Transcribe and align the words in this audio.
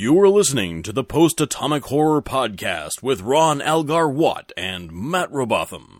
You 0.00 0.20
are 0.20 0.28
listening 0.28 0.84
to 0.84 0.92
the 0.92 1.02
Post 1.02 1.40
Atomic 1.40 1.86
Horror 1.86 2.22
Podcast 2.22 3.02
with 3.02 3.20
Ron 3.20 3.60
Algar 3.60 4.08
Watt 4.08 4.52
and 4.56 4.92
Matt 4.92 5.28
Robotham. 5.32 5.98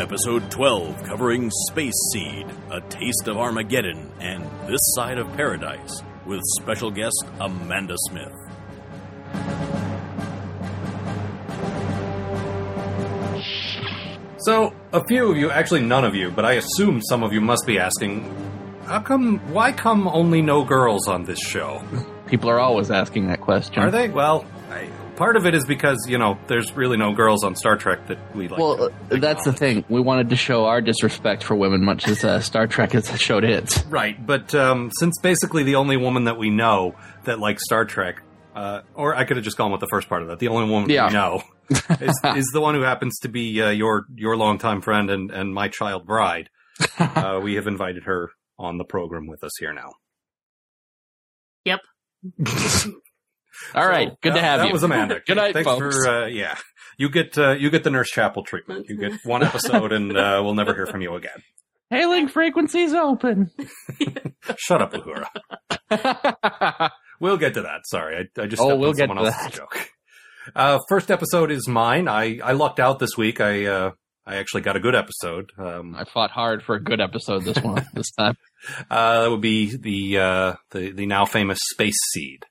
Episode 0.00 0.50
12 0.50 1.04
covering 1.04 1.48
Space 1.68 1.94
Seed, 2.12 2.46
A 2.72 2.80
Taste 2.80 3.28
of 3.28 3.36
Armageddon, 3.36 4.10
and 4.18 4.42
This 4.66 4.80
Side 4.96 5.18
of 5.18 5.32
Paradise, 5.34 6.02
with 6.26 6.40
special 6.60 6.90
guest 6.90 7.24
Amanda 7.38 7.94
Smith. 8.08 8.43
So, 14.44 14.74
a 14.92 15.02
few 15.06 15.30
of 15.30 15.36
you, 15.36 15.50
actually 15.50 15.80
none 15.82 16.04
of 16.04 16.14
you, 16.14 16.30
but 16.30 16.44
I 16.44 16.54
assume 16.54 17.00
some 17.02 17.22
of 17.22 17.32
you 17.32 17.40
must 17.40 17.66
be 17.66 17.78
asking, 17.78 18.30
how 18.86 19.00
come, 19.00 19.38
why 19.52 19.72
come 19.72 20.06
only 20.08 20.42
no 20.42 20.64
girls 20.64 21.08
on 21.08 21.24
this 21.24 21.38
show? 21.38 21.82
People 22.26 22.50
are 22.50 22.60
always 22.60 22.90
asking 22.90 23.28
that 23.28 23.40
question. 23.40 23.82
Are 23.82 23.90
they? 23.90 24.08
Well, 24.10 24.44
I, 24.70 24.88
part 25.16 25.36
of 25.36 25.46
it 25.46 25.54
is 25.54 25.64
because, 25.64 26.04
you 26.08 26.18
know, 26.18 26.36
there's 26.48 26.72
really 26.76 26.96
no 26.98 27.14
girls 27.14 27.42
on 27.42 27.56
Star 27.56 27.76
Trek 27.76 28.06
that 28.08 28.18
we 28.36 28.48
like. 28.48 28.58
Well, 28.58 28.84
uh, 28.84 29.16
that's 29.16 29.44
the 29.44 29.52
thing. 29.52 29.84
We 29.88 30.00
wanted 30.02 30.28
to 30.30 30.36
show 30.36 30.66
our 30.66 30.82
disrespect 30.82 31.42
for 31.42 31.54
women, 31.54 31.82
much 31.82 32.06
as 32.06 32.22
uh, 32.22 32.40
Star 32.40 32.66
Trek 32.66 32.92
has 32.92 33.08
showed 33.20 33.44
its. 33.44 33.82
Right, 33.86 34.24
but 34.26 34.54
um, 34.54 34.90
since 34.98 35.18
basically 35.20 35.62
the 35.62 35.76
only 35.76 35.96
woman 35.96 36.24
that 36.24 36.36
we 36.36 36.50
know 36.50 36.96
that 37.24 37.38
likes 37.38 37.64
Star 37.64 37.86
Trek, 37.86 38.20
uh, 38.54 38.82
or 38.94 39.14
I 39.14 39.24
could 39.24 39.38
have 39.38 39.44
just 39.44 39.56
gone 39.56 39.72
with 39.72 39.80
the 39.80 39.88
first 39.88 40.08
part 40.08 40.20
of 40.22 40.28
that, 40.28 40.38
the 40.38 40.48
only 40.48 40.70
woman 40.70 40.90
Yeah. 40.90 41.06
we 41.06 41.12
know 41.14 41.42
is, 41.70 42.20
is 42.36 42.50
the 42.52 42.60
one 42.60 42.74
who 42.74 42.82
happens 42.82 43.18
to 43.20 43.28
be 43.28 43.60
uh, 43.62 43.70
your 43.70 44.04
your 44.14 44.36
longtime 44.36 44.80
friend 44.80 45.10
and, 45.10 45.30
and 45.30 45.54
my 45.54 45.68
child 45.68 46.06
bride. 46.06 46.48
uh, 46.98 47.40
we 47.42 47.54
have 47.54 47.66
invited 47.66 48.04
her 48.04 48.30
on 48.58 48.78
the 48.78 48.84
program 48.84 49.26
with 49.26 49.42
us 49.44 49.52
here 49.58 49.72
now. 49.72 49.90
Yep. 51.64 51.80
All 53.74 53.86
right, 53.88 54.08
So, 54.08 54.16
good 54.22 54.34
to 54.34 54.40
have 54.40 54.58
that 54.58 54.64
you. 54.64 54.68
That 54.70 54.72
was 54.72 54.82
Amanda. 54.82 55.20
Good 55.26 55.36
night, 55.36 55.54
Thanks 55.54 55.68
folks. 55.70 55.96
for 56.04 56.08
uh, 56.08 56.26
yeah. 56.26 56.56
You 56.98 57.08
get 57.08 57.36
uh, 57.38 57.52
you 57.52 57.70
get 57.70 57.84
the 57.84 57.90
Nurse 57.90 58.10
Chapel 58.10 58.44
treatment. 58.44 58.86
You 58.88 58.96
get 58.96 59.12
one 59.24 59.42
episode, 59.42 59.92
and 59.92 60.16
uh, 60.16 60.40
we'll 60.44 60.54
never 60.54 60.74
hear 60.74 60.86
from 60.86 61.00
you 61.02 61.14
again. 61.14 61.42
Hailing 61.90 62.28
frequencies 62.28 62.92
open. 62.92 63.50
Shut 64.56 64.82
up, 64.82 64.92
Uhura. 64.92 65.28
We'll 67.20 67.36
get 67.36 67.54
to 67.54 67.62
that. 67.62 67.82
Sorry, 67.86 68.28
I, 68.36 68.42
I 68.42 68.46
just 68.46 68.60
Oh, 68.60 68.76
we'll 68.76 68.90
on 68.90 68.96
get 68.96 69.08
someone 69.08 69.24
to 69.24 69.32
else's 69.32 69.58
joke. 69.58 69.88
Uh, 70.54 70.78
first 70.88 71.10
episode 71.10 71.50
is 71.50 71.68
mine. 71.68 72.08
I, 72.08 72.38
I 72.42 72.52
lucked 72.52 72.80
out 72.80 72.98
this 72.98 73.16
week. 73.16 73.40
I 73.40 73.66
uh, 73.66 73.90
I 74.26 74.36
actually 74.36 74.62
got 74.62 74.76
a 74.76 74.80
good 74.80 74.94
episode. 74.94 75.50
Um, 75.58 75.94
I 75.94 76.04
fought 76.04 76.30
hard 76.30 76.62
for 76.62 76.74
a 76.74 76.82
good 76.82 77.00
episode 77.00 77.44
this 77.44 77.62
one 77.62 77.86
this 77.94 78.10
time. 78.12 78.36
uh, 78.90 79.22
that 79.22 79.30
would 79.30 79.40
be 79.40 79.76
the 79.76 80.18
uh, 80.18 80.54
the 80.70 80.90
the 80.92 81.06
now 81.06 81.24
famous 81.26 81.58
Space 81.72 81.98
Seed. 82.12 82.44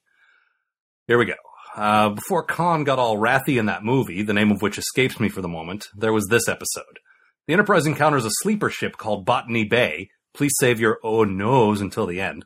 Here 1.07 1.17
we 1.17 1.25
go. 1.25 1.33
Uh, 1.75 2.09
before 2.09 2.43
Khan 2.43 2.83
got 2.83 2.99
all 2.99 3.17
wrathy 3.17 3.57
in 3.57 3.65
that 3.65 3.83
movie, 3.83 4.21
the 4.21 4.33
name 4.33 4.51
of 4.51 4.61
which 4.61 4.77
escapes 4.77 5.19
me 5.19 5.27
for 5.27 5.41
the 5.41 5.47
moment, 5.47 5.87
there 5.95 6.13
was 6.13 6.27
this 6.27 6.47
episode. 6.47 6.99
The 7.47 7.53
Enterprise 7.53 7.87
encounters 7.87 8.25
a 8.25 8.29
sleeper 8.41 8.69
ship 8.69 8.95
called 8.97 9.25
Botany 9.25 9.65
Bay. 9.65 10.09
Please 10.33 10.53
save 10.59 10.79
your 10.79 10.99
oh 11.03 11.23
no's 11.23 11.81
until 11.81 12.05
the 12.05 12.21
end. 12.21 12.45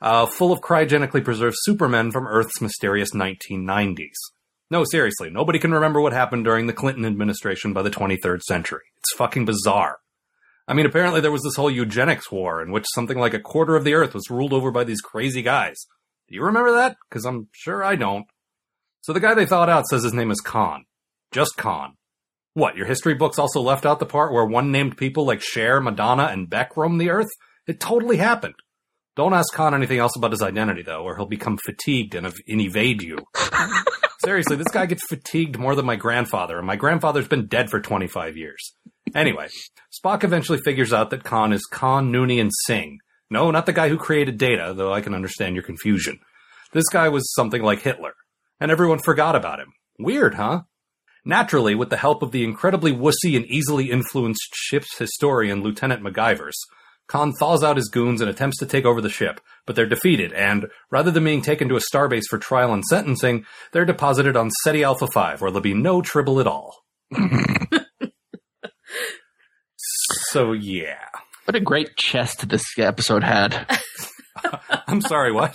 Uh, 0.00 0.26
full 0.26 0.50
of 0.52 0.60
cryogenically 0.60 1.22
preserved 1.22 1.54
supermen 1.60 2.10
from 2.10 2.26
Earth's 2.26 2.60
mysterious 2.60 3.10
1990s. 3.14 4.16
No, 4.72 4.84
seriously, 4.90 5.28
nobody 5.28 5.58
can 5.58 5.74
remember 5.74 6.00
what 6.00 6.14
happened 6.14 6.44
during 6.46 6.66
the 6.66 6.72
Clinton 6.72 7.04
administration 7.04 7.74
by 7.74 7.82
the 7.82 7.90
23rd 7.90 8.40
century. 8.40 8.80
It's 9.00 9.12
fucking 9.18 9.44
bizarre. 9.44 9.98
I 10.66 10.72
mean, 10.72 10.86
apparently 10.86 11.20
there 11.20 11.30
was 11.30 11.42
this 11.42 11.56
whole 11.56 11.70
eugenics 11.70 12.32
war 12.32 12.62
in 12.62 12.72
which 12.72 12.86
something 12.94 13.18
like 13.18 13.34
a 13.34 13.38
quarter 13.38 13.76
of 13.76 13.84
the 13.84 13.92
Earth 13.92 14.14
was 14.14 14.30
ruled 14.30 14.54
over 14.54 14.70
by 14.70 14.84
these 14.84 15.02
crazy 15.02 15.42
guys. 15.42 15.76
Do 16.26 16.34
you 16.36 16.42
remember 16.42 16.72
that? 16.72 16.96
Because 17.06 17.26
I'm 17.26 17.48
sure 17.52 17.84
I 17.84 17.96
don't. 17.96 18.24
So 19.02 19.12
the 19.12 19.20
guy 19.20 19.34
they 19.34 19.44
thought 19.44 19.68
out 19.68 19.86
says 19.88 20.04
his 20.04 20.14
name 20.14 20.30
is 20.30 20.40
Khan. 20.40 20.86
Just 21.32 21.58
Khan. 21.58 21.92
What, 22.54 22.74
your 22.74 22.86
history 22.86 23.12
books 23.12 23.38
also 23.38 23.60
left 23.60 23.84
out 23.84 23.98
the 23.98 24.06
part 24.06 24.32
where 24.32 24.46
one 24.46 24.72
named 24.72 24.96
people 24.96 25.26
like 25.26 25.42
Cher, 25.42 25.82
Madonna, 25.82 26.28
and 26.28 26.48
Beck 26.48 26.78
roamed 26.78 26.98
the 26.98 27.10
Earth? 27.10 27.28
It 27.66 27.78
totally 27.78 28.16
happened. 28.16 28.54
Don't 29.16 29.34
ask 29.34 29.52
Khan 29.52 29.74
anything 29.74 29.98
else 29.98 30.16
about 30.16 30.30
his 30.30 30.40
identity, 30.40 30.80
though, 30.80 31.02
or 31.02 31.14
he'll 31.14 31.26
become 31.26 31.58
fatigued 31.62 32.14
and, 32.14 32.24
ev- 32.24 32.40
and 32.48 32.62
evade 32.62 33.02
you. 33.02 33.18
Seriously, 34.24 34.56
this 34.56 34.68
guy 34.68 34.86
gets 34.86 35.04
fatigued 35.06 35.58
more 35.58 35.74
than 35.74 35.84
my 35.84 35.96
grandfather, 35.96 36.58
and 36.58 36.66
my 36.66 36.76
grandfather's 36.76 37.26
been 37.26 37.46
dead 37.46 37.70
for 37.70 37.80
25 37.80 38.36
years. 38.36 38.74
Anyway, 39.14 39.48
Spock 39.92 40.22
eventually 40.22 40.60
figures 40.64 40.92
out 40.92 41.10
that 41.10 41.24
Khan 41.24 41.52
is 41.52 41.66
Khan 41.66 42.12
Noonien 42.12 42.50
Singh. 42.66 42.98
No, 43.30 43.50
not 43.50 43.66
the 43.66 43.72
guy 43.72 43.88
who 43.88 43.96
created 43.96 44.38
Data, 44.38 44.74
though 44.76 44.92
I 44.92 45.00
can 45.00 45.14
understand 45.14 45.56
your 45.56 45.64
confusion. 45.64 46.20
This 46.72 46.88
guy 46.88 47.08
was 47.08 47.32
something 47.34 47.62
like 47.62 47.82
Hitler, 47.82 48.12
and 48.60 48.70
everyone 48.70 49.00
forgot 49.00 49.34
about 49.34 49.58
him. 49.58 49.72
Weird, 49.98 50.34
huh? 50.34 50.62
Naturally, 51.24 51.74
with 51.74 51.90
the 51.90 51.96
help 51.96 52.22
of 52.22 52.30
the 52.30 52.44
incredibly 52.44 52.92
wussy 52.92 53.36
and 53.36 53.46
easily 53.46 53.90
influenced 53.90 54.50
ship's 54.54 54.98
historian 54.98 55.62
Lieutenant 55.62 56.02
McGivers, 56.02 56.56
Khan 57.12 57.34
thaws 57.34 57.62
out 57.62 57.76
his 57.76 57.90
goons 57.90 58.22
and 58.22 58.30
attempts 58.30 58.56
to 58.60 58.66
take 58.66 58.86
over 58.86 59.02
the 59.02 59.10
ship, 59.10 59.38
but 59.66 59.76
they're 59.76 59.84
defeated, 59.84 60.32
and 60.32 60.68
rather 60.90 61.10
than 61.10 61.24
being 61.24 61.42
taken 61.42 61.68
to 61.68 61.76
a 61.76 61.80
starbase 61.80 62.22
for 62.30 62.38
trial 62.38 62.72
and 62.72 62.82
sentencing, 62.82 63.44
they're 63.70 63.84
deposited 63.84 64.34
on 64.34 64.48
Ceti 64.64 64.82
Alpha 64.82 65.06
5, 65.06 65.42
where 65.42 65.50
there'll 65.50 65.60
be 65.60 65.74
no 65.74 66.00
tribble 66.00 66.40
at 66.40 66.46
all. 66.46 66.74
so, 70.30 70.52
yeah. 70.52 71.04
What 71.44 71.54
a 71.54 71.60
great 71.60 71.96
chest 71.96 72.48
this 72.48 72.64
episode 72.78 73.24
had. 73.24 73.70
I'm 74.86 75.02
sorry, 75.02 75.32
what? 75.32 75.54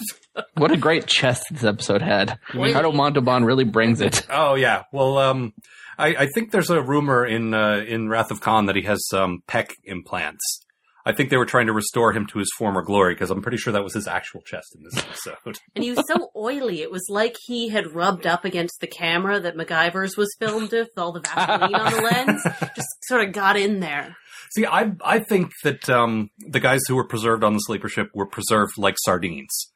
What 0.58 0.72
a 0.72 0.78
great 0.78 1.08
chest 1.08 1.46
this 1.50 1.64
episode 1.64 2.04
had. 2.04 2.38
Ricardo 2.54 2.92
Montalban 2.92 3.46
really 3.46 3.64
brings 3.64 4.00
it. 4.00 4.28
Oh, 4.30 4.54
yeah. 4.54 4.84
Well, 4.94 5.18
um, 5.18 5.54
I, 5.98 6.10
I 6.10 6.28
think 6.28 6.52
there's 6.52 6.70
a 6.70 6.84
rumor 6.84 7.26
in, 7.26 7.56
uh, 7.56 7.84
in 7.88 8.10
Wrath 8.10 8.30
of 8.30 8.42
Khan 8.42 8.68
that 8.68 8.76
he 8.76 8.84
has, 8.84 9.04
um, 9.12 9.42
pec 9.48 9.72
implants. 9.84 10.67
I 11.08 11.14
think 11.14 11.30
they 11.30 11.38
were 11.38 11.46
trying 11.46 11.68
to 11.68 11.74
restore 11.74 12.12
him 12.12 12.28
to 12.28 12.40
his 12.40 12.52
former 12.58 12.82
glory, 12.82 13.14
because 13.14 13.32
I'm 13.32 13.42
pretty 13.42 13.58
sure 13.58 13.72
that 13.72 13.84
was 13.84 13.94
his 13.94 14.08
actual 14.08 14.42
chest 14.42 14.76
in 14.76 14.84
this 14.84 14.98
episode. 15.26 15.58
And 15.74 15.84
he 15.84 15.92
was 15.92 16.04
so 16.06 16.32
oily. 16.36 16.82
It 16.82 16.92
was 16.92 17.06
like 17.08 17.38
he 17.46 17.70
had 17.70 17.94
rubbed 17.94 18.28
up 18.28 18.44
against 18.44 18.82
the 18.82 18.88
camera 18.88 19.40
that 19.40 19.56
McGivers 19.56 20.18
was 20.18 20.36
filmed 20.38 20.74
with, 20.74 20.90
all 20.98 21.14
the 21.14 21.22
Vaseline 21.22 21.74
on 21.74 21.94
the 21.94 22.02
lens. 22.02 22.44
Just 22.76 22.90
sort 23.04 23.26
of 23.26 23.32
got 23.32 23.56
in 23.56 23.80
there. 23.80 24.18
See, 24.52 24.66
I 24.66 24.92
I 25.04 25.20
think 25.20 25.52
that 25.64 25.90
um, 25.90 26.30
the 26.40 26.60
guys 26.60 26.82
who 26.90 26.96
were 26.96 27.08
preserved 27.08 27.44
on 27.44 27.54
the 27.54 27.60
sleeper 27.60 27.88
ship 27.88 28.10
were 28.14 28.28
preserved 28.28 28.74
like 28.78 28.96
sardines. 29.06 29.72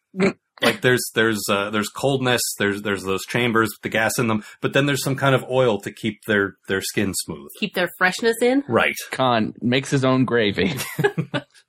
Like 0.61 0.81
there's 0.81 1.03
there's 1.15 1.41
uh, 1.49 1.69
there's 1.69 1.89
coldness, 1.89 2.41
there's 2.59 2.81
there's 2.81 3.03
those 3.03 3.25
chambers 3.25 3.69
with 3.69 3.81
the 3.81 3.89
gas 3.89 4.17
in 4.17 4.27
them, 4.27 4.43
but 4.61 4.73
then 4.73 4.85
there's 4.85 5.03
some 5.03 5.15
kind 5.15 5.35
of 5.35 5.43
oil 5.49 5.79
to 5.81 5.91
keep 5.91 6.19
their 6.27 6.55
their 6.67 6.81
skin 6.81 7.13
smooth. 7.13 7.49
Keep 7.59 7.73
their 7.73 7.89
freshness 7.97 8.37
in. 8.41 8.63
Right. 8.67 8.95
Khan 9.11 9.53
makes 9.61 9.89
his 9.89 10.05
own 10.05 10.25
gravy. 10.25 10.73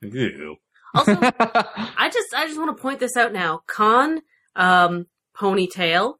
Ew. 0.01 0.57
Also, 0.95 1.17
I 1.23 2.11
just 2.13 2.35
I 2.35 2.47
just 2.47 2.59
want 2.59 2.77
to 2.77 2.83
point 2.83 3.01
this 3.01 3.17
out 3.17 3.33
now. 3.33 3.63
Khan, 3.67 4.21
um, 4.57 5.07
ponytail, 5.35 6.17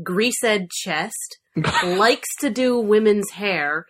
greaseed 0.00 0.70
chest, 0.70 1.38
likes 1.82 2.28
to 2.40 2.50
do 2.50 2.78
women's 2.78 3.30
hair, 3.30 3.86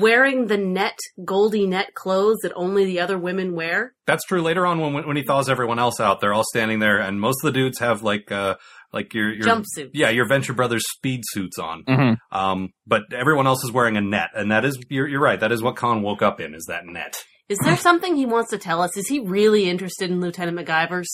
wearing 0.00 0.46
the 0.46 0.56
net 0.56 0.98
Goldie 1.24 1.66
net 1.66 1.94
clothes 1.94 2.38
that 2.42 2.52
only 2.54 2.84
the 2.84 3.00
other 3.00 3.18
women 3.18 3.54
wear. 3.54 3.94
That's 4.06 4.24
true. 4.24 4.42
Later 4.42 4.66
on, 4.66 4.80
when 4.80 5.06
when 5.06 5.16
he 5.16 5.22
thaws 5.22 5.48
everyone 5.48 5.78
else 5.78 6.00
out, 6.00 6.20
they're 6.20 6.34
all 6.34 6.44
standing 6.44 6.78
there, 6.78 6.98
and 6.98 7.20
most 7.20 7.44
of 7.44 7.52
the 7.52 7.58
dudes 7.60 7.78
have 7.78 8.02
like 8.02 8.30
uh 8.32 8.56
like 8.92 9.12
your 9.14 9.32
your 9.32 9.44
Jumpsuits. 9.44 9.90
yeah 9.92 10.08
your 10.10 10.26
Venture 10.26 10.54
Brothers 10.54 10.82
speed 10.90 11.20
suits 11.26 11.58
on. 11.58 11.84
Mhm. 11.84 12.16
Um, 12.32 12.70
but 12.86 13.02
everyone 13.12 13.46
else 13.46 13.62
is 13.64 13.70
wearing 13.70 13.96
a 13.96 14.00
net, 14.00 14.30
and 14.34 14.50
that 14.50 14.64
is 14.64 14.78
you're 14.88 15.06
you're 15.06 15.20
right. 15.20 15.38
That 15.40 15.52
is 15.52 15.62
what 15.62 15.76
Khan 15.76 16.02
woke 16.02 16.22
up 16.22 16.40
in 16.40 16.54
is 16.54 16.64
that 16.68 16.86
net. 16.86 17.22
Is 17.48 17.58
there 17.64 17.76
something 17.78 18.14
he 18.16 18.26
wants 18.26 18.50
to 18.50 18.58
tell 18.58 18.82
us? 18.82 18.94
Is 18.98 19.08
he 19.08 19.20
really 19.20 19.70
interested 19.70 20.10
in 20.10 20.20
Lieutenant 20.20 20.58
McGivers? 20.58 21.06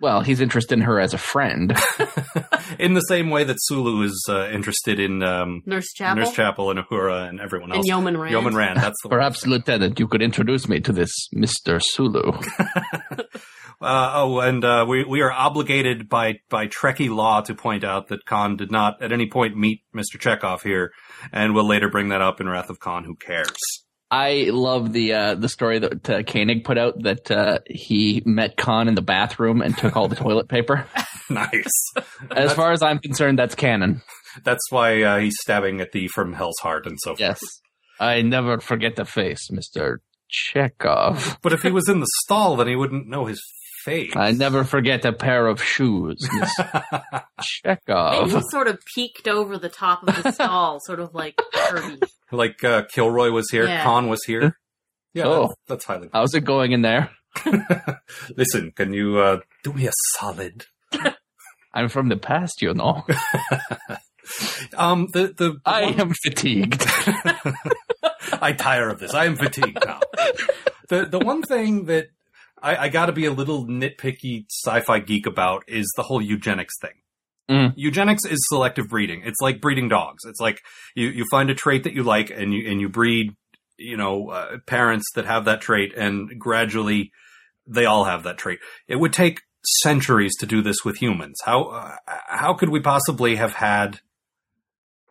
Well, 0.00 0.20
he's 0.20 0.40
interested 0.40 0.74
in 0.74 0.82
her 0.82 1.00
as 1.00 1.12
a 1.14 1.18
friend. 1.18 1.72
in 2.78 2.94
the 2.94 3.00
same 3.08 3.30
way 3.30 3.44
that 3.44 3.56
Sulu 3.60 4.02
is 4.02 4.26
uh, 4.28 4.48
interested 4.48 5.00
in 5.00 5.22
um, 5.22 5.62
Nurse 5.66 5.92
Chapel? 5.92 6.22
Nurse 6.22 6.32
Chapel 6.32 6.70
and 6.70 6.78
Uhura 6.78 7.28
and 7.28 7.40
everyone 7.40 7.70
else. 7.70 7.78
and 7.78 7.86
Yeoman 7.86 8.16
Rand. 8.16 8.32
Yeoman 8.32 8.54
Rand, 8.54 8.78
that's 8.78 8.96
the 9.02 9.08
one. 9.08 9.10
Perhaps, 9.18 9.46
Lieutenant, 9.46 9.98
you 9.98 10.06
could 10.06 10.22
introduce 10.22 10.68
me 10.68 10.80
to 10.80 10.92
this 10.92 11.12
Mr. 11.34 11.80
Sulu. 11.82 12.32
Uh, 13.80 14.10
oh, 14.14 14.40
and 14.40 14.64
uh, 14.64 14.84
we 14.88 15.04
we 15.04 15.20
are 15.20 15.30
obligated 15.30 16.08
by 16.08 16.40
by 16.50 16.66
Trekkie 16.66 17.14
law 17.14 17.42
to 17.42 17.54
point 17.54 17.84
out 17.84 18.08
that 18.08 18.24
Khan 18.24 18.56
did 18.56 18.72
not 18.72 19.00
at 19.00 19.12
any 19.12 19.28
point 19.30 19.56
meet 19.56 19.82
Mr. 19.94 20.18
Chekhov 20.18 20.64
here, 20.64 20.90
and 21.32 21.54
we'll 21.54 21.64
later 21.68 21.88
bring 21.88 22.08
that 22.08 22.20
up 22.20 22.40
in 22.40 22.48
Wrath 22.48 22.70
of 22.70 22.80
Khan. 22.80 23.04
Who 23.04 23.14
cares? 23.14 23.56
I 24.10 24.48
love 24.52 24.92
the 24.92 25.12
uh, 25.12 25.34
the 25.34 25.48
story 25.48 25.80
that 25.80 26.08
uh, 26.08 26.22
Koenig 26.22 26.64
put 26.64 26.78
out 26.78 27.02
that 27.02 27.30
uh, 27.30 27.58
he 27.66 28.22
met 28.24 28.56
Khan 28.56 28.88
in 28.88 28.94
the 28.94 29.02
bathroom 29.02 29.60
and 29.60 29.76
took 29.76 29.96
all 29.96 30.08
the 30.08 30.16
toilet 30.16 30.48
paper. 30.48 30.86
nice. 31.30 31.92
As 32.30 32.54
far 32.54 32.72
as 32.72 32.82
I'm 32.82 32.98
concerned, 32.98 33.38
that's 33.38 33.54
canon. 33.54 34.02
That's 34.44 34.70
why 34.70 35.02
uh, 35.02 35.18
he's 35.18 35.36
stabbing 35.42 35.80
at 35.80 35.92
thee 35.92 36.08
from 36.08 36.32
Hell's 36.32 36.58
Heart 36.62 36.86
and 36.86 36.96
so 37.00 37.10
forth. 37.10 37.20
Yes. 37.20 37.40
I 38.00 38.22
never 38.22 38.60
forget 38.60 38.96
the 38.96 39.04
face, 39.04 39.50
Mr. 39.50 39.98
Chekhov. 40.28 41.38
But 41.42 41.52
if 41.52 41.62
he 41.62 41.70
was 41.70 41.88
in 41.88 42.00
the 42.00 42.10
stall, 42.24 42.56
then 42.56 42.68
he 42.68 42.76
wouldn't 42.76 43.08
know 43.08 43.26
his 43.26 43.42
face. 43.88 44.12
I 44.16 44.32
never 44.32 44.64
forget 44.64 45.04
a 45.04 45.12
pair 45.12 45.46
of 45.46 45.62
shoes, 45.62 46.16
Miss 46.32 46.52
Maybe 46.92 47.24
Chekhov. 47.42 48.30
he 48.32 48.40
sort 48.50 48.68
of 48.68 48.78
peeked 48.94 49.26
over 49.28 49.58
the 49.58 49.68
top 49.68 50.06
of 50.06 50.22
the 50.22 50.32
stall, 50.38 50.80
sort 50.80 51.00
of 51.00 51.14
like 51.14 51.40
Kirby. 51.54 52.00
like 52.32 52.62
uh, 52.64 52.82
Kilroy 52.92 53.30
was 53.30 53.48
here, 53.50 53.66
Yeah. 53.66 53.82
Khan 53.84 54.08
was 54.08 54.20
here. 54.26 54.58
Yeah, 55.14 55.24
Oh. 55.26 55.40
that's, 55.42 55.54
that's 55.68 55.84
highly. 55.86 56.08
How's 56.12 56.34
it 56.34 56.44
going 56.44 56.72
in 56.72 56.82
there? 56.82 57.10
Listen, 58.36 58.72
can 58.74 58.92
you 58.92 59.18
uh, 59.18 59.40
do 59.64 59.72
me 59.72 59.86
a 59.86 59.92
solid? 60.16 60.66
I'm 61.74 61.88
from 61.88 62.08
the 62.08 62.16
past, 62.16 62.60
you 62.62 62.74
know. 62.74 63.04
Um, 64.76 65.06
the 65.12 65.28
the, 65.28 65.52
the 65.52 65.60
I 65.64 65.84
one- 65.86 66.00
am 66.00 66.12
fatigued. 66.24 66.84
I 68.42 68.52
tire 68.52 68.88
of 68.90 68.98
this. 69.00 69.14
I 69.14 69.24
am 69.24 69.36
fatigued 69.36 69.78
now. 69.86 70.00
the 70.88 71.06
the 71.06 71.18
one 71.18 71.42
thing 71.42 71.86
that 71.86 72.08
I, 72.62 72.76
I 72.76 72.88
got 72.88 73.06
to 73.06 73.12
be 73.12 73.26
a 73.26 73.32
little 73.32 73.66
nitpicky 73.66 74.46
sci-fi 74.50 75.00
geek 75.00 75.26
about 75.26 75.64
is 75.68 75.92
the 75.96 76.02
whole 76.02 76.20
eugenics 76.20 76.74
thing. 76.80 76.92
Mm. 77.50 77.72
Eugenics 77.76 78.24
is 78.24 78.38
selective 78.48 78.88
breeding. 78.88 79.22
It's 79.24 79.40
like 79.40 79.60
breeding 79.60 79.88
dogs. 79.88 80.24
It's 80.26 80.40
like 80.40 80.60
you 80.94 81.08
you 81.08 81.24
find 81.30 81.48
a 81.48 81.54
trait 81.54 81.84
that 81.84 81.94
you 81.94 82.02
like 82.02 82.30
and 82.30 82.52
you 82.52 82.70
and 82.70 82.80
you 82.80 82.88
breed, 82.90 83.34
you 83.78 83.96
know, 83.96 84.28
uh, 84.28 84.58
parents 84.66 85.06
that 85.14 85.24
have 85.24 85.46
that 85.46 85.62
trait, 85.62 85.94
and 85.96 86.38
gradually 86.38 87.10
they 87.66 87.86
all 87.86 88.04
have 88.04 88.24
that 88.24 88.36
trait. 88.36 88.58
It 88.86 88.96
would 88.96 89.14
take 89.14 89.40
centuries 89.82 90.36
to 90.40 90.46
do 90.46 90.60
this 90.62 90.84
with 90.84 90.98
humans. 90.98 91.38
How 91.44 91.64
uh, 91.64 91.96
how 92.26 92.52
could 92.52 92.68
we 92.68 92.80
possibly 92.80 93.36
have 93.36 93.54
had 93.54 94.00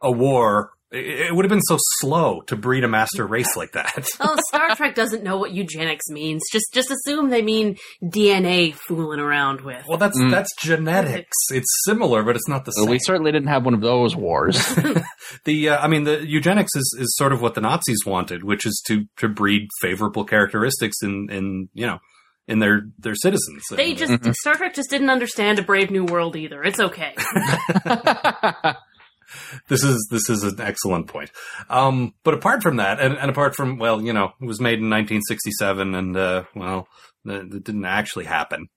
a 0.01 0.11
war? 0.11 0.71
It 0.89 1.27
it 1.27 1.35
would 1.35 1.43
have 1.43 1.49
been 1.49 1.61
so 1.61 1.77
slow 1.99 2.41
to 2.47 2.55
breed 2.55 2.83
a 2.83 2.87
master 2.87 3.27
race 3.27 3.55
like 3.57 3.73
that. 3.73 4.07
Oh, 4.21 4.35
Star 4.47 4.73
Trek 4.75 4.95
doesn't 4.95 5.23
know 5.23 5.37
what 5.37 5.51
eugenics 5.51 6.07
means. 6.09 6.41
Just 6.51 6.65
just 6.73 6.89
assume 6.91 7.29
they 7.29 7.41
mean 7.41 7.75
DNA 8.03 8.73
fooling 8.73 9.19
around 9.19 9.61
with. 9.61 9.83
Well, 9.87 9.97
that's 9.97 10.17
Mm. 10.19 10.31
that's 10.31 10.49
genetics. 10.61 11.35
It's 11.51 11.67
similar, 11.85 12.23
but 12.23 12.35
it's 12.35 12.47
not 12.47 12.63
the 12.65 12.71
Well, 12.77 12.85
same. 12.85 12.91
we 12.91 12.99
certainly 12.99 13.31
didn't 13.31 13.49
have 13.49 13.65
one 13.65 13.73
of 13.73 13.81
those 13.81 14.15
wars. 14.15 14.57
the 15.45 15.69
uh, 15.69 15.77
I 15.77 15.87
mean, 15.87 16.03
the 16.05 16.25
eugenics 16.25 16.71
is, 16.75 16.97
is 16.99 17.13
sort 17.17 17.33
of 17.33 17.41
what 17.41 17.53
the 17.55 17.61
Nazis 17.61 18.05
wanted, 18.05 18.43
which 18.43 18.65
is 18.65 18.81
to 18.87 19.05
to 19.17 19.27
breed 19.27 19.67
favorable 19.81 20.23
characteristics 20.23 20.97
in 21.03 21.27
in 21.29 21.69
you 21.73 21.85
know 21.85 21.99
in 22.47 22.59
their 22.59 22.83
their 22.97 23.15
citizens. 23.15 23.63
They 23.71 23.89
And, 23.89 23.97
just 23.99 24.11
Mhm. 24.13 24.33
Star 24.35 24.55
Trek 24.55 24.73
just 24.73 24.89
didn't 24.89 25.09
understand 25.09 25.59
a 25.59 25.63
Brave 25.63 25.91
New 25.91 26.05
World 26.05 26.35
either. 26.37 26.63
It's 26.63 26.79
okay. 26.79 27.13
this 29.67 29.83
is 29.83 30.07
this 30.11 30.29
is 30.29 30.43
an 30.43 30.59
excellent 30.59 31.07
point. 31.07 31.31
Um, 31.69 32.13
but 32.23 32.33
apart 32.33 32.63
from 32.63 32.77
that, 32.77 32.99
and, 32.99 33.15
and 33.15 33.29
apart 33.29 33.55
from 33.55 33.77
well, 33.77 34.01
you 34.01 34.13
know, 34.13 34.33
it 34.41 34.45
was 34.45 34.59
made 34.59 34.79
in 34.79 34.89
1967, 34.89 35.95
and 35.95 36.17
uh, 36.17 36.43
well, 36.55 36.87
it, 37.25 37.53
it 37.53 37.63
didn't 37.63 37.85
actually 37.85 38.25
happen. 38.25 38.67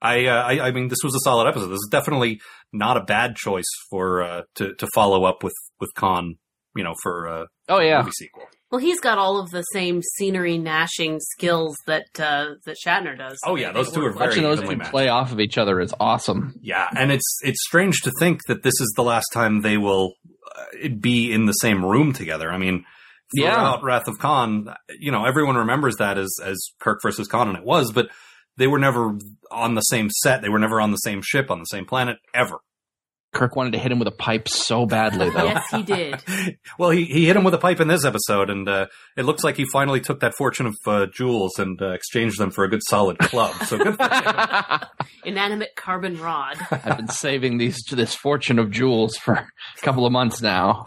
I, 0.00 0.26
uh, 0.26 0.42
I 0.42 0.68
I 0.68 0.70
mean, 0.70 0.88
this 0.88 1.02
was 1.02 1.14
a 1.14 1.20
solid 1.20 1.48
episode. 1.48 1.68
This 1.68 1.80
is 1.80 1.88
definitely 1.90 2.40
not 2.72 2.96
a 2.96 3.02
bad 3.02 3.36
choice 3.36 3.68
for 3.90 4.22
uh, 4.22 4.42
to 4.56 4.74
to 4.74 4.88
follow 4.94 5.24
up 5.24 5.42
with 5.42 5.54
with 5.80 5.90
Khan. 5.94 6.36
You 6.76 6.84
know, 6.84 6.94
for 7.02 7.28
uh, 7.28 7.46
oh 7.68 7.80
yeah, 7.80 7.98
movie 7.98 8.12
sequel. 8.12 8.44
Well, 8.70 8.80
he's 8.80 9.00
got 9.00 9.16
all 9.16 9.40
of 9.40 9.50
the 9.50 9.62
same 9.62 10.02
scenery 10.16 10.58
gnashing 10.58 11.20
skills 11.20 11.76
that 11.86 12.04
uh, 12.18 12.54
that 12.66 12.76
Shatner 12.84 13.16
does. 13.16 13.38
Oh, 13.46 13.56
yeah, 13.56 13.72
those 13.72 13.90
two 13.90 14.04
are 14.04 14.10
very 14.12 14.26
watching 14.28 14.42
those 14.42 14.58
evenly 14.58 14.74
two 14.74 14.78
matched. 14.80 14.90
play 14.90 15.08
off 15.08 15.32
of 15.32 15.40
each 15.40 15.56
other 15.56 15.80
is 15.80 15.94
awesome. 15.98 16.54
Yeah, 16.60 16.86
and 16.96 17.10
it's 17.10 17.38
it's 17.42 17.62
strange 17.66 18.00
to 18.02 18.12
think 18.18 18.40
that 18.48 18.62
this 18.62 18.74
is 18.80 18.92
the 18.96 19.02
last 19.02 19.26
time 19.32 19.62
they 19.62 19.78
will 19.78 20.12
uh, 20.54 20.88
be 21.00 21.32
in 21.32 21.46
the 21.46 21.52
same 21.52 21.82
room 21.84 22.12
together. 22.12 22.52
I 22.52 22.58
mean, 22.58 22.84
Yeah. 23.32 23.54
throughout 23.54 23.82
Wrath 23.84 24.06
of 24.08 24.18
Khan, 24.18 24.74
you 24.98 25.12
know, 25.12 25.24
everyone 25.24 25.56
remembers 25.56 25.96
that 25.96 26.18
as 26.18 26.34
as 26.44 26.58
Kirk 26.78 27.00
versus 27.02 27.26
Khan, 27.26 27.48
and 27.48 27.56
it 27.56 27.64
was, 27.64 27.90
but 27.90 28.10
they 28.58 28.66
were 28.66 28.78
never 28.78 29.16
on 29.50 29.76
the 29.76 29.80
same 29.82 30.10
set. 30.10 30.42
They 30.42 30.48
were 30.50 30.58
never 30.58 30.78
on 30.80 30.90
the 30.90 30.96
same 30.98 31.22
ship 31.24 31.50
on 31.50 31.58
the 31.60 31.64
same 31.66 31.86
planet 31.86 32.18
ever. 32.34 32.58
Kirk 33.32 33.56
wanted 33.56 33.72
to 33.72 33.78
hit 33.78 33.92
him 33.92 33.98
with 33.98 34.08
a 34.08 34.12
pipe 34.12 34.48
so 34.48 34.86
badly, 34.86 35.28
though. 35.28 35.44
yes, 35.44 35.70
he 35.70 35.82
did. 35.82 36.22
well, 36.78 36.90
he 36.90 37.04
he 37.04 37.26
hit 37.26 37.36
him 37.36 37.44
with 37.44 37.52
a 37.52 37.58
pipe 37.58 37.78
in 37.78 37.88
this 37.88 38.04
episode, 38.04 38.48
and 38.48 38.66
uh, 38.68 38.86
it 39.16 39.24
looks 39.24 39.44
like 39.44 39.56
he 39.56 39.66
finally 39.70 40.00
took 40.00 40.20
that 40.20 40.34
fortune 40.34 40.66
of 40.66 40.76
uh, 40.86 41.06
jewels 41.12 41.58
and 41.58 41.80
uh, 41.82 41.90
exchanged 41.90 42.40
them 42.40 42.50
for 42.50 42.64
a 42.64 42.68
good 42.68 42.80
solid 42.88 43.18
club. 43.18 43.54
So 43.66 43.76
good 43.76 43.96
for 43.96 44.04
him. 44.04 44.80
Inanimate 45.24 45.76
carbon 45.76 46.18
rod. 46.18 46.56
I've 46.70 46.96
been 46.96 47.08
saving 47.08 47.58
these 47.58 47.78
this 47.90 48.14
fortune 48.14 48.58
of 48.58 48.70
jewels 48.70 49.16
for 49.16 49.34
a 49.34 49.46
couple 49.82 50.06
of 50.06 50.12
months 50.12 50.40
now. 50.40 50.84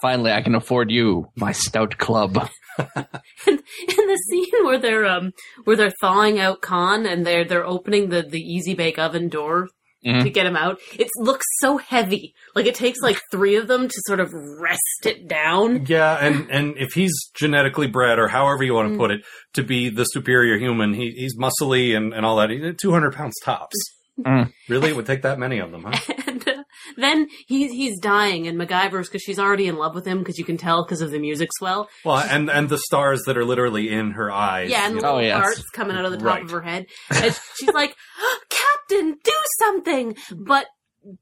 Finally, 0.00 0.30
I 0.30 0.42
can 0.42 0.54
afford 0.54 0.90
you, 0.90 1.30
my 1.36 1.52
stout 1.52 1.98
club. 1.98 2.48
in 2.78 3.58
the 3.86 4.22
scene 4.30 4.64
where 4.64 4.78
they're 4.78 5.04
um 5.04 5.32
where 5.64 5.76
they're 5.76 5.92
thawing 6.00 6.38
out 6.38 6.62
Khan 6.62 7.06
and 7.06 7.26
they're 7.26 7.44
they're 7.44 7.66
opening 7.66 8.08
the 8.08 8.22
the 8.22 8.40
easy 8.40 8.74
bake 8.74 8.98
oven 8.98 9.28
door 9.28 9.68
Mhm. 10.06 10.22
to 10.24 10.30
get 10.30 10.46
him 10.46 10.56
out. 10.56 10.80
It 10.98 11.08
looks 11.18 11.46
so 11.60 11.76
heavy. 11.78 12.34
Like 12.56 12.66
it 12.66 12.74
takes 12.74 12.98
like 13.00 13.20
three 13.30 13.56
of 13.56 13.68
them 13.68 13.86
to 13.88 13.94
sort 14.06 14.18
of 14.20 14.32
rest 14.32 15.04
it 15.06 15.28
down. 15.28 15.86
Yeah, 15.86 16.14
and 16.20 16.50
and 16.50 16.74
if 16.76 16.92
he's 16.94 17.12
genetically 17.34 17.86
bred, 17.86 18.18
or 18.18 18.28
however 18.28 18.64
you 18.64 18.74
want 18.74 18.88
to 18.90 18.94
Mm. 18.94 18.98
put 18.98 19.10
it, 19.12 19.24
to 19.54 19.62
be 19.62 19.88
the 19.90 20.04
superior 20.04 20.58
human, 20.58 20.94
he, 20.94 21.10
he's 21.12 21.36
muscly 21.38 21.96
and, 21.96 22.12
and 22.12 22.26
all 22.26 22.36
that. 22.36 22.50
He's 22.50 22.74
two 22.80 22.90
hundred 22.92 23.14
pounds 23.14 23.34
tops. 23.44 23.76
Mm. 24.20 24.52
Really, 24.68 24.90
it 24.90 24.96
would 24.96 25.06
take 25.06 25.22
that 25.22 25.38
many 25.38 25.58
of 25.58 25.70
them, 25.70 25.84
huh? 25.84 26.14
And 26.26 26.48
uh, 26.48 26.62
then 26.96 27.28
he's 27.46 27.70
he's 27.72 27.98
dying, 28.00 28.46
and 28.48 28.58
McGivers 28.58 29.04
because 29.04 29.22
she's 29.22 29.38
already 29.38 29.66
in 29.68 29.76
love 29.76 29.94
with 29.94 30.04
him 30.06 30.18
because 30.18 30.38
you 30.38 30.44
can 30.44 30.56
tell 30.56 30.84
because 30.84 31.00
of 31.00 31.10
the 31.10 31.18
music 31.18 31.48
swell. 31.56 31.88
Well, 32.04 32.16
and 32.18 32.50
and 32.50 32.68
the 32.68 32.78
stars 32.78 33.22
that 33.26 33.36
are 33.38 33.44
literally 33.44 33.88
in 33.90 34.10
her 34.12 34.30
eyes. 34.30 34.68
Yeah, 34.70 34.86
and 34.86 34.96
the 34.96 35.02
know. 35.02 35.08
Oh, 35.08 35.14
little 35.16 35.28
yes. 35.28 35.38
hearts 35.40 35.62
coming 35.70 35.96
out 35.96 36.04
of 36.04 36.10
the 36.10 36.18
top 36.18 36.26
Right. 36.26 36.42
of 36.44 36.50
her 36.50 36.60
head. 36.60 36.86
And 37.10 37.38
she's 37.58 37.72
like, 37.72 37.94
Captain, 38.92 39.18
do 39.24 39.32
something! 39.58 40.16
But 40.36 40.66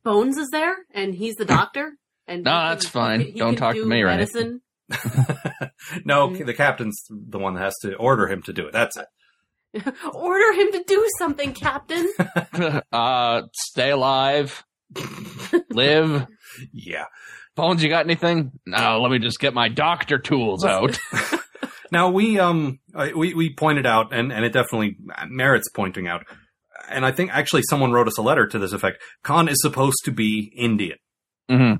Bones 0.05 0.37
is 0.37 0.49
there, 0.51 0.77
and 0.93 1.15
he's 1.15 1.37
the 1.37 1.45
doctor. 1.45 1.93
And 2.27 2.45
No, 2.45 2.51
that's 2.69 2.85
can- 2.85 2.93
fine. 2.93 3.21
he 3.21 3.31
he 3.33 3.39
Don't 3.39 3.55
can 3.55 3.57
talk 3.59 3.75
to 3.75 3.85
me 3.87 4.03
or 4.03 4.07
medicine. 4.07 4.61
no, 6.05 6.29
Mm. 6.29 6.47
the 6.47 6.55
captain's 6.55 7.01
the 7.11 7.39
one 7.39 7.55
that 7.55 7.61
has 7.63 7.77
to 7.83 7.95
order 7.97 8.27
him 8.29 8.43
to 8.43 8.53
do 8.53 8.67
it. 8.67 8.73
That's 8.73 8.97
it. 8.97 9.07
Order 10.15 10.53
him 10.61 10.73
to 10.73 10.83
do 10.85 11.07
something, 11.19 11.53
Captain. 11.55 12.09
uh, 12.93 13.43
stay 13.55 13.91
alive, 13.91 14.65
live. 15.71 16.27
Yeah. 16.73 17.05
Bones, 17.55 17.81
you 17.83 17.89
got 17.89 18.05
anything? 18.05 18.51
No, 18.67 19.01
let 19.01 19.13
me 19.13 19.21
just 19.21 19.39
get 19.39 19.55
my 19.55 19.69
doctor 19.69 20.19
tools 20.19 20.65
out. 20.65 20.99
Now 21.93 22.11
we 22.11 22.39
um 22.41 22.81
uh, 22.95 23.09
we 23.17 23.35
we 23.35 23.55
pointed 23.55 23.87
out, 23.87 24.13
and 24.13 24.33
and 24.33 24.45
it 24.45 24.53
definitely 24.53 24.97
merits 25.29 25.69
pointing 25.75 26.09
out. 26.09 26.25
And 26.91 27.07
I 27.07 27.13
think 27.13 27.31
actually 27.33 27.63
someone 27.71 27.93
wrote 27.93 28.09
us 28.09 28.19
a 28.19 28.23
letter 28.23 28.47
to 28.47 28.59
this 28.59 28.73
effect. 28.73 29.03
Khan 29.23 29.49
is 29.49 29.61
supposed 29.63 29.99
to 30.05 30.11
be 30.13 30.53
Indian. 30.57 30.99
hmm 31.49 31.73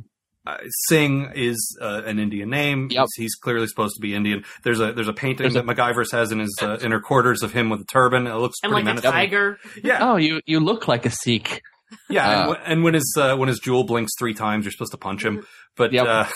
uh, 0.47 0.57
Singh 0.89 1.33
is 1.35 1.77
uh, 1.83 2.01
an 2.07 2.19
Indian 2.19 2.49
name. 2.49 2.89
Yep. 2.91 3.07
He's, 3.15 3.23
he's 3.25 3.35
clearly 3.35 3.67
supposed 3.67 3.95
to 3.97 4.01
be 4.01 4.15
Indian. 4.15 4.43
There's 4.65 4.81
a 4.81 4.93
there's 4.95 5.07
a 5.07 5.13
painting 5.13 5.45
There's 5.45 5.55
a- 5.57 5.63
that 5.63 5.77
McGivers 5.77 6.13
has 6.13 6.33
in 6.33 6.39
his 6.39 6.57
uh, 6.63 6.79
inner 6.81 6.99
quarters 7.01 7.43
of 7.43 7.53
him 7.53 7.69
with 7.69 7.81
a 7.83 7.85
turban. 7.85 8.27
It 8.27 8.35
looks 8.37 8.57
And 8.63 8.73
pretty 8.73 8.87
like 8.89 8.99
a 8.99 9.03
tiger. 9.03 9.59
Yeah, 9.85 9.99
Oh, 10.01 10.17
you 10.17 10.41
you 10.47 10.59
look 10.61 10.89
like 10.89 11.05
a 11.05 11.11
Sikh. 11.11 11.61
yeah. 12.09 12.25
and, 12.31 12.35
Uh, 12.41 12.47
w- 12.55 12.61
and 12.67 12.83
when 12.85 12.95
his 12.95 13.15
uh, 13.19 13.37
when 13.37 13.49
his 13.49 13.59
jewel 13.59 13.85
blinks 13.85 14.13
three 14.19 14.33
times, 14.33 14.65
you're 14.65 14.73
supposed 14.73 14.93
to 14.93 14.99
punch 14.99 15.23
him. 15.23 15.45
But 15.77 15.93
Yep. 15.93 16.07
uh, 16.07 16.27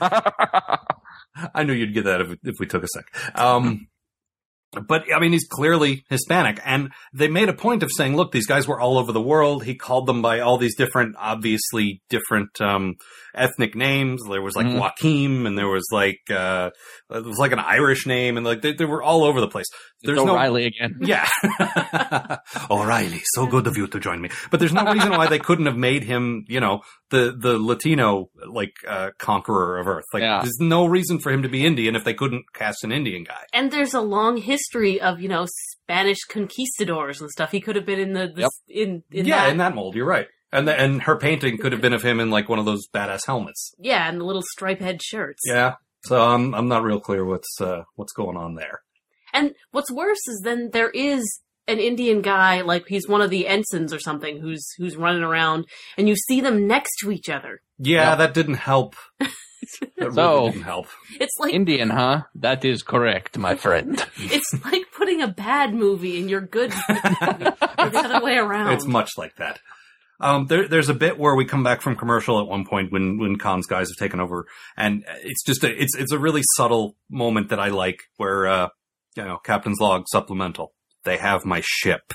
I 1.54 1.64
knew 1.64 1.72
you'd 1.72 1.94
get 1.94 2.04
that 2.04 2.20
if, 2.20 2.38
if 2.44 2.56
we 2.60 2.66
took 2.66 2.82
a 2.82 2.88
sec. 2.88 3.04
Um, 3.34 3.88
but 4.72 5.04
I 5.14 5.18
mean, 5.18 5.32
he's 5.32 5.48
clearly 5.48 6.04
Hispanic, 6.08 6.60
and 6.64 6.90
they 7.12 7.28
made 7.28 7.48
a 7.48 7.54
point 7.54 7.82
of 7.82 7.90
saying, 7.92 8.16
"Look, 8.16 8.32
these 8.32 8.46
guys 8.46 8.68
were 8.68 8.80
all 8.80 8.98
over 8.98 9.12
the 9.12 9.20
world." 9.20 9.64
He 9.64 9.74
called 9.74 10.06
them 10.06 10.22
by 10.22 10.40
all 10.40 10.58
these 10.58 10.76
different, 10.76 11.16
obviously 11.18 12.02
different 12.08 12.60
um, 12.60 12.96
ethnic 13.34 13.74
names. 13.74 14.22
There 14.28 14.42
was 14.42 14.56
like 14.56 14.66
Mhm. 14.66 14.78
Joaquim, 14.80 15.46
and 15.46 15.56
there 15.58 15.68
was 15.68 15.86
like 15.92 16.20
uh, 16.30 16.70
it 17.10 17.24
was 17.24 17.38
like 17.38 17.52
an 17.52 17.58
Irish 17.58 18.06
name, 18.06 18.36
and 18.36 18.44
like 18.46 18.62
they, 18.62 18.72
they 18.72 18.84
were 18.84 19.02
all 19.02 19.24
over 19.24 19.40
the 19.40 19.48
place. 19.48 19.66
There's 20.02 20.18
It's 20.18 20.26
no 20.26 20.32
O'Reilly 20.32 20.66
again. 20.66 20.96
yeah. 21.00 21.28
O'Reilly, 22.70 23.20
so 23.34 23.46
good 23.46 23.66
of 23.66 23.76
you 23.76 23.86
to 23.88 24.00
join 24.00 24.20
me. 24.20 24.30
But 24.50 24.60
there's 24.60 24.72
no 24.72 24.84
reason 24.92 25.10
why 25.10 25.26
they 25.26 25.38
couldn't 25.38 25.66
have 25.66 25.76
made 25.76 26.04
him, 26.04 26.44
you 26.48 26.60
know, 26.60 26.80
the 27.10 27.34
the 27.38 27.58
Latino 27.58 28.30
like 28.48 28.72
uh, 28.88 29.10
conqueror 29.18 29.78
of 29.78 29.86
Earth. 29.86 30.04
Like 30.12 30.22
Yeah. 30.22 30.40
there's 30.42 30.58
no 30.60 30.86
reason 30.86 31.18
for 31.18 31.30
him 31.32 31.42
to 31.42 31.48
be 31.48 31.66
Indian 31.66 31.96
if 31.96 32.04
they 32.04 32.14
couldn't 32.14 32.44
cast 32.54 32.84
an 32.84 32.92
Indian 32.92 33.24
guy. 33.24 33.42
And 33.52 33.70
there's 33.70 33.94
a 33.94 34.00
long 34.00 34.36
history 34.36 35.00
of, 35.00 35.20
you 35.20 35.28
know, 35.28 35.46
Spanish 35.72 36.18
conquistadors 36.28 37.20
and 37.20 37.30
stuff. 37.30 37.50
He 37.50 37.60
could 37.60 37.76
have 37.76 37.86
been 37.86 38.00
in 38.00 38.12
the, 38.12 38.28
the 38.34 38.40
Yep. 38.42 38.50
in, 38.68 39.02
in 39.10 39.26
yeah, 39.26 39.44
that. 39.44 39.50
in 39.50 39.56
that 39.58 39.74
mold, 39.74 39.94
you're 39.94 40.06
right. 40.06 40.28
And 40.52 40.66
the, 40.66 40.74
and 40.78 41.02
her 41.02 41.16
painting 41.16 41.58
could 41.58 41.72
have 41.72 41.80
been 41.80 41.92
of 41.92 42.02
him 42.02 42.18
in 42.20 42.30
like 42.30 42.48
one 42.48 42.58
of 42.58 42.64
those 42.64 42.88
badass 42.92 43.26
helmets. 43.26 43.72
yeah, 43.78 44.08
and 44.08 44.20
the 44.20 44.24
little 44.24 44.42
stripe 44.52 44.80
head 44.80 45.00
shirts. 45.02 45.40
Yeah. 45.46 45.74
So 46.04 46.20
I'm 46.20 46.54
I'm 46.54 46.66
not 46.68 46.82
real 46.82 46.98
clear 47.00 47.24
what's 47.24 47.60
uh, 47.60 47.82
what's 47.96 48.12
going 48.12 48.36
on 48.36 48.54
there. 48.54 48.80
And 49.32 49.54
what's 49.70 49.92
worse 49.92 50.26
is 50.26 50.40
then 50.42 50.70
there 50.72 50.90
is 50.90 51.22
an 51.68 51.78
Indian 51.78 52.20
guy, 52.20 52.62
like 52.62 52.86
he's 52.88 53.06
one 53.06 53.20
of 53.20 53.30
the 53.30 53.46
ensigns 53.46 53.92
or 53.92 54.00
something, 54.00 54.40
who's 54.40 54.66
who's 54.78 54.96
running 54.96 55.22
around, 55.22 55.66
and 55.96 56.08
you 56.08 56.16
see 56.16 56.40
them 56.40 56.66
next 56.66 56.90
to 57.02 57.12
each 57.12 57.28
other. 57.28 57.60
Yeah, 57.78 58.10
Yep. 58.10 58.18
that 58.18 58.34
didn't 58.34 58.54
help 58.54 58.96
That 59.98 60.12
So- 60.14 60.38
really 60.40 60.50
didn't 60.52 60.64
help. 60.64 60.86
It's 61.20 61.36
like 61.38 61.52
Indian, 61.52 61.90
huh? 61.90 62.22
That 62.34 62.64
is 62.64 62.82
correct, 62.82 63.38
my 63.38 63.54
friend. 63.54 64.04
it's 64.16 64.52
like 64.64 64.82
putting 64.96 65.20
a 65.22 65.28
bad 65.28 65.74
movie 65.74 66.18
in 66.18 66.28
your 66.28 66.40
good 66.40 66.72
movie. 66.88 67.00
or 67.78 67.88
the 67.90 68.02
other 68.04 68.24
way 68.24 68.36
around. 68.36 68.72
It's 68.72 68.86
much 68.86 69.10
like 69.16 69.36
that. 69.36 69.60
Um, 70.20 70.46
there, 70.46 70.68
there's 70.68 70.88
a 70.90 70.94
bit 70.94 71.18
where 71.18 71.34
we 71.34 71.44
come 71.44 71.62
back 71.62 71.80
from 71.80 71.96
commercial 71.96 72.38
at 72.40 72.46
one 72.46 72.64
point 72.66 72.92
when 72.92 73.18
when 73.18 73.36
Khan's 73.38 73.66
guys 73.66 73.88
have 73.88 73.96
taken 73.96 74.20
over, 74.20 74.46
and 74.76 75.04
it's 75.22 75.42
just 75.44 75.64
a 75.64 75.70
it's 75.82 75.96
it's 75.96 76.12
a 76.12 76.18
really 76.18 76.42
subtle 76.56 76.96
moment 77.08 77.48
that 77.48 77.58
I 77.60 77.68
like 77.68 78.00
where 78.16 78.46
uh, 78.46 78.68
you 79.16 79.24
know 79.24 79.38
Captain's 79.38 79.80
log 79.80 80.04
supplemental. 80.10 80.72
They 81.04 81.16
have 81.16 81.46
my 81.46 81.62
ship, 81.64 82.12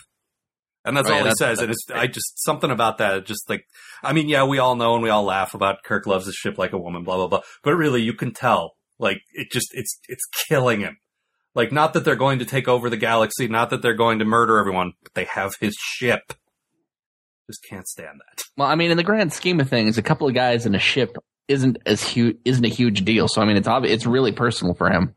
and 0.83 0.95
that's 0.95 1.09
Oh, 1.09 1.13
all 1.13 1.17
he 1.19 1.23
that's- 1.23 1.39
says. 1.39 1.59
And 1.59 1.71
it's 1.71 1.85
I 1.93 2.05
just 2.07 2.43
something 2.43 2.69
about 2.69 2.99
that. 2.99 3.25
Just 3.25 3.49
like 3.49 3.65
I 4.03 4.13
mean, 4.13 4.29
yeah, 4.29 4.43
we 4.45 4.59
all 4.59 4.75
know 4.75 4.93
and 4.93 5.03
we 5.03 5.09
all 5.09 5.23
laugh 5.23 5.53
about 5.55 5.83
Kirk 5.83 6.05
loves 6.05 6.27
his 6.27 6.35
ship 6.35 6.57
like 6.59 6.73
a 6.73 6.77
woman, 6.77 7.03
blah 7.03 7.15
blah 7.17 7.27
blah. 7.27 7.41
But 7.63 7.75
really, 7.75 8.01
you 8.03 8.13
can 8.13 8.33
tell 8.33 8.73
like 8.99 9.17
it 9.33 9.51
just 9.51 9.69
it's 9.73 9.99
it's 10.07 10.23
killing 10.47 10.81
him. 10.81 10.97
Like 11.55 11.71
not 11.71 11.93
that 11.93 12.03
they're 12.05 12.15
going 12.15 12.37
to 12.39 12.45
take 12.45 12.67
over 12.67 12.89
the 12.89 12.97
galaxy, 12.97 13.47
not 13.47 13.69
that 13.71 13.81
they're 13.81 13.93
going 13.95 14.19
to 14.19 14.25
murder 14.25 14.59
everyone, 14.59 14.93
but 15.01 15.13
they 15.15 15.25
have 15.25 15.53
his 15.59 15.73
ship. 15.79 16.33
Just 17.47 17.63
can't 17.69 17.87
stand 17.87 18.19
that. 18.19 18.43
Well, 18.57 18.69
I 18.69 18.75
mean, 18.75 18.89
in 18.89 18.95
the 18.95 19.03
grand 19.03 19.33
scheme 19.33 19.59
of 19.59 19.69
things, 19.69 19.97
a 19.97 20.01
couple 20.01 20.29
of 20.29 20.33
guys 20.33 20.65
in 20.65 20.75
a 20.75 20.79
ship 20.79 21.17
isn't 21.49 21.77
as 21.85 22.01
huge, 22.01 22.37
isn't 22.45 22.63
a 22.63 22.69
huge 22.69 23.03
deal. 23.03 23.27
So, 23.27 23.41
I 23.41 23.45
mean, 23.45 23.57
it's 23.57 23.67
obvious, 23.67 23.93
it's 23.93 24.05
really 24.05 24.31
personal 24.31 24.73
for 24.75 24.89
him. 24.89 25.13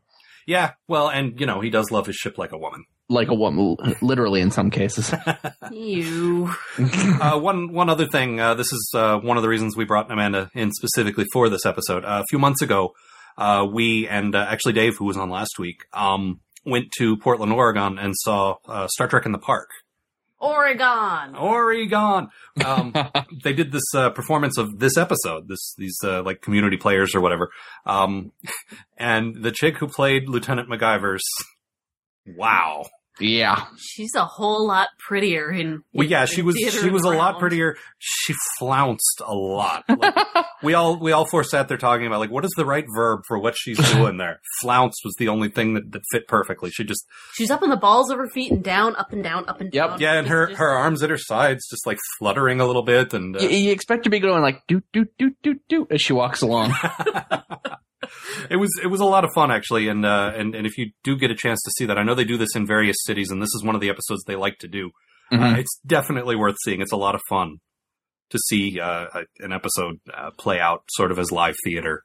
Yeah, 0.49 0.71
well, 0.87 1.09
and 1.09 1.39
you 1.39 1.45
know 1.45 1.61
he 1.61 1.69
does 1.69 1.91
love 1.91 2.07
his 2.07 2.15
ship 2.15 2.39
like 2.39 2.51
a 2.51 2.57
woman. 2.57 2.83
Like 3.07 3.27
a 3.27 3.35
woman, 3.35 3.77
literally 4.01 4.41
in 4.41 4.49
some 4.49 4.71
cases. 4.71 5.13
you. 5.71 6.51
uh, 7.21 7.39
one 7.39 7.71
one 7.71 7.87
other 7.87 8.07
thing. 8.07 8.39
Uh, 8.39 8.55
this 8.55 8.73
is 8.73 8.91
uh, 8.95 9.19
one 9.19 9.37
of 9.37 9.43
the 9.43 9.49
reasons 9.49 9.77
we 9.77 9.85
brought 9.85 10.11
Amanda 10.11 10.49
in 10.55 10.71
specifically 10.71 11.25
for 11.31 11.49
this 11.49 11.67
episode. 11.67 12.03
Uh, 12.03 12.23
a 12.23 12.25
few 12.29 12.39
months 12.39 12.63
ago, 12.63 12.93
uh, 13.37 13.65
we 13.71 14.07
and 14.07 14.35
uh, 14.35 14.45
actually 14.49 14.73
Dave, 14.73 14.97
who 14.97 15.05
was 15.05 15.17
on 15.17 15.29
last 15.29 15.59
week, 15.59 15.83
um, 15.93 16.39
went 16.65 16.85
to 16.97 17.15
Portland, 17.17 17.53
Oregon, 17.53 17.99
and 17.99 18.15
saw 18.17 18.55
uh, 18.67 18.87
Star 18.87 19.07
Trek 19.07 19.27
in 19.27 19.31
the 19.31 19.37
Park. 19.37 19.69
Oregon. 20.39 21.35
Oregon. 21.35 22.29
Um, 22.65 22.93
they 23.43 23.53
did 23.53 23.71
this 23.71 23.83
uh, 23.95 24.09
performance 24.11 24.57
of 24.57 24.79
this 24.79 24.97
episode. 24.97 25.47
This 25.47 25.73
these 25.77 25.97
uh, 26.03 26.23
like 26.23 26.41
community 26.41 26.77
players 26.77 27.13
or 27.13 27.21
whatever. 27.21 27.49
Um, 27.85 28.31
and 28.97 29.43
the 29.43 29.51
chick 29.51 29.77
who 29.77 29.87
played 29.87 30.29
Lieutenant 30.29 30.69
McGivers. 30.69 31.23
Wow. 32.25 32.85
Yeah. 33.19 33.65
She's 33.77 34.13
a 34.15 34.25
whole 34.25 34.67
lot 34.67 34.89
prettier 34.99 35.51
in. 35.51 35.81
Well, 35.93 36.07
yeah, 36.07 36.21
in 36.21 36.27
she 36.27 36.41
was 36.41 36.57
she 36.57 36.89
was 36.89 37.03
a 37.03 37.09
lot 37.09 37.39
prettier. 37.39 37.77
She 37.97 38.33
flounced 38.59 39.21
a 39.25 39.33
lot. 39.35 39.83
Like, 39.87 40.15
we 40.63 40.73
all 40.73 40.97
we 40.99 41.11
all 41.11 41.25
four 41.25 41.43
sat 41.43 41.67
there 41.67 41.77
talking 41.77 42.07
about 42.07 42.19
like 42.19 42.31
what 42.31 42.45
is 42.45 42.51
the 42.57 42.65
right 42.65 42.85
verb 42.95 43.21
for 43.27 43.37
what 43.39 43.55
she's 43.57 43.77
doing 43.93 44.17
there. 44.17 44.39
Flounce 44.61 44.95
was 45.03 45.13
the 45.19 45.27
only 45.27 45.49
thing 45.49 45.73
that, 45.75 45.91
that 45.91 46.01
fit 46.11 46.27
perfectly. 46.27 46.69
She 46.71 46.83
just 46.83 47.05
She's 47.33 47.51
up 47.51 47.61
on 47.61 47.69
the 47.69 47.77
balls 47.77 48.09
of 48.11 48.17
her 48.17 48.27
feet 48.29 48.51
and 48.51 48.63
down, 48.63 48.95
up 48.95 49.11
and 49.13 49.23
down, 49.23 49.47
up 49.49 49.61
and 49.61 49.73
Yep. 49.73 49.89
down. 49.91 49.99
yeah, 50.01 50.13
and 50.13 50.27
her 50.27 50.47
Just- 50.47 50.59
her 50.59 50.69
arms 50.69 51.03
at 51.03 51.09
her 51.09 51.17
sides 51.17 51.67
just 51.69 51.85
like 51.85 51.97
fluttering 52.19 52.59
a 52.61 52.65
little 52.65 52.83
bit 52.83 53.13
and 53.13 53.35
uh, 53.35 53.39
You, 53.39 53.49
you 53.49 53.71
expect 53.71 53.99
her 53.99 54.03
to 54.05 54.09
be 54.09 54.19
going 54.19 54.41
like 54.41 54.65
doot 54.67 54.83
doot 54.93 55.09
doot 55.17 55.35
doot 55.43 55.61
doot 55.67 55.87
as 55.91 56.01
she 56.01 56.13
walks 56.13 56.41
along. 56.41 56.73
it 58.49 58.55
was 58.57 58.69
it 58.83 58.87
was 58.87 58.99
a 59.01 59.05
lot 59.05 59.23
of 59.25 59.31
fun 59.35 59.51
actually 59.51 59.87
and 59.87 60.05
uh 60.05 60.31
and 60.35 60.55
and 60.55 60.65
if 60.65 60.77
you 60.77 60.91
do 61.03 61.17
get 61.17 61.31
a 61.31 61.35
chance 61.35 61.61
to 61.63 61.71
see 61.77 61.85
that 61.85 61.97
I 61.97 62.03
know 62.03 62.15
they 62.15 62.23
do 62.23 62.37
this 62.37 62.55
in 62.55 62.65
various 62.65 62.95
cities 63.05 63.29
and 63.31 63.41
this 63.41 63.53
is 63.55 63.63
one 63.63 63.75
of 63.75 63.81
the 63.81 63.89
episodes 63.89 64.23
they 64.25 64.35
like 64.35 64.57
to 64.59 64.67
do. 64.67 64.91
Uh, 65.31 65.35
Mhm. 65.37 65.57
it's 65.59 65.79
definitely 65.85 66.35
worth 66.35 66.55
seeing. 66.63 66.81
It's 66.81 66.91
a 66.91 66.97
lot 66.97 67.13
of 67.15 67.21
fun 67.29 67.57
to 68.31 68.39
see 68.47 68.79
uh, 68.79 69.05
an 69.39 69.51
episode 69.53 69.95
uh, 70.15 70.31
play 70.37 70.59
out 70.59 70.83
sort 70.89 71.11
of 71.11 71.19
as 71.19 71.31
live 71.31 71.55
theater. 71.63 72.03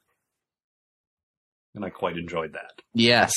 And 1.74 1.84
I 1.84 1.90
quite 1.90 2.16
enjoyed 2.16 2.52
that. 2.52 2.82
Yes. 2.92 3.32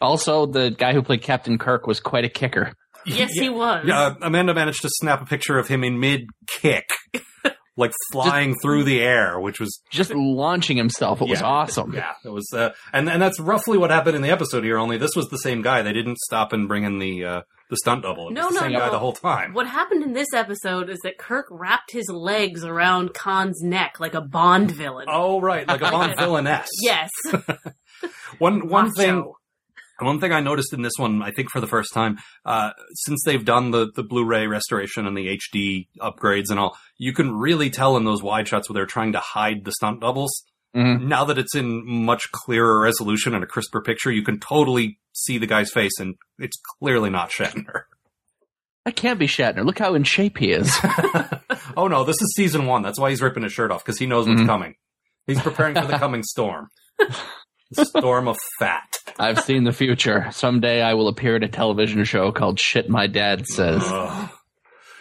Also, 0.00 0.46
the 0.46 0.70
guy 0.70 0.92
who 0.92 1.02
played 1.02 1.22
Captain 1.22 1.58
Kirk 1.58 1.86
was 1.86 1.98
quite 2.00 2.24
a 2.24 2.28
kicker. 2.28 2.72
Yes, 3.06 3.30
he 3.32 3.48
was. 3.48 3.84
Yeah, 3.86 3.98
uh, 4.00 4.14
Amanda 4.22 4.52
managed 4.54 4.82
to 4.82 4.88
snap 4.90 5.22
a 5.22 5.24
picture 5.26 5.58
of 5.58 5.66
him 5.68 5.82
in 5.84 5.98
mid 5.98 6.26
kick, 6.46 6.88
like 7.80 7.92
flying 8.12 8.56
through 8.62 8.84
the 8.84 9.00
air, 9.00 9.40
which 9.40 9.58
was 9.58 9.80
Just 9.90 10.12
launching 10.14 10.76
himself. 10.76 11.20
It 11.20 11.28
was 11.28 11.42
awesome. 11.42 11.92
yeah, 11.94 12.12
it 12.24 12.28
was, 12.28 12.46
uh, 12.54 12.70
and 12.92 13.08
and 13.10 13.20
that's 13.20 13.40
roughly 13.40 13.78
what 13.78 13.90
happened 13.90 14.14
in 14.16 14.22
the 14.22 14.30
episode 14.30 14.62
here. 14.62 14.78
Only 14.78 14.98
this 14.98 15.16
was 15.16 15.28
the 15.30 15.38
same 15.38 15.62
guy. 15.62 15.82
They 15.82 15.92
didn't 15.92 16.18
stop 16.18 16.52
and 16.52 16.68
bring 16.68 16.84
in 16.84 16.98
the 16.98 17.24
uh, 17.24 17.42
the 17.70 17.76
stunt 17.76 18.02
double. 18.02 18.28
It 18.28 18.34
was 18.34 18.34
No, 18.34 18.48
the 18.48 18.54
no, 18.54 18.60
same 18.60 18.72
no. 18.72 18.78
guy 18.80 18.90
the 18.90 18.98
whole 18.98 19.12
time. 19.14 19.52
What 19.54 19.66
happened 19.66 20.02
in 20.02 20.12
this 20.12 20.32
episode 20.34 20.90
is 20.90 20.98
that 21.04 21.18
Kirk 21.18 21.46
wrapped 21.50 21.90
his 21.92 22.08
legs 22.08 22.64
around 22.64 23.14
Khan's 23.14 23.62
neck 23.62 23.98
like 23.98 24.14
a 24.14 24.20
Bond 24.20 24.70
villain. 24.70 25.06
Oh 25.10 25.40
right, 25.40 25.66
like 25.66 25.80
a 25.80 25.90
Bond 25.90 26.14
villainess. 26.18 26.68
Yes. 26.82 27.10
One 28.38 28.68
one 28.68 28.86
Macho. 28.86 28.92
thing 28.96 29.32
One 30.00 30.20
thing 30.20 30.32
I 30.32 30.40
noticed 30.40 30.72
in 30.72 30.82
this 30.82 30.94
one, 30.96 31.22
I 31.22 31.30
think 31.30 31.50
for 31.50 31.60
the 31.60 31.66
first 31.66 31.92
time, 31.92 32.18
uh, 32.44 32.70
since 32.94 33.22
they've 33.24 33.44
done 33.44 33.70
the, 33.70 33.90
the 33.94 34.02
Blu-ray 34.02 34.46
restoration 34.46 35.06
and 35.06 35.16
the 35.16 35.38
HD 35.38 35.88
upgrades 36.00 36.50
and 36.50 36.58
all, 36.58 36.76
you 36.98 37.12
can 37.12 37.32
really 37.32 37.70
tell 37.70 37.96
in 37.96 38.04
those 38.04 38.22
wide 38.22 38.48
shots 38.48 38.68
where 38.68 38.74
they're 38.74 38.86
trying 38.86 39.12
to 39.12 39.20
hide 39.20 39.64
the 39.64 39.72
stunt 39.72 40.00
doubles. 40.00 40.44
Mhm. 40.76 41.02
Now 41.08 41.24
that 41.24 41.36
it's 41.38 41.54
in 41.56 41.82
much 41.84 42.30
clearer 42.32 42.80
resolution 42.80 43.34
and 43.34 43.42
a 43.42 43.46
crisper 43.46 43.80
picture, 43.82 44.10
you 44.12 44.22
can 44.22 44.38
totally 44.38 44.98
see 45.12 45.36
the 45.38 45.46
guy's 45.46 45.70
face, 45.72 45.98
and 45.98 46.14
it's 46.38 46.56
clearly 46.80 47.10
not 47.10 47.30
Shatner. 47.30 47.82
That 48.86 48.96
can't 48.96 49.18
be 49.18 49.26
Shatner. 49.26 49.62
Look 49.62 49.78
how 49.78 49.94
in 49.94 50.04
shape 50.04 50.38
he 50.38 50.52
is. 50.52 50.74
oh 51.76 51.86
no, 51.86 52.02
this 52.02 52.16
is 52.22 52.32
season 52.34 52.64
one. 52.64 52.80
That's 52.82 52.98
why 52.98 53.10
he's 53.10 53.20
ripping 53.20 53.42
his 53.42 53.52
shirt 53.52 53.70
off 53.70 53.84
because 53.84 53.98
he 53.98 54.06
knows 54.06 54.26
what's 54.26 54.40
Mhm. 54.40 54.46
coming. 54.46 54.74
He's 55.26 55.38
preparing 55.40 55.74
for 55.74 55.86
the 55.86 55.98
coming 55.98 56.22
storm. 56.22 56.68
The 57.72 57.84
storm 57.84 58.26
of 58.28 58.36
fat. 58.58 58.88
I've 59.18 59.40
seen 59.40 59.64
the 59.64 59.72
future. 59.72 60.26
Someday 60.32 60.82
I 60.82 60.94
will 60.94 61.08
appear 61.08 61.36
in 61.36 61.42
a 61.42 61.48
television 61.48 62.02
show 62.04 62.32
called 62.32 62.58
Shit 62.58 62.88
My 62.88 63.06
Dad 63.06 63.46
Says. 63.46 63.82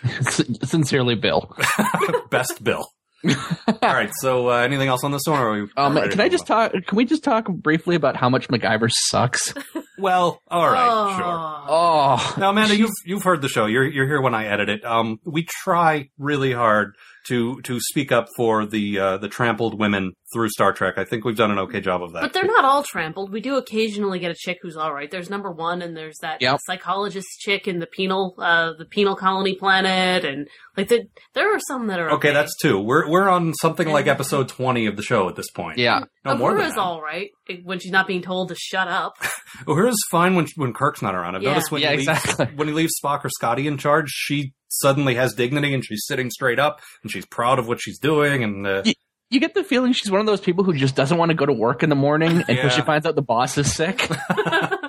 Sincerely, 0.64 1.16
Bill. 1.16 1.56
Best 2.30 2.64
Bill. 2.64 2.86
All 3.26 3.76
right. 3.82 4.10
So, 4.22 4.50
uh, 4.50 4.58
anything 4.60 4.88
else 4.88 5.04
on 5.04 5.12
this 5.12 5.24
one? 5.26 5.40
Or 5.42 5.50
are 5.50 5.62
we 5.64 5.68
Um, 5.76 5.96
can 6.10 6.22
I 6.22 6.30
just 6.30 6.50
on? 6.50 6.72
talk? 6.72 6.86
Can 6.88 6.96
we 6.96 7.04
just 7.04 7.24
talk 7.24 7.48
briefly 7.50 7.96
about 7.96 8.16
how 8.16 8.30
much 8.30 8.48
McGivers 8.48 8.92
sucks? 8.94 9.54
Well, 9.98 10.40
all 10.48 10.70
right, 10.72 11.18
sure. 11.18 11.26
Oh. 11.26 11.66
Oh, 11.68 12.36
Now, 12.38 12.52
Amanda, 12.52 12.78
you've 12.78 12.92
you've 13.06 13.24
heard 13.24 13.42
the 13.42 13.50
show. 13.50 13.66
You're 13.66 13.86
you're 13.86 14.08
here 14.08 14.22
when 14.22 14.34
I 14.34 14.46
edit 14.46 14.70
it. 14.70 14.86
Um, 14.86 15.20
we 15.26 15.44
try 15.44 16.08
really 16.18 16.54
hard 16.54 16.96
to 17.30 17.62
to 17.62 17.80
speak 17.80 18.12
up 18.12 18.28
for 18.36 18.66
the 18.66 19.00
uh, 19.00 19.18
the 19.18 19.30
trampled 19.30 19.80
women 19.80 20.12
through 20.34 20.50
Star 20.50 20.74
Trek. 20.74 20.96
I 20.98 21.06
think 21.06 21.26
we've 21.26 21.36
done 21.38 21.50
an 21.50 21.58
okay 21.60 21.82
job 21.82 22.04
of 22.04 22.14
that. 22.14 22.22
But 22.22 22.34
they're 22.34 22.46
not 22.46 22.66
all 22.66 22.84
trampled. 22.84 23.32
We 23.32 23.42
do 23.42 23.56
occasionally 23.58 24.20
get 24.20 24.30
a 24.30 24.36
chick 24.36 24.60
who's 24.62 24.76
all 24.78 24.94
right. 24.94 25.10
There's 25.10 25.30
number 25.30 25.52
one, 25.52 25.82
and 25.82 25.96
there's 25.98 26.18
that 26.22 26.42
Yep. 26.42 26.60
psychologist 26.66 27.28
chick 27.40 27.68
in 27.68 27.80
the 27.80 27.88
penal, 27.88 28.36
uh, 28.38 28.74
the 28.78 28.86
penal 28.86 29.16
colony 29.16 29.56
planet, 29.56 30.26
and 30.26 30.48
like 30.78 30.90
the, 30.90 31.06
there 31.34 31.54
are 31.56 31.60
some 31.68 31.88
that 31.88 32.00
are 32.00 32.12
okay, 32.12 32.32
that's 32.34 32.56
two. 32.62 32.80
We're 32.80 33.10
we're 33.10 33.30
on 33.30 33.54
something 33.56 33.88
like 33.88 34.08
episode 34.08 34.50
twenty 34.50 34.86
of 34.86 34.98
the 34.98 35.04
show 35.04 35.30
at 35.30 35.36
this 35.36 35.50
point. 35.52 35.78
yeah. 35.80 36.02
no 36.26 36.36
more 36.36 36.52
than 36.52 36.62
Uhura's 36.66 36.76
that. 36.76 36.82
all 36.82 37.02
right 37.02 37.30
when 37.64 37.80
she's 37.80 37.92
not 37.92 38.06
being 38.06 38.22
told 38.22 38.50
to 38.50 38.56
shut 38.56 38.88
up. 38.88 39.14
Uhura's 39.66 40.00
fine 40.12 40.36
when 40.36 40.46
when 40.56 40.74
Kirk's 40.74 41.02
not 41.02 41.16
around. 41.16 41.36
I've 41.36 41.42
Yeah. 41.44 41.50
noticed 41.52 41.72
when 41.72 41.82
Yeah, 41.82 41.92
he 41.96 42.06
leaves, 42.06 42.38
when 42.56 42.68
he 42.68 42.74
leaves 42.74 42.94
Spock 43.04 43.26
or 43.26 43.30
Scotty 43.30 43.68
in 43.68 43.78
charge, 43.78 44.10
she 44.10 44.54
suddenly 44.70 45.16
has 45.16 45.34
dignity 45.34 45.74
and 45.74 45.84
she's 45.84 46.04
sitting 46.06 46.30
straight 46.30 46.60
up 46.60 46.80
and 47.04 47.12
she's 47.12 47.26
proud 47.26 47.60
of 47.60 47.68
what 47.68 47.80
she's 47.82 48.00
doing 48.00 48.44
and. 48.44 48.66
Uh, 48.66 48.82
Y- 48.86 48.94
You 49.32 49.40
get 49.40 49.54
the 49.54 49.64
feeling 49.64 49.94
she's 49.94 50.10
one 50.10 50.20
of 50.22 50.26
those 50.26 50.42
people 50.42 50.64
who 50.64 50.74
just 50.74 50.96
doesn't 50.96 51.18
want 51.18 51.30
to 51.30 51.36
go 51.36 51.46
to 51.46 51.54
work 51.54 51.84
in 51.84 51.90
the 51.90 51.96
morning 51.96 52.38
until 52.48 52.56
Yeah. 52.56 52.70
she 52.70 52.82
finds 52.82 53.06
out 53.06 53.16
the 53.16 53.22
boss 53.22 53.58
is 53.60 53.72
sick. 53.74 54.10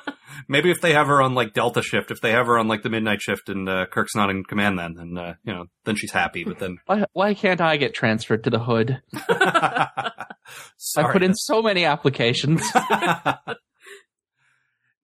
Maybe 0.48 0.70
if 0.70 0.80
they 0.80 0.94
have 0.94 1.06
her 1.08 1.20
on 1.20 1.34
like 1.34 1.52
Delta 1.52 1.82
shift, 1.82 2.10
if 2.10 2.20
they 2.22 2.30
have 2.32 2.46
her 2.46 2.58
on 2.58 2.66
like 2.66 2.82
the 2.82 2.88
midnight 2.88 3.20
shift, 3.20 3.48
and 3.50 3.68
uh, 3.68 3.84
Kirk's 3.92 4.16
not 4.16 4.30
in 4.30 4.42
command, 4.44 4.78
then 4.78 4.94
then 4.94 5.16
uh, 5.18 5.34
you 5.44 5.52
know 5.52 5.66
then 5.84 5.94
she's 5.96 6.10
happy. 6.10 6.42
But 6.44 6.58
then 6.58 6.78
Why, 6.86 7.04
why 7.12 7.34
can't 7.34 7.60
I 7.60 7.76
get 7.76 7.94
transferred 7.94 8.42
to 8.44 8.50
the 8.50 8.58
hood? 8.58 9.00
I 9.14 11.02
put 11.12 11.22
in 11.22 11.34
so 11.34 11.62
many 11.62 11.84
applications. 11.84 12.62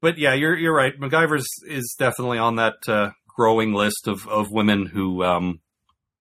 but 0.00 0.18
yeah, 0.18 0.34
you're 0.34 0.56
you're 0.56 0.74
right. 0.74 0.98
McGivers 0.98 1.44
is 1.66 1.94
definitely 1.98 2.38
on 2.38 2.56
that 2.56 2.74
uh, 2.88 3.10
growing 3.36 3.72
list 3.74 4.08
of 4.08 4.26
of 4.28 4.50
women 4.50 4.86
who 4.86 5.22
um 5.22 5.60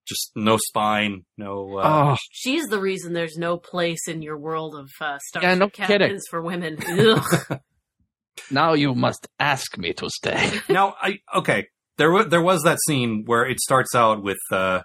just 0.08 0.32
no 0.36 0.58
spine, 0.58 1.24
no. 1.36 1.80
Uh, 1.80 2.14
oh, 2.14 2.18
She's 2.32 2.66
the 2.68 2.80
reason 2.80 3.14
there's 3.14 3.38
no 3.38 3.58
place 3.58 4.08
in 4.08 4.22
your 4.22 4.38
world 4.38 4.76
of 4.76 4.88
uh, 5.02 5.18
Star 5.28 5.42
Yeah, 5.42 5.56
no 5.56 5.70
Trek 5.70 5.88
kidding. 5.88 6.20
for 6.30 6.42
women. 6.44 6.78
Now 8.52 8.74
you 8.74 8.94
must 8.94 9.28
ask 9.40 9.78
me 9.78 9.94
to 9.94 10.10
stay. 10.10 10.52
now 10.70 10.96
I 11.02 11.20
okay. 11.36 11.68
There 11.98 12.12
was 12.12 12.28
there 12.28 12.42
was 12.42 12.64
that 12.64 12.80
scene 12.86 13.24
where 13.26 13.46
it 13.46 13.60
starts 13.60 13.96
out 13.96 14.22
with 14.22 14.38
uh 14.52 14.82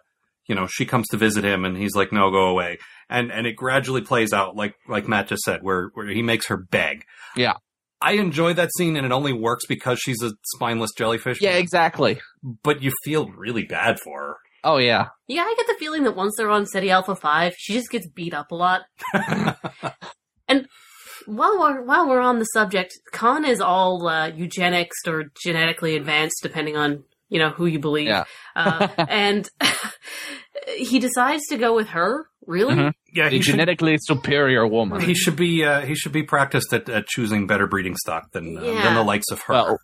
you 0.46 0.54
know 0.54 0.66
she 0.66 0.86
comes 0.86 1.08
to 1.08 1.16
visit 1.16 1.44
him 1.44 1.64
and 1.64 1.76
he's 1.76 1.94
like 1.94 2.12
no 2.12 2.30
go 2.30 2.48
away 2.48 2.78
and 3.08 3.30
and 3.32 3.46
it 3.46 3.56
gradually 3.56 4.00
plays 4.02 4.32
out 4.32 4.56
like 4.56 4.74
like 4.88 5.08
Matt 5.08 5.28
just 5.28 5.42
said 5.42 5.62
where 5.62 5.90
where 5.94 6.06
he 6.06 6.22
makes 6.22 6.46
her 6.46 6.56
beg. 6.56 7.04
Yeah. 7.36 7.54
I 8.02 8.12
enjoy 8.12 8.54
that 8.54 8.70
scene 8.76 8.96
and 8.96 9.04
it 9.04 9.12
only 9.12 9.32
works 9.32 9.66
because 9.66 9.98
she's 10.00 10.22
a 10.22 10.32
spineless 10.54 10.90
jellyfish. 10.96 11.40
yeah, 11.40 11.56
exactly. 11.56 12.20
but 12.62 12.82
you 12.82 12.92
feel 13.04 13.28
really 13.30 13.64
bad 13.64 13.98
for 14.00 14.20
her. 14.20 14.36
Oh 14.62 14.78
yeah. 14.78 15.08
Yeah, 15.26 15.42
I 15.42 15.54
get 15.56 15.66
the 15.66 15.76
feeling 15.78 16.04
that 16.04 16.16
once 16.16 16.34
they're 16.36 16.50
on 16.50 16.66
Ceti 16.66 16.90
Alpha 16.90 17.14
5, 17.14 17.54
she 17.56 17.74
just 17.74 17.90
gets 17.90 18.06
beat 18.08 18.34
up 18.34 18.50
a 18.50 18.54
lot. 18.54 18.82
and 20.48 20.66
while 21.26 21.58
we're, 21.58 21.82
while 21.82 22.08
we're 22.08 22.20
on 22.20 22.38
the 22.38 22.44
subject, 22.46 22.92
Khan 23.12 23.44
is 23.44 23.60
all 23.60 24.06
uh, 24.06 24.28
eugenics 24.28 24.96
or 25.06 25.24
genetically 25.42 25.96
advanced, 25.96 26.40
depending 26.42 26.76
on, 26.76 27.04
you 27.28 27.38
know, 27.38 27.50
who 27.50 27.66
you 27.66 27.78
believe. 27.78 28.08
Yeah. 28.08 28.24
Uh, 28.54 28.88
and 29.08 29.48
he 30.76 30.98
decides 30.98 31.46
to 31.48 31.56
go 31.56 31.74
with 31.74 31.88
her? 31.88 32.26
Really? 32.46 32.74
Mhm. 32.74 32.92
Yeah, 33.12 33.28
The 33.28 33.36
he 33.36 33.42
should, 33.42 33.52
genetically 33.52 33.96
superior 34.00 34.66
woman. 34.66 35.00
he 35.00 35.14
should 35.14 35.36
be 35.36 35.64
uh, 35.64 35.82
he 35.82 35.94
should 35.94 36.12
be 36.12 36.22
practiced 36.22 36.72
at, 36.72 36.88
at 36.88 37.06
choosing 37.06 37.46
better 37.46 37.66
breeding 37.66 37.96
stock 37.96 38.30
than 38.32 38.56
uh, 38.58 38.62
Yeah. 38.62 38.82
than 38.84 38.94
the 38.94 39.02
likes 39.04 39.30
of 39.30 39.40
her. 39.42 39.54
Well, 39.54 39.78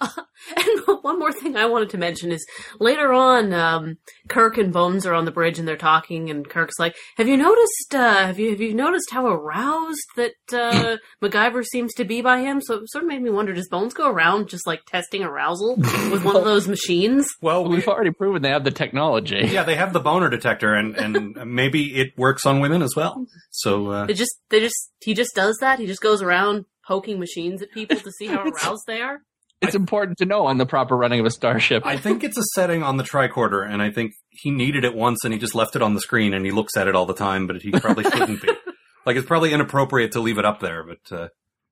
And 0.56 0.98
one 1.02 1.18
more 1.18 1.32
thing 1.32 1.56
I 1.56 1.66
wanted 1.66 1.90
to 1.90 1.98
mention 1.98 2.30
is 2.30 2.46
later 2.78 3.12
on, 3.12 3.52
um, 3.52 3.98
Kirk 4.28 4.56
and 4.56 4.72
Bones 4.72 5.04
are 5.04 5.12
on 5.12 5.24
the 5.24 5.32
bridge 5.32 5.58
and 5.58 5.66
they're 5.66 5.76
talking, 5.76 6.30
and 6.30 6.48
Kirk's 6.48 6.78
like, 6.78 6.94
"Have 7.16 7.26
you 7.28 7.36
noticed? 7.36 7.92
Uh, 7.94 8.26
have 8.26 8.38
you 8.38 8.50
have 8.50 8.60
you 8.60 8.72
noticed 8.72 9.10
how 9.10 9.26
aroused 9.26 10.06
that 10.16 10.34
uh, 10.52 10.96
McGivers 11.22 11.66
seems 11.66 11.92
to 11.94 12.04
be 12.04 12.22
by 12.22 12.40
him?" 12.40 12.60
So 12.62 12.76
it 12.76 12.90
sort 12.90 13.02
of 13.04 13.08
made 13.08 13.20
me 13.20 13.30
wonder: 13.30 13.52
Does 13.52 13.68
Bones 13.68 13.92
go 13.94 14.08
around 14.08 14.48
just 14.48 14.64
like 14.66 14.84
testing 14.86 15.22
arousal 15.24 15.76
with 15.76 16.24
one 16.24 16.36
of 16.36 16.44
those 16.52 16.68
machines? 16.68 17.26
well, 17.42 17.64
we, 17.64 17.76
we've 17.76 17.88
already 17.88 18.12
proven 18.12 18.40
they 18.40 18.50
have 18.50 18.64
the 18.64 18.70
technology. 18.70 19.48
yeah, 19.50 19.64
they 19.64 19.76
have 19.76 19.92
the 19.92 20.00
boner 20.00 20.30
detector, 20.30 20.72
and 20.72 20.96
and 20.96 21.34
maybe 21.52 21.96
it 22.00 22.16
works 22.16 22.46
on 22.46 22.60
women 22.60 22.80
as 22.82 22.94
well. 22.96 23.26
So 23.50 23.88
uh, 23.88 24.06
They 24.06 24.14
just 24.14 24.38
they 24.50 24.60
just 24.60 24.92
he 25.00 25.14
just 25.14 25.34
does 25.34 25.58
that. 25.60 25.80
He 25.80 25.86
just 25.86 26.00
goes 26.00 26.22
around 26.22 26.64
poking 26.86 27.18
machines 27.18 27.60
at 27.60 27.72
people 27.72 27.96
to 27.98 28.12
see 28.12 28.26
how 28.26 28.44
aroused 28.48 28.84
they 28.86 29.00
are. 29.00 29.18
It's 29.60 29.74
important 29.74 30.18
to 30.18 30.24
know 30.24 30.46
on 30.46 30.58
the 30.58 30.66
proper 30.66 30.96
running 30.96 31.18
of 31.20 31.26
a 31.26 31.30
starship. 31.30 31.84
I 31.84 31.96
think 31.96 32.22
it's 32.22 32.38
a 32.38 32.44
setting 32.54 32.82
on 32.82 32.96
the 32.96 33.02
tricorder, 33.04 33.68
and 33.68 33.82
I 33.82 33.90
think 33.90 34.12
he 34.30 34.50
needed 34.50 34.84
it 34.84 34.94
once, 34.94 35.24
and 35.24 35.32
he 35.34 35.40
just 35.40 35.54
left 35.54 35.74
it 35.74 35.82
on 35.82 35.94
the 35.94 36.00
screen, 36.00 36.32
and 36.32 36.44
he 36.44 36.52
looks 36.52 36.76
at 36.76 36.86
it 36.86 36.94
all 36.94 37.06
the 37.06 37.14
time, 37.14 37.46
but 37.46 37.60
he 37.62 37.72
probably 37.72 38.04
shouldn't 38.04 38.42
be. 38.42 38.48
Like 39.06 39.16
it's 39.16 39.26
probably 39.26 39.54
inappropriate 39.54 40.12
to 40.12 40.20
leave 40.20 40.36
it 40.36 40.44
up 40.44 40.60
there, 40.60 40.84
but 40.84 41.16
uh, 41.16 41.28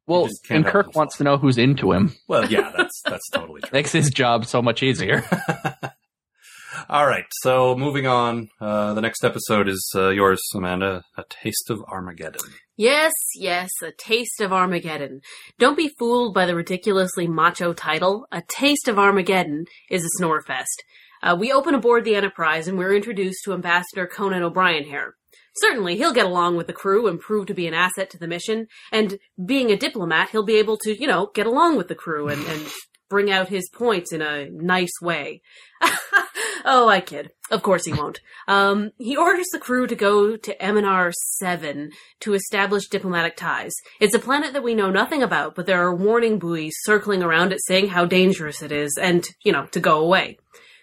well, 0.06 0.26
and 0.48 0.64
Kirk 0.64 0.94
wants 0.94 1.18
to 1.18 1.24
know 1.24 1.36
who's 1.36 1.58
into 1.58 1.92
him. 1.92 2.14
well, 2.28 2.46
yeah, 2.50 2.72
that's 2.76 3.02
that's 3.02 3.28
totally 3.28 3.60
true. 3.60 3.70
Makes 3.74 3.92
his 3.92 4.08
job 4.08 4.46
so 4.46 4.62
much 4.62 4.82
easier. 4.82 5.22
All 6.88 7.06
right, 7.06 7.26
so 7.42 7.76
moving 7.76 8.06
on. 8.06 8.48
Uh, 8.58 8.94
the 8.94 9.02
next 9.02 9.22
episode 9.22 9.68
is 9.68 9.92
uh, 9.94 10.08
yours, 10.08 10.40
Amanda. 10.54 11.02
A 11.18 11.24
taste 11.28 11.68
of 11.68 11.82
Armageddon. 11.88 12.40
Yes, 12.78 13.12
yes, 13.34 13.70
a 13.82 13.90
taste 13.90 14.38
of 14.42 14.52
Armageddon. 14.52 15.22
Don't 15.58 15.78
be 15.78 15.88
fooled 15.88 16.34
by 16.34 16.44
the 16.44 16.54
ridiculously 16.54 17.26
macho 17.26 17.72
title. 17.72 18.26
A 18.30 18.42
taste 18.46 18.86
of 18.86 18.98
Armageddon 18.98 19.64
is 19.90 20.04
a 20.04 20.22
snorefest. 20.22 20.82
Uh, 21.22 21.34
we 21.40 21.50
open 21.50 21.74
aboard 21.74 22.04
the 22.04 22.14
Enterprise 22.14 22.68
and 22.68 22.76
we're 22.76 22.94
introduced 22.94 23.44
to 23.44 23.54
Ambassador 23.54 24.06
Conan 24.06 24.42
O'Brien 24.42 24.84
here. 24.84 25.14
Certainly, 25.54 25.96
he'll 25.96 26.12
get 26.12 26.26
along 26.26 26.58
with 26.58 26.66
the 26.66 26.74
crew 26.74 27.06
and 27.06 27.18
prove 27.18 27.46
to 27.46 27.54
be 27.54 27.66
an 27.66 27.72
asset 27.72 28.10
to 28.10 28.18
the 28.18 28.28
mission, 28.28 28.66
and 28.92 29.18
being 29.42 29.70
a 29.70 29.76
diplomat, 29.76 30.28
he'll 30.28 30.44
be 30.44 30.56
able 30.56 30.76
to, 30.76 30.94
you 31.00 31.06
know, 31.06 31.30
get 31.34 31.46
along 31.46 31.78
with 31.78 31.88
the 31.88 31.94
crew 31.94 32.28
and, 32.28 32.44
and 32.46 32.66
bring 33.08 33.30
out 33.30 33.48
his 33.48 33.70
points 33.70 34.12
in 34.12 34.20
a 34.20 34.50
nice 34.50 35.00
way. 35.00 35.40
oh, 36.66 36.88
I 36.88 37.00
kid. 37.00 37.30
Of 37.50 37.62
course 37.62 37.84
he 37.84 37.92
won't. 37.92 38.20
Um, 38.48 38.90
he 38.98 39.16
orders 39.16 39.46
the 39.52 39.58
crew 39.58 39.86
to 39.86 39.94
go 39.94 40.36
to 40.36 40.56
Eminiar 40.58 41.12
7 41.38 41.92
to 42.20 42.34
establish 42.34 42.88
diplomatic 42.88 43.36
ties. 43.36 43.72
It's 44.00 44.14
a 44.14 44.18
planet 44.18 44.52
that 44.52 44.64
we 44.64 44.74
know 44.74 44.90
nothing 44.90 45.22
about, 45.22 45.54
but 45.54 45.66
there 45.66 45.80
are 45.80 45.94
warning 45.94 46.38
buoys 46.38 46.74
circling 46.82 47.22
around 47.22 47.52
it 47.52 47.64
saying 47.64 47.88
how 47.88 48.04
dangerous 48.04 48.62
it 48.62 48.72
is 48.72 48.98
and, 49.00 49.26
you 49.44 49.52
know, 49.52 49.66
to 49.66 49.80
go 49.80 50.00
away. 50.00 50.38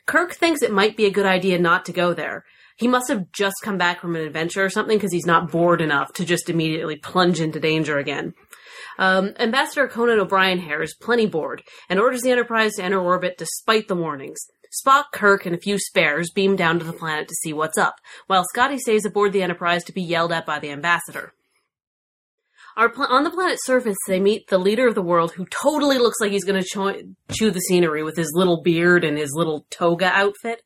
Kirk 0.06 0.34
thinks 0.34 0.62
it 0.62 0.72
might 0.72 0.98
be 0.98 1.06
a 1.06 1.12
good 1.12 1.26
idea 1.26 1.60
not 1.60 1.86
to 1.86 1.94
go 1.94 2.14
there. 2.14 2.46
He 2.78 2.88
must 2.88 3.10
have 3.10 3.32
just 3.32 3.56
come 3.62 3.78
back 3.78 4.02
from 4.02 4.16
an 4.16 4.24
adventure 4.24 4.64
or 4.64 4.70
something 4.70 4.98
because 4.98 5.14
he's 5.14 5.26
not 5.26 5.52
bored 5.52 5.82
enough 5.82 6.14
to 6.14 6.26
just 6.26 6.50
immediately 6.50 6.96
plunge 6.96 7.40
into 7.40 7.60
danger 7.60 8.00
again. 8.00 8.34
Um, 8.98 9.34
Ambassador 9.40 9.88
Conan 9.88 10.20
O'Brien 10.20 10.60
here 10.60 10.82
is 10.82 10.96
plenty 10.96 11.26
bored 11.26 11.64
and 11.90 12.00
orders 12.00 12.22
the 12.22 12.32
Enterprise 12.32 12.74
to 12.76 12.84
enter 12.84 13.00
orbit 13.00 13.38
despite 13.38 13.88
the 13.88 13.96
warnings. 13.96 14.40
Spock, 14.74 15.12
Kirk, 15.14 15.46
and 15.46 15.54
a 15.54 15.60
few 15.60 15.78
spares 15.78 16.32
beam 16.32 16.56
down 16.56 16.80
to 16.80 16.86
the 16.86 16.94
planet 16.94 17.28
to 17.28 17.36
see 17.36 17.54
what's 17.54 17.78
up, 17.78 18.00
while 18.26 18.44
Scotty 18.44 18.80
stays 18.80 19.06
aboard 19.06 19.32
the 19.32 19.44
Enterprise 19.44 19.84
to 19.84 19.94
be 19.94 20.02
yelled 20.02 20.32
at 20.32 20.48
by 20.48 20.58
the 20.58 20.72
ambassador. 20.72 21.36
Our 22.76 22.90
pl- 22.90 23.06
on 23.06 23.24
the 23.24 23.30
planet's 23.30 23.66
surface, 23.66 23.98
they 24.08 24.20
meet 24.20 24.48
the 24.48 24.58
leader 24.58 24.88
of 24.88 24.96
the 24.96 25.02
world, 25.02 25.34
who 25.34 25.46
totally 25.46 25.98
looks 25.98 26.20
like 26.20 26.32
he's 26.32 26.44
going 26.44 26.62
to 26.62 27.06
chew 27.32 27.52
the 27.52 27.60
scenery 27.60 28.04
with 28.04 28.16
his 28.16 28.32
little 28.34 28.62
beard 28.64 29.04
and 29.04 29.18
his 29.18 29.32
little 29.34 29.66
toga 29.70 30.08
outfit. 30.08 30.62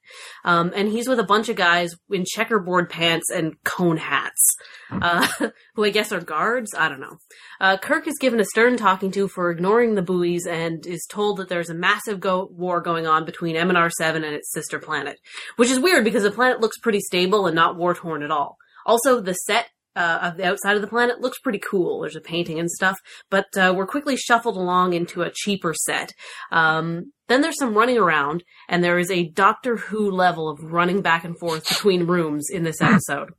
Um, 0.45 0.71
and 0.75 0.87
he's 0.87 1.07
with 1.07 1.19
a 1.19 1.23
bunch 1.25 1.49
of 1.49 1.55
guys 1.57 1.95
in 2.09 2.25
checkerboard 2.25 2.89
pants 2.89 3.29
and 3.29 3.61
cone 3.63 3.97
hats, 3.97 4.55
uh, 4.91 5.27
who 5.75 5.83
I 5.83 5.89
guess 5.89 6.11
are 6.11 6.21
guards. 6.21 6.73
I 6.77 6.87
don't 6.87 7.01
know. 7.01 7.17
Uh, 7.59 7.77
Kirk 7.77 8.07
is 8.07 8.17
given 8.19 8.39
a 8.39 8.45
stern 8.45 8.77
talking 8.77 9.11
to 9.11 9.27
for 9.27 9.51
ignoring 9.51 9.95
the 9.95 10.01
buoys 10.01 10.45
and 10.47 10.85
is 10.85 11.05
told 11.09 11.37
that 11.37 11.49
there's 11.49 11.69
a 11.69 11.75
massive 11.75 12.19
go- 12.19 12.49
war 12.51 12.79
going 12.81 13.05
on 13.05 13.25
between 13.25 13.55
Eminiar 13.55 13.91
7 13.91 14.23
and 14.23 14.33
its 14.33 14.51
sister 14.53 14.79
planet, 14.79 15.19
which 15.57 15.69
is 15.69 15.79
weird 15.79 16.03
because 16.03 16.23
the 16.23 16.31
planet 16.31 16.61
looks 16.61 16.77
pretty 16.77 17.01
stable 17.01 17.47
and 17.47 17.55
not 17.55 17.75
war 17.75 17.93
torn 17.93 18.23
at 18.23 18.31
all. 18.31 18.57
Also, 18.85 19.19
the 19.19 19.33
set 19.33 19.67
uh, 19.97 20.19
of 20.21 20.37
the 20.37 20.45
outside 20.45 20.75
of 20.75 20.81
the 20.81 20.87
planet 20.87 21.19
looks 21.19 21.39
pretty 21.39 21.59
cool. 21.59 22.01
There's 22.01 22.15
a 22.15 22.21
painting 22.21 22.59
and 22.59 22.69
stuff, 22.69 22.99
but 23.29 23.47
uh, 23.57 23.73
we're 23.75 23.87
quickly 23.87 24.15
shuffled 24.15 24.55
along 24.55 24.93
into 24.93 25.23
a 25.23 25.31
cheaper 25.33 25.73
set. 25.73 26.13
Um, 26.51 27.11
then 27.27 27.41
there's 27.41 27.59
some 27.59 27.73
running 27.73 27.97
around, 27.97 28.43
and 28.69 28.83
there 28.83 28.99
is 28.99 29.11
a 29.11 29.27
Doctor 29.29 29.75
Who 29.75 30.09
level 30.11 30.49
of 30.49 30.59
running 30.61 31.01
back 31.01 31.25
and 31.25 31.37
forth 31.37 31.67
between 31.67 32.07
rooms 32.07 32.47
in 32.49 32.63
this 32.63 32.79
episode. 32.81 33.31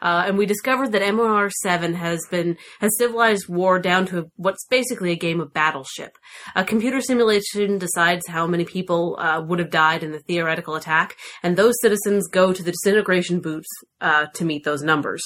Uh, 0.00 0.24
and 0.26 0.38
we 0.38 0.46
discovered 0.46 0.92
that 0.92 1.02
Eminiar 1.02 1.50
Seven 1.50 1.94
has 1.94 2.24
been 2.30 2.56
has 2.80 2.96
civilized 2.96 3.48
war 3.48 3.80
down 3.80 4.06
to 4.06 4.30
what's 4.36 4.64
basically 4.66 5.10
a 5.10 5.16
game 5.16 5.40
of 5.40 5.52
battleship. 5.52 6.16
A 6.54 6.64
computer 6.64 7.00
simulation 7.00 7.78
decides 7.78 8.28
how 8.28 8.46
many 8.46 8.64
people 8.64 9.16
uh, 9.18 9.42
would 9.42 9.58
have 9.58 9.70
died 9.70 10.04
in 10.04 10.12
the 10.12 10.20
theoretical 10.20 10.76
attack, 10.76 11.16
and 11.42 11.56
those 11.56 11.74
citizens 11.80 12.28
go 12.28 12.52
to 12.52 12.62
the 12.62 12.72
disintegration 12.72 13.40
booths 13.40 13.68
uh, 14.00 14.26
to 14.34 14.44
meet 14.44 14.64
those 14.64 14.82
numbers. 14.82 15.22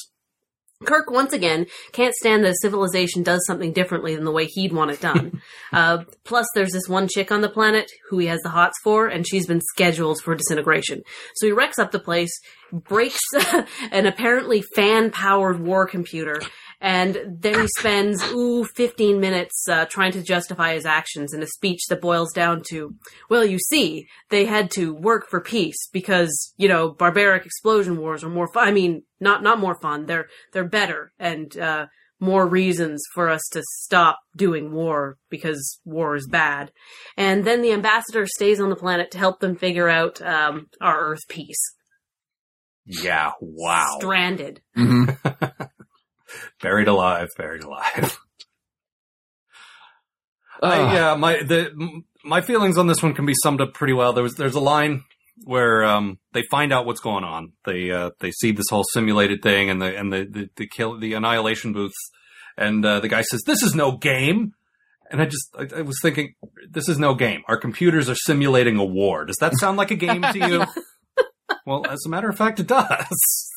Kirk 0.84 1.10
once 1.10 1.32
again 1.32 1.66
can't 1.90 2.14
stand 2.14 2.44
that 2.44 2.60
civilization 2.60 3.24
does 3.24 3.44
something 3.46 3.72
differently 3.72 4.14
than 4.14 4.24
the 4.24 4.30
way 4.30 4.46
he'd 4.46 4.72
want 4.72 4.92
it 4.92 5.00
done. 5.00 5.42
uh, 5.72 6.04
plus, 6.24 6.46
there's 6.54 6.70
this 6.70 6.88
one 6.88 7.08
chick 7.08 7.32
on 7.32 7.40
the 7.40 7.48
planet 7.48 7.90
who 8.08 8.18
he 8.18 8.26
has 8.26 8.40
the 8.42 8.50
hots 8.50 8.78
for, 8.84 9.08
and 9.08 9.26
she's 9.26 9.46
been 9.46 9.60
scheduled 9.60 10.20
for 10.22 10.36
disintegration. 10.36 11.02
So 11.34 11.46
he 11.46 11.52
wrecks 11.52 11.80
up 11.80 11.90
the 11.90 11.98
place, 11.98 12.30
breaks 12.72 13.18
an 13.90 14.06
apparently 14.06 14.62
fan-powered 14.62 15.60
war 15.60 15.86
computer, 15.86 16.40
and 16.80 17.18
then 17.40 17.62
he 17.62 17.68
spends 17.78 18.22
ooh 18.32 18.64
15 18.64 19.18
minutes 19.20 19.68
uh, 19.68 19.86
trying 19.86 20.12
to 20.12 20.22
justify 20.22 20.74
his 20.74 20.86
actions 20.86 21.34
in 21.34 21.42
a 21.42 21.46
speech 21.46 21.86
that 21.88 22.00
boils 22.00 22.32
down 22.32 22.62
to, 22.70 22.94
well, 23.28 23.44
you 23.44 23.58
see, 23.58 24.06
they 24.30 24.44
had 24.44 24.70
to 24.72 24.94
work 24.94 25.28
for 25.28 25.40
peace 25.40 25.88
because 25.92 26.54
you 26.56 26.68
know 26.68 26.90
barbaric 26.90 27.44
explosion 27.44 27.98
wars 27.98 28.22
are 28.22 28.30
more 28.30 28.48
fun. 28.52 28.68
I 28.68 28.72
mean, 28.72 29.02
not 29.20 29.42
not 29.42 29.58
more 29.58 29.78
fun. 29.80 30.06
They're 30.06 30.28
they're 30.52 30.68
better 30.68 31.12
and 31.18 31.56
uh, 31.58 31.86
more 32.20 32.46
reasons 32.46 33.02
for 33.12 33.28
us 33.28 33.42
to 33.52 33.62
stop 33.70 34.18
doing 34.36 34.72
war 34.72 35.18
because 35.30 35.80
war 35.84 36.14
is 36.14 36.28
bad. 36.28 36.72
And 37.16 37.44
then 37.44 37.62
the 37.62 37.72
ambassador 37.72 38.26
stays 38.26 38.60
on 38.60 38.70
the 38.70 38.76
planet 38.76 39.10
to 39.12 39.18
help 39.18 39.40
them 39.40 39.56
figure 39.56 39.88
out 39.88 40.20
um, 40.22 40.66
our 40.80 40.98
Earth 41.00 41.26
peace. 41.28 41.74
Yeah, 42.86 43.32
wow. 43.40 43.98
Stranded. 43.98 44.62
hmm 44.74 45.04
buried 46.60 46.88
alive, 46.88 47.28
buried 47.36 47.62
alive. 47.62 48.18
I, 50.62 50.94
yeah, 50.94 51.14
my 51.14 51.42
the 51.42 52.02
my 52.24 52.40
feelings 52.40 52.78
on 52.78 52.86
this 52.86 53.02
one 53.02 53.14
can 53.14 53.26
be 53.26 53.34
summed 53.42 53.60
up 53.60 53.74
pretty 53.74 53.92
well. 53.92 54.12
There 54.12 54.22
was 54.22 54.34
there's 54.34 54.54
a 54.54 54.60
line 54.60 55.04
where 55.44 55.84
um, 55.84 56.18
they 56.32 56.42
find 56.50 56.72
out 56.72 56.86
what's 56.86 57.00
going 57.00 57.24
on. 57.24 57.52
They 57.64 57.90
uh, 57.90 58.10
they 58.20 58.30
see 58.32 58.52
this 58.52 58.66
whole 58.70 58.84
simulated 58.92 59.42
thing 59.42 59.70
and 59.70 59.80
the 59.80 59.96
and 59.96 60.12
the 60.12 60.24
the, 60.24 60.50
the 60.56 60.66
kill 60.66 60.98
the 60.98 61.14
annihilation 61.14 61.72
booths, 61.72 62.10
and 62.56 62.84
uh, 62.84 63.00
the 63.00 63.08
guy 63.08 63.22
says, 63.22 63.42
"This 63.46 63.62
is 63.62 63.74
no 63.74 63.92
game." 63.92 64.52
And 65.10 65.22
I 65.22 65.24
just 65.24 65.54
I, 65.58 65.78
I 65.78 65.82
was 65.82 65.98
thinking, 66.02 66.34
this 66.68 66.88
is 66.88 66.98
no 66.98 67.14
game. 67.14 67.42
Our 67.48 67.56
computers 67.56 68.10
are 68.10 68.14
simulating 68.14 68.76
a 68.76 68.84
war. 68.84 69.24
Does 69.24 69.38
that 69.40 69.56
sound 69.58 69.78
like 69.78 69.90
a 69.90 69.96
game 69.96 70.20
to 70.20 70.38
you? 70.38 70.66
well, 71.66 71.86
as 71.88 72.00
a 72.04 72.10
matter 72.10 72.28
of 72.28 72.36
fact, 72.36 72.60
it 72.60 72.66
does. 72.66 73.50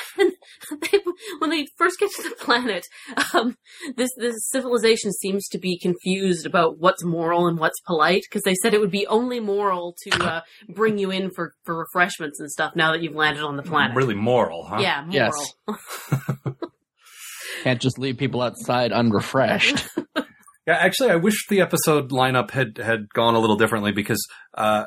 they, 0.18 0.98
when 1.38 1.50
they 1.50 1.66
first 1.76 1.98
get 1.98 2.10
to 2.10 2.22
the 2.22 2.34
planet, 2.36 2.86
um, 3.34 3.56
this 3.96 4.10
this 4.16 4.48
civilization 4.50 5.12
seems 5.12 5.48
to 5.48 5.58
be 5.58 5.78
confused 5.78 6.46
about 6.46 6.78
what's 6.78 7.04
moral 7.04 7.46
and 7.46 7.58
what's 7.58 7.80
polite 7.80 8.22
because 8.28 8.42
they 8.42 8.54
said 8.62 8.74
it 8.74 8.80
would 8.80 8.90
be 8.90 9.06
only 9.06 9.40
moral 9.40 9.94
to 10.02 10.24
uh, 10.24 10.40
bring 10.68 10.98
you 10.98 11.10
in 11.10 11.30
for, 11.30 11.52
for 11.64 11.78
refreshments 11.78 12.40
and 12.40 12.50
stuff 12.50 12.74
now 12.74 12.92
that 12.92 13.02
you've 13.02 13.14
landed 13.14 13.42
on 13.42 13.56
the 13.56 13.62
planet. 13.62 13.96
Really 13.96 14.14
moral, 14.14 14.64
huh? 14.64 14.78
Yeah, 14.80 15.04
moral. 15.06 15.12
Yes. 15.12 15.54
Can't 17.62 17.80
just 17.80 17.98
leave 17.98 18.18
people 18.18 18.40
outside 18.40 18.92
unrefreshed. 18.92 19.88
Yeah, 20.68 20.74
actually, 20.74 21.10
I 21.10 21.16
wish 21.16 21.46
the 21.48 21.62
episode 21.62 22.10
lineup 22.10 22.50
had 22.50 22.76
had 22.76 23.08
gone 23.14 23.34
a 23.34 23.38
little 23.38 23.56
differently 23.56 23.90
because 23.90 24.22
uh, 24.52 24.84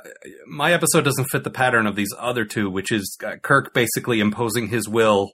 my 0.48 0.74
episode 0.74 1.04
doesn't 1.06 1.26
fit 1.32 1.44
the 1.44 1.50
pattern 1.50 1.88
of 1.88 1.96
these 1.96 2.13
other 2.20 2.46
two, 2.46 2.70
which 2.70 2.91
is 2.91 3.17
uh, 3.26 3.38
Kirk 3.41 3.74
basically 3.74 4.20
imposing 4.20 4.67
his 4.67 4.88
will 4.88 5.32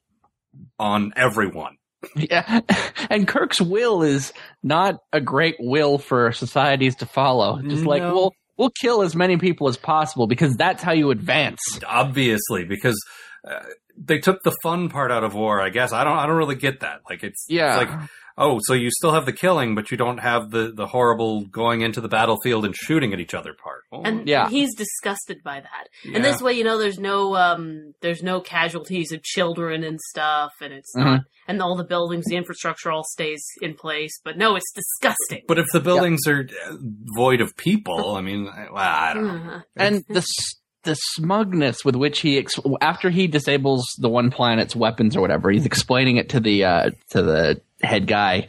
on 0.80 1.12
everyone. 1.18 1.76
Yeah, 2.16 2.62
and 3.10 3.28
Kirk's 3.28 3.60
will 3.60 4.04
is 4.04 4.32
not 4.64 4.96
a 5.12 5.20
great 5.20 5.56
will 5.60 5.98
for 5.98 6.32
societies 6.32 6.96
to 6.98 7.06
follow. 7.06 7.62
Just 7.62 7.84
like 7.86 8.02
No. 8.02 8.14
we'll 8.14 8.34
we'll 8.58 8.72
kill 8.80 9.02
as 9.02 9.18
many 9.18 9.36
people 9.36 9.68
as 9.68 9.76
possible 9.76 10.28
because 10.28 10.56
that's 10.56 10.82
how 10.82 10.94
you 10.94 11.12
advance. 11.12 11.60
Obviously, 11.86 12.64
because 12.64 12.98
uh, 13.46 13.64
they 13.98 14.20
took 14.20 14.44
the 14.44 14.56
fun 14.64 14.88
part 14.88 15.12
out 15.12 15.26
of 15.26 15.34
war. 15.34 15.60
I 15.60 15.68
guess 15.72 15.92
I 15.92 16.06
don't. 16.06 16.18
I 16.18 16.26
don't 16.26 16.38
really 16.38 16.56
get 16.56 16.80
that. 16.80 17.02
Like 17.10 17.24
it's, 17.24 17.46
Yeah. 17.50 17.82
it's 17.82 17.92
like 17.92 18.10
oh, 18.38 18.60
so 18.64 18.74
you 18.74 18.92
still 18.92 19.12
have 19.14 19.26
the 19.26 19.34
killing, 19.34 19.76
but 19.76 19.90
you 19.92 19.98
don't 19.98 20.20
have 20.20 20.52
the 20.52 20.72
the 20.76 20.88
horrible 20.88 21.46
going 21.46 21.82
into 21.82 22.02
the 22.02 22.08
battlefield 22.08 22.66
and 22.66 22.76
shooting 22.76 23.14
at 23.14 23.20
each 23.20 23.34
other 23.34 23.54
part. 23.54 23.84
Oh, 23.92 24.02
And 24.04 24.28
Yeah. 24.28 24.50
he's 24.50 24.76
disgusted 24.76 25.38
by 25.44 25.60
that. 25.62 25.88
yeah. 26.04 26.16
And 26.16 26.24
this 26.26 26.42
way, 26.42 26.54
you 26.54 26.64
know, 26.64 26.78
there's 26.78 27.00
no 27.00 27.36
um, 27.36 27.94
there's 28.02 28.22
no 28.24 28.40
casualties 28.42 29.12
of 29.12 29.24
children 29.24 29.84
and 29.84 30.00
stuff, 30.00 30.52
and 30.62 30.74
it's 30.74 30.94
Mhm. 30.96 31.04
not, 31.06 31.22
and 31.48 31.62
all 31.62 31.76
the 31.76 31.84
buildings, 31.86 32.26
the 32.28 32.36
infrastructure 32.36 32.92
all 32.92 33.04
stays 33.04 33.44
in 33.62 33.74
place. 33.74 34.20
But 34.24 34.38
no, 34.38 34.56
it's 34.56 34.72
disgusting. 34.74 35.44
But 35.48 35.60
if 35.60 35.68
the 35.74 35.80
buildings 35.80 36.28
are 36.28 36.48
uh, 36.70 36.76
void 37.16 37.42
of 37.42 37.56
people, 37.58 38.16
I 38.16 38.22
mean, 38.22 38.48
I- 38.48 38.68
well, 38.72 38.76
I 39.10 39.14
don't 39.14 39.28
know. 39.28 39.54
Uh, 39.54 39.62
and 39.78 40.04
the 40.10 40.20
s- 40.20 40.56
the 40.88 40.96
smugness 40.96 41.84
with 41.86 41.96
which 41.96 42.22
he 42.22 42.38
ex- 42.40 42.60
after 42.82 43.10
he 43.10 43.28
disables 43.28 43.86
the 44.00 44.10
one 44.10 44.32
planet's 44.32 44.76
weapons 44.76 45.16
or 45.16 45.22
whatever, 45.22 45.52
he's 45.52 45.66
explaining 45.66 46.18
it 46.18 46.30
to 46.30 46.40
the 46.40 46.64
uh, 46.64 46.90
to 47.10 47.22
the 47.22 47.62
head 47.84 48.08
guy. 48.08 48.48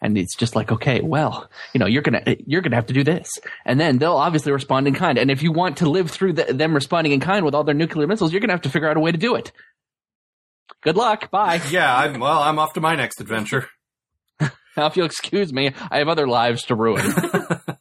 And 0.00 0.16
it's 0.18 0.34
just 0.34 0.56
like, 0.56 0.72
okay, 0.72 1.00
well, 1.00 1.48
you 1.74 1.78
know, 1.78 1.86
you're 1.86 2.02
gonna 2.02 2.22
you're 2.46 2.62
gonna 2.62 2.76
have 2.76 2.86
to 2.86 2.94
do 2.94 3.04
this, 3.04 3.28
and 3.64 3.78
then 3.78 3.98
they'll 3.98 4.12
obviously 4.16 4.50
respond 4.52 4.88
in 4.88 4.94
kind. 4.94 5.18
And 5.18 5.30
if 5.30 5.42
you 5.42 5.52
want 5.52 5.76
to 5.78 5.88
live 5.88 6.10
through 6.10 6.32
the, 6.34 6.44
them 6.52 6.74
responding 6.74 7.12
in 7.12 7.20
kind 7.20 7.44
with 7.44 7.54
all 7.54 7.64
their 7.64 7.74
nuclear 7.74 8.06
missiles, 8.06 8.32
you're 8.32 8.40
gonna 8.40 8.52
have 8.52 8.62
to 8.62 8.70
figure 8.70 8.88
out 8.88 8.96
a 8.96 9.00
way 9.00 9.12
to 9.12 9.18
do 9.18 9.34
it. 9.34 9.52
Good 10.82 10.96
luck. 10.96 11.30
Bye. 11.30 11.60
Yeah, 11.70 11.94
I'm, 11.94 12.18
well, 12.18 12.40
I'm 12.40 12.58
off 12.58 12.72
to 12.74 12.80
my 12.80 12.96
next 12.96 13.20
adventure. 13.20 13.68
Now, 14.74 14.86
if 14.86 14.96
you'll 14.96 15.04
excuse 15.04 15.52
me, 15.52 15.72
I 15.90 15.98
have 15.98 16.08
other 16.08 16.26
lives 16.26 16.62
to 16.64 16.74
ruin. 16.74 17.04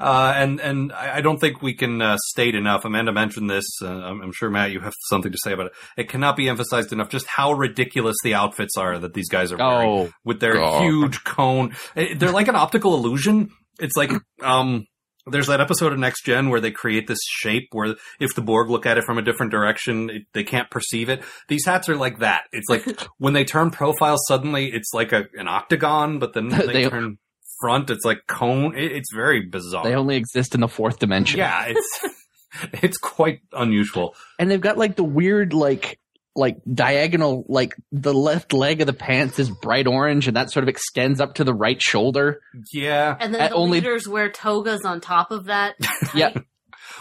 uh, 0.00 0.32
and 0.36 0.60
and 0.60 0.92
I 0.92 1.20
don't 1.20 1.38
think 1.38 1.62
we 1.62 1.74
can 1.74 2.00
uh, 2.02 2.16
state 2.28 2.54
enough. 2.54 2.84
Amanda 2.84 3.12
mentioned 3.12 3.48
this. 3.50 3.64
Uh, 3.82 3.88
I'm, 3.88 4.20
I'm 4.22 4.32
sure 4.32 4.50
Matt, 4.50 4.70
you 4.72 4.80
have 4.80 4.94
something 5.08 5.32
to 5.32 5.38
say 5.42 5.52
about 5.52 5.66
it. 5.66 5.72
It 5.96 6.08
cannot 6.08 6.36
be 6.36 6.48
emphasized 6.48 6.92
enough 6.92 7.08
just 7.08 7.26
how 7.26 7.52
ridiculous 7.52 8.16
the 8.22 8.34
outfits 8.34 8.76
are 8.76 8.98
that 8.98 9.14
these 9.14 9.28
guys 9.28 9.52
are 9.52 9.56
wearing 9.58 9.88
oh, 9.90 10.12
with 10.24 10.40
their 10.40 10.54
God. 10.54 10.82
huge 10.82 11.24
cone. 11.24 11.74
Eh, 11.96 12.14
They're 12.16 12.30
like 12.32 12.48
an 12.48 12.56
optical 12.56 12.94
illusion. 12.94 13.50
It's 13.80 13.96
like 13.96 14.12
um. 14.42 14.86
There's 15.28 15.48
that 15.48 15.60
episode 15.60 15.92
of 15.92 15.98
Next 15.98 16.24
Gen 16.24 16.50
where 16.50 16.60
they 16.60 16.70
create 16.70 17.08
this 17.08 17.18
shape 17.28 17.64
where 17.72 17.96
if 18.20 18.36
the 18.36 18.42
Borg 18.42 18.70
look 18.70 18.86
at 18.86 18.96
it 18.96 19.02
from 19.02 19.18
a 19.18 19.22
different 19.22 19.50
direction, 19.50 20.08
it, 20.08 20.22
they 20.34 20.44
can't 20.44 20.70
perceive 20.70 21.08
it. 21.08 21.20
These 21.48 21.66
hats 21.66 21.88
are 21.88 21.96
like 21.96 22.20
that. 22.20 22.42
It's 22.52 22.68
like 22.70 22.84
when 23.18 23.32
they 23.32 23.42
turn 23.44 23.72
profile, 23.72 24.18
suddenly 24.28 24.66
it's 24.72 24.92
like 24.94 25.10
a, 25.10 25.24
an 25.34 25.48
octagon, 25.48 26.20
but 26.20 26.32
then 26.32 26.46
they, 26.50 26.66
They- 26.66 26.88
turn 26.88 27.18
front, 27.60 27.90
it's 27.90 28.04
like 28.04 28.20
cone. 28.26 28.76
It, 28.76 28.92
it's 28.92 29.12
very 29.14 29.42
bizarre. 29.46 29.84
they 29.84 29.94
only 29.94 30.16
exist 30.16 30.54
in 30.54 30.60
the 30.60 30.68
fourth 30.68 30.98
dimension. 30.98 31.38
Yeah, 31.38 31.66
it's 31.68 32.00
it's 32.82 32.96
quite 32.98 33.40
unusual. 33.52 34.14
and 34.38 34.50
they've 34.50 34.60
got 34.60 34.78
like 34.78 34.96
the 34.96 35.04
weird 35.04 35.52
like 35.52 35.98
like 36.38 36.58
diagonal 36.70 37.44
like 37.48 37.74
the 37.92 38.12
left 38.12 38.52
leg 38.52 38.82
of 38.82 38.86
the 38.86 38.92
pants 38.92 39.38
is 39.38 39.50
bright 39.50 39.86
orange 39.86 40.28
and 40.28 40.36
that 40.36 40.50
sort 40.50 40.62
of 40.64 40.68
extends 40.68 41.18
up 41.18 41.34
to 41.36 41.44
the 41.44 41.54
right 41.54 41.80
shoulder 41.80 42.40
Yeah. 42.74 43.16
and 43.18 43.34
then 43.34 43.48
the 43.50 43.56
only- 43.56 43.80
leaders 43.80 44.06
wear 44.06 44.30
togas 44.30 44.84
on 44.84 45.00
top 45.00 45.30
of 45.30 45.46
that 45.46 45.76
tight 45.82 46.14
Yeah. 46.14 46.34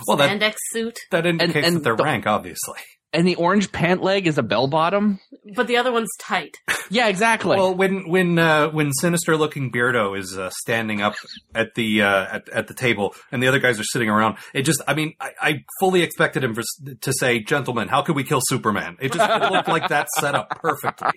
Well, 0.07 0.15
that 0.17 0.29
spandex 0.39 0.55
suit, 0.71 0.97
that 1.11 1.25
indicates 1.25 1.67
and 1.67 1.75
that 1.77 1.83
they're 1.83 1.95
the- 1.97 2.03
rank, 2.03 2.27
obviously. 2.27 2.79
And 3.13 3.27
the 3.27 3.35
orange 3.35 3.71
pant 3.71 4.01
leg 4.01 4.27
is 4.27 4.37
a 4.37 4.43
bell 4.43 4.67
bottom 4.67 5.19
but 5.55 5.67
the 5.67 5.77
other 5.77 5.91
one's 5.91 6.09
tight. 6.19 6.57
yeah 6.89 7.07
exactly 7.07 7.55
Well, 7.55 7.75
when 7.75 8.09
when 8.09 8.39
uh, 8.39 8.69
when 8.69 8.91
sinister 8.93 9.37
looking 9.37 9.71
Beardo 9.71 10.17
is 10.17 10.37
uh, 10.37 10.49
standing 10.61 11.01
up 11.01 11.15
at 11.53 11.75
the 11.75 12.01
uh, 12.01 12.35
at, 12.37 12.49
at 12.49 12.67
the 12.67 12.73
table 12.73 13.15
and 13.31 13.41
the 13.41 13.47
other 13.47 13.59
guys 13.59 13.79
are 13.79 13.83
sitting 13.83 14.09
around, 14.09 14.37
it 14.53 14.63
just 14.63 14.81
I 14.87 14.93
mean 14.93 15.13
I, 15.19 15.31
I 15.41 15.63
fully 15.79 16.01
expected 16.01 16.43
him 16.43 16.55
for, 16.55 16.63
to 17.01 17.13
say, 17.13 17.39
"Gentlemen, 17.39 17.87
how 17.87 18.01
could 18.01 18.15
we 18.15 18.23
kill 18.23 18.41
Superman?" 18.43 18.97
It 18.99 19.11
just 19.11 19.29
looked 19.51 19.67
like 19.67 19.89
that 19.89 20.07
set 20.19 20.35
up 20.35 20.49
perfectly. 20.61 21.11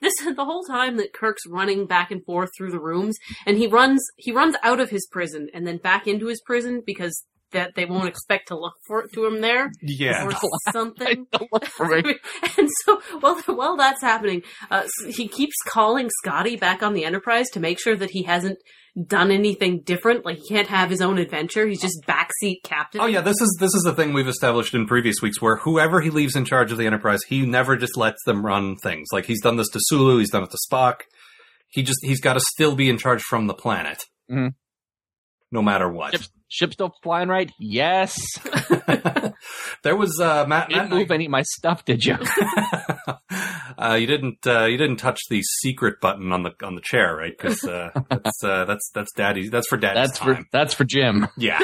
This 0.00 0.12
the 0.36 0.44
whole 0.44 0.62
time 0.62 0.96
that 0.98 1.12
Kirk's 1.12 1.42
running 1.48 1.86
back 1.86 2.10
and 2.10 2.24
forth 2.24 2.50
through 2.56 2.70
the 2.70 2.78
rooms, 2.78 3.16
and 3.46 3.56
he 3.56 3.66
runs 3.66 4.00
he 4.16 4.30
runs 4.30 4.54
out 4.62 4.80
of 4.80 4.90
his 4.90 5.06
prison 5.10 5.48
and 5.52 5.66
then 5.66 5.78
back 5.78 6.06
into 6.06 6.26
his 6.26 6.40
prison 6.40 6.82
because 6.86 7.24
that 7.52 7.74
they 7.74 7.84
won't 7.84 8.08
expect 8.08 8.48
to 8.48 8.58
look 8.58 8.74
for 8.86 9.06
to 9.14 9.24
him 9.26 9.40
there 9.40 9.70
Yeah, 9.82 10.26
or 10.26 10.32
something. 10.72 11.26
Don't 11.32 11.52
look 11.52 11.64
for 11.66 11.86
me. 11.86 12.02
and 12.58 12.68
so 12.84 13.00
while 13.20 13.40
while 13.46 13.76
that's 13.76 14.02
happening, 14.02 14.42
uh, 14.70 14.82
s- 14.84 15.16
he 15.16 15.28
keeps 15.28 15.56
calling 15.66 16.08
Scotty 16.24 16.56
back 16.56 16.82
on 16.82 16.94
the 16.94 17.04
Enterprise 17.04 17.48
to 17.52 17.60
make 17.60 17.78
sure 17.80 17.96
that 17.96 18.10
he 18.10 18.22
hasn't 18.24 18.58
done 19.06 19.30
anything 19.30 19.80
different. 19.84 20.24
Like 20.24 20.38
he 20.38 20.48
can't 20.48 20.68
have 20.68 20.90
his 20.90 21.00
own 21.00 21.18
adventure. 21.18 21.66
He's 21.66 21.80
just 21.80 22.02
backseat 22.06 22.62
captain. 22.64 23.00
Oh 23.00 23.06
yeah, 23.06 23.20
this 23.20 23.40
is 23.40 23.56
this 23.60 23.74
is 23.74 23.82
the 23.84 23.94
thing 23.94 24.12
we've 24.12 24.26
established 24.28 24.74
in 24.74 24.86
previous 24.86 25.16
weeks, 25.22 25.40
where 25.40 25.56
whoever 25.56 26.00
he 26.00 26.10
leaves 26.10 26.34
in 26.36 26.44
charge 26.44 26.72
of 26.72 26.78
the 26.78 26.86
Enterprise, 26.86 27.20
he 27.28 27.46
never 27.46 27.76
just 27.76 27.96
lets 27.96 28.22
them 28.24 28.44
run 28.44 28.76
things. 28.76 29.06
Like 29.12 29.26
he's 29.26 29.40
done 29.40 29.56
this 29.56 29.68
to 29.70 29.78
Sulu, 29.82 30.18
he's 30.18 30.30
done 30.30 30.42
it 30.42 30.50
to 30.50 30.58
Spock. 30.70 31.00
He 31.70 31.82
just 31.82 31.98
he's 32.02 32.20
got 32.20 32.34
to 32.34 32.40
still 32.40 32.74
be 32.74 32.88
in 32.90 32.98
charge 32.98 33.22
from 33.22 33.46
the 33.46 33.54
planet, 33.54 34.02
Mhm. 34.30 34.54
No 35.50 35.62
matter 35.62 35.88
what. 35.88 36.12
Ship, 36.12 36.22
ship 36.48 36.72
still 36.72 36.92
flying 37.02 37.28
right 37.28 37.50
yes 37.58 38.16
there 39.82 39.96
was 39.96 40.18
uh, 40.20 40.44
Matt. 40.48 40.68
didn't 40.68 40.90
Matt 40.90 40.98
move 40.98 41.10
any 41.10 41.26
of 41.26 41.30
my 41.30 41.42
stuff 41.42 41.84
did 41.84 42.04
you 42.04 42.16
uh, 43.78 43.94
you 44.00 44.06
didn't 44.06 44.46
uh, 44.46 44.64
you 44.64 44.76
didn't 44.76 44.96
touch 44.96 45.20
the 45.30 45.42
secret 45.42 46.00
button 46.00 46.32
on 46.32 46.42
the 46.42 46.52
on 46.62 46.74
the 46.74 46.80
chair, 46.82 47.14
right? 47.16 47.32
Because 47.36 47.64
uh, 47.64 47.90
that's 48.10 48.42
uh, 48.44 48.64
that's 48.64 48.90
that's 48.94 49.12
daddy. 49.14 49.48
That's 49.48 49.68
for 49.68 49.76
daddy's 49.76 50.08
that's 50.08 50.18
for 50.18 50.44
that's 50.52 50.74
for 50.74 50.84
jim 50.84 51.28
Yeah. 51.36 51.60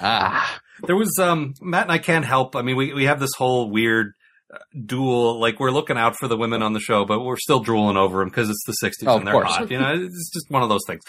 ah 0.00 0.60
There 0.86 0.96
was 0.96 1.16
um 1.20 1.54
Matt 1.60 1.82
and 1.84 1.92
I 1.92 1.98
can't 1.98 2.24
help. 2.24 2.56
I 2.56 2.62
mean, 2.62 2.76
we 2.76 2.92
we 2.92 3.04
have 3.04 3.20
this 3.20 3.34
whole 3.36 3.70
weird 3.70 4.12
uh, 4.52 4.58
duel. 4.84 5.38
Like 5.40 5.60
we're 5.60 5.70
looking 5.70 5.96
out 5.98 6.16
for 6.16 6.28
the 6.28 6.36
women 6.36 6.62
on 6.62 6.72
the 6.72 6.80
show, 6.80 7.04
but 7.04 7.20
we're 7.20 7.36
still 7.36 7.60
drooling 7.60 7.96
over 7.96 8.18
them 8.20 8.28
because 8.28 8.50
it's 8.50 8.64
the 8.66 8.76
'60s 8.86 9.06
Oh, 9.06 9.18
and 9.18 9.26
they're 9.26 9.44
hot. 9.44 9.70
You 9.70 9.78
know, 9.78 9.92
it's 9.94 10.30
just 10.32 10.46
one 10.50 10.62
of 10.62 10.68
those 10.68 10.82
things. 10.86 11.02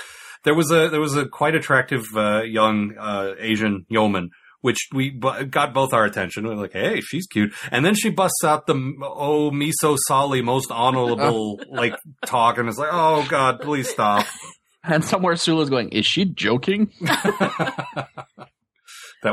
There 0.46 0.56
was 0.56 0.72
a 0.72 0.90
there 0.90 1.02
was 1.02 1.16
a 1.16 1.28
quite 1.28 1.54
attractive 1.56 2.06
uh, 2.16 2.42
young 2.44 2.96
uh, 2.98 3.34
Asian 3.38 3.86
yeoman. 3.90 4.30
Which 4.62 4.88
we 4.92 5.12
bu- 5.12 5.46
got 5.46 5.76
both 5.76 5.94
our 5.94 6.06
attention. 6.06 6.48
We're 6.48 6.56
like, 6.56 6.74
"Hey, 6.74 7.00
she's 7.00 7.28
cute," 7.28 7.54
and 7.70 7.86
then 7.86 7.94
she 7.94 8.10
busts 8.10 8.44
out 8.44 8.66
the 8.66 8.96
"Oh, 9.04 9.52
me 9.52 9.72
so 9.72 9.96
sorry, 10.08 10.42
most 10.42 10.72
honorable" 10.72 11.60
like 11.70 11.94
talk, 12.26 12.58
and 12.58 12.68
it's 12.68 12.80
like, 12.80 12.90
"Oh 12.92 13.24
God, 13.30 13.62
please 13.62 13.88
stop." 13.88 14.26
and 14.84 15.06
somewhere 15.06 15.36
Sulu's 15.36 15.70
going 15.70 15.90
is 15.90 16.08
she 16.08 16.26
joking 16.26 16.90
that 17.02 18.08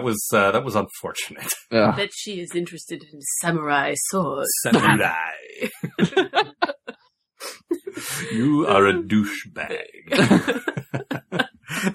was 0.02 0.22
uh, 0.34 0.50
that 0.50 0.64
was 0.64 0.76
unfortunate. 0.76 1.50
Ugh. 1.70 1.96
that 1.96 2.10
she 2.14 2.38
is 2.40 2.54
interested 2.54 3.02
in 3.10 3.18
samurai 3.40 3.94
swords. 4.10 4.50
Samurai. 4.64 5.16
You 8.32 8.66
are 8.66 8.86
a 8.86 8.94
douchebag. 8.94 10.64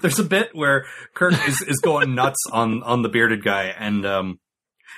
There's 0.00 0.18
a 0.18 0.24
bit 0.24 0.50
where 0.54 0.86
Kirk 1.14 1.34
is, 1.48 1.62
is 1.62 1.78
going 1.78 2.14
nuts 2.14 2.44
on, 2.52 2.82
on 2.82 3.02
the 3.02 3.08
bearded 3.08 3.44
guy 3.44 3.66
and 3.66 4.04
um 4.04 4.40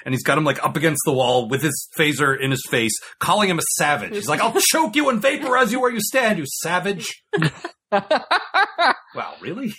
and 0.05 0.15
he's 0.15 0.23
got 0.23 0.39
him 0.39 0.45
like 0.45 0.65
up 0.65 0.77
against 0.77 1.03
the 1.05 1.13
wall 1.13 1.49
with 1.49 1.63
his 1.63 1.89
phaser 1.99 2.39
in 2.39 2.51
his 2.51 2.65
face, 2.71 2.93
calling 3.19 3.51
him 3.51 3.59
a 3.59 3.63
savage. 3.77 4.15
He's 4.15 4.29
like, 4.29 4.41
I'll 4.41 4.59
choke 4.61 4.97
you 4.97 5.09
and 5.11 5.21
vaporize 5.21 5.73
you 5.73 5.81
where 5.81 5.91
you 5.91 6.01
stand, 6.01 6.39
you 6.39 6.47
savage. 6.47 7.23
Wow, 7.93 9.35
really? 9.41 9.75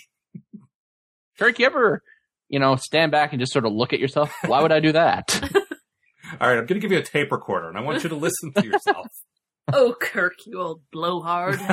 Kirk, 1.38 1.58
you 1.58 1.64
ever, 1.64 2.02
you 2.48 2.58
know, 2.58 2.76
stand 2.76 3.10
back 3.10 3.32
and 3.32 3.40
just 3.40 3.52
sort 3.52 3.64
of 3.64 3.72
look 3.72 3.94
at 3.94 3.98
yourself? 4.00 4.30
Why 4.44 4.60
would 4.60 4.70
I 4.70 4.80
do 4.80 4.92
that? 4.92 5.40
All 6.38 6.48
right, 6.48 6.58
I'm 6.58 6.66
going 6.66 6.68
to 6.68 6.78
give 6.80 6.92
you 6.92 6.98
a 6.98 7.02
tape 7.02 7.32
recorder 7.32 7.68
and 7.70 7.78
I 7.78 7.80
want 7.80 8.02
you 8.02 8.10
to 8.10 8.14
listen 8.14 8.52
to 8.52 8.66
yourself. 8.66 9.06
Oh, 9.72 9.94
Kirk, 10.00 10.34
you 10.46 10.60
old 10.60 10.82
blowhard. 10.92 11.60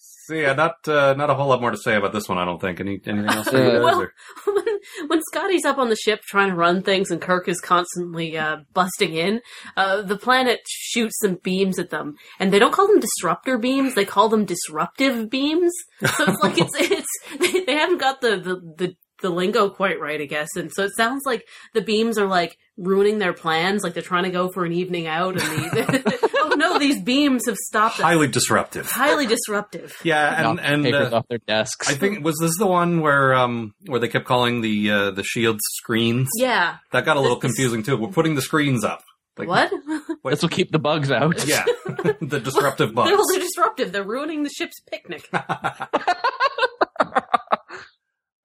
So 0.00 0.34
yeah, 0.34 0.52
not 0.52 0.86
uh, 0.86 1.14
not 1.14 1.30
a 1.30 1.34
whole 1.34 1.48
lot 1.48 1.62
more 1.62 1.70
to 1.70 1.78
say 1.78 1.96
about 1.96 2.12
this 2.12 2.28
one. 2.28 2.36
I 2.36 2.44
don't 2.44 2.60
think. 2.60 2.80
Any 2.80 3.00
anything 3.06 3.26
else? 3.26 3.50
you 3.50 3.58
well- 3.58 4.06
when, 4.44 4.64
when 5.08 5.20
Scotty's 5.32 5.64
up 5.64 5.78
on 5.78 5.88
the 5.88 5.96
ship 5.96 6.20
trying 6.20 6.50
to 6.50 6.54
run 6.54 6.82
things 6.82 7.10
and 7.10 7.18
Kirk 7.18 7.48
is 7.48 7.62
constantly 7.62 8.36
uh, 8.36 8.58
busting 8.74 9.14
in, 9.14 9.40
uh, 9.78 10.02
the 10.02 10.18
planet 10.18 10.60
shoots 10.68 11.16
some 11.22 11.36
beams 11.42 11.78
at 11.78 11.88
them, 11.88 12.14
and 12.38 12.52
they 12.52 12.58
don't 12.58 12.74
call 12.74 12.88
them 12.88 13.00
disruptor 13.00 13.56
beams; 13.56 13.94
they 13.94 14.04
call 14.04 14.28
them 14.28 14.44
disruptive 14.44 15.30
beams. 15.30 15.72
So 16.14 16.24
it's 16.28 16.42
like 16.42 16.58
it's 16.58 16.74
it's 16.78 17.52
they, 17.52 17.64
they 17.64 17.76
haven't 17.76 17.98
got 17.98 18.20
the, 18.20 18.36
the 18.36 18.56
the 18.76 18.96
the 19.20 19.30
lingo 19.30 19.68
quite 19.70 20.00
right, 20.00 20.20
I 20.20 20.26
guess. 20.26 20.48
And 20.56 20.70
so 20.72 20.84
it 20.84 20.92
sounds 20.96 21.22
like 21.26 21.44
the 21.74 21.80
beams 21.82 22.18
are 22.18 22.26
like 22.26 22.56
ruining 22.76 23.18
their 23.18 23.32
plans, 23.32 23.82
like 23.82 23.94
they're 23.94 24.02
trying 24.02 24.24
to 24.24 24.30
go 24.30 24.48
for 24.48 24.64
an 24.64 24.72
evening 24.72 25.06
out, 25.06 25.32
and 25.40 25.40
the 25.72 26.30
oh 26.34 26.54
no, 26.56 26.78
these 26.78 27.00
beams 27.02 27.46
have 27.46 27.56
stopped. 27.56 27.96
us. 27.96 28.02
Highly 28.02 28.28
disruptive. 28.28 28.86
Highly 28.90 29.26
disruptive. 29.26 29.96
Yeah, 30.04 30.34
and 30.34 30.56
Knock 30.56 30.64
and 30.66 30.84
papers 30.84 31.12
uh, 31.12 31.16
off 31.16 31.26
their 31.28 31.38
desks. 31.46 31.88
I 31.90 31.94
think 31.94 32.24
was 32.24 32.36
this 32.40 32.56
the 32.58 32.66
one 32.66 33.00
where 33.00 33.34
um 33.34 33.74
where 33.86 34.00
they 34.00 34.08
kept 34.08 34.24
calling 34.26 34.60
the 34.60 34.90
uh, 34.90 35.10
the 35.10 35.24
shields 35.24 35.60
screens. 35.76 36.28
Yeah. 36.36 36.76
That 36.92 37.04
got 37.04 37.16
a 37.16 37.20
little 37.20 37.36
This- 37.36 37.42
confusing 37.54 37.82
too. 37.82 37.96
We're 37.96 38.08
putting 38.08 38.34
the 38.34 38.42
screens 38.42 38.84
up. 38.84 39.02
Like, 39.36 39.46
what? 39.46 39.72
this 40.24 40.42
will 40.42 40.48
keep 40.48 40.72
the 40.72 40.80
bugs 40.80 41.12
out. 41.12 41.46
Yeah, 41.46 41.64
the 42.20 42.40
disruptive 42.42 42.92
bugs. 42.92 43.08
They're 43.08 43.18
they're 43.38 43.46
disruptive. 43.46 43.92
They're 43.92 44.02
ruining 44.02 44.42
the 44.42 44.50
ship's 44.50 44.80
picnic. 44.80 45.28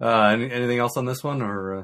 Uh, 0.03 0.29
any, 0.33 0.51
anything 0.51 0.79
else 0.79 0.97
on 0.97 1.05
this 1.05 1.23
one, 1.23 1.41
or 1.41 1.79
uh, 1.79 1.83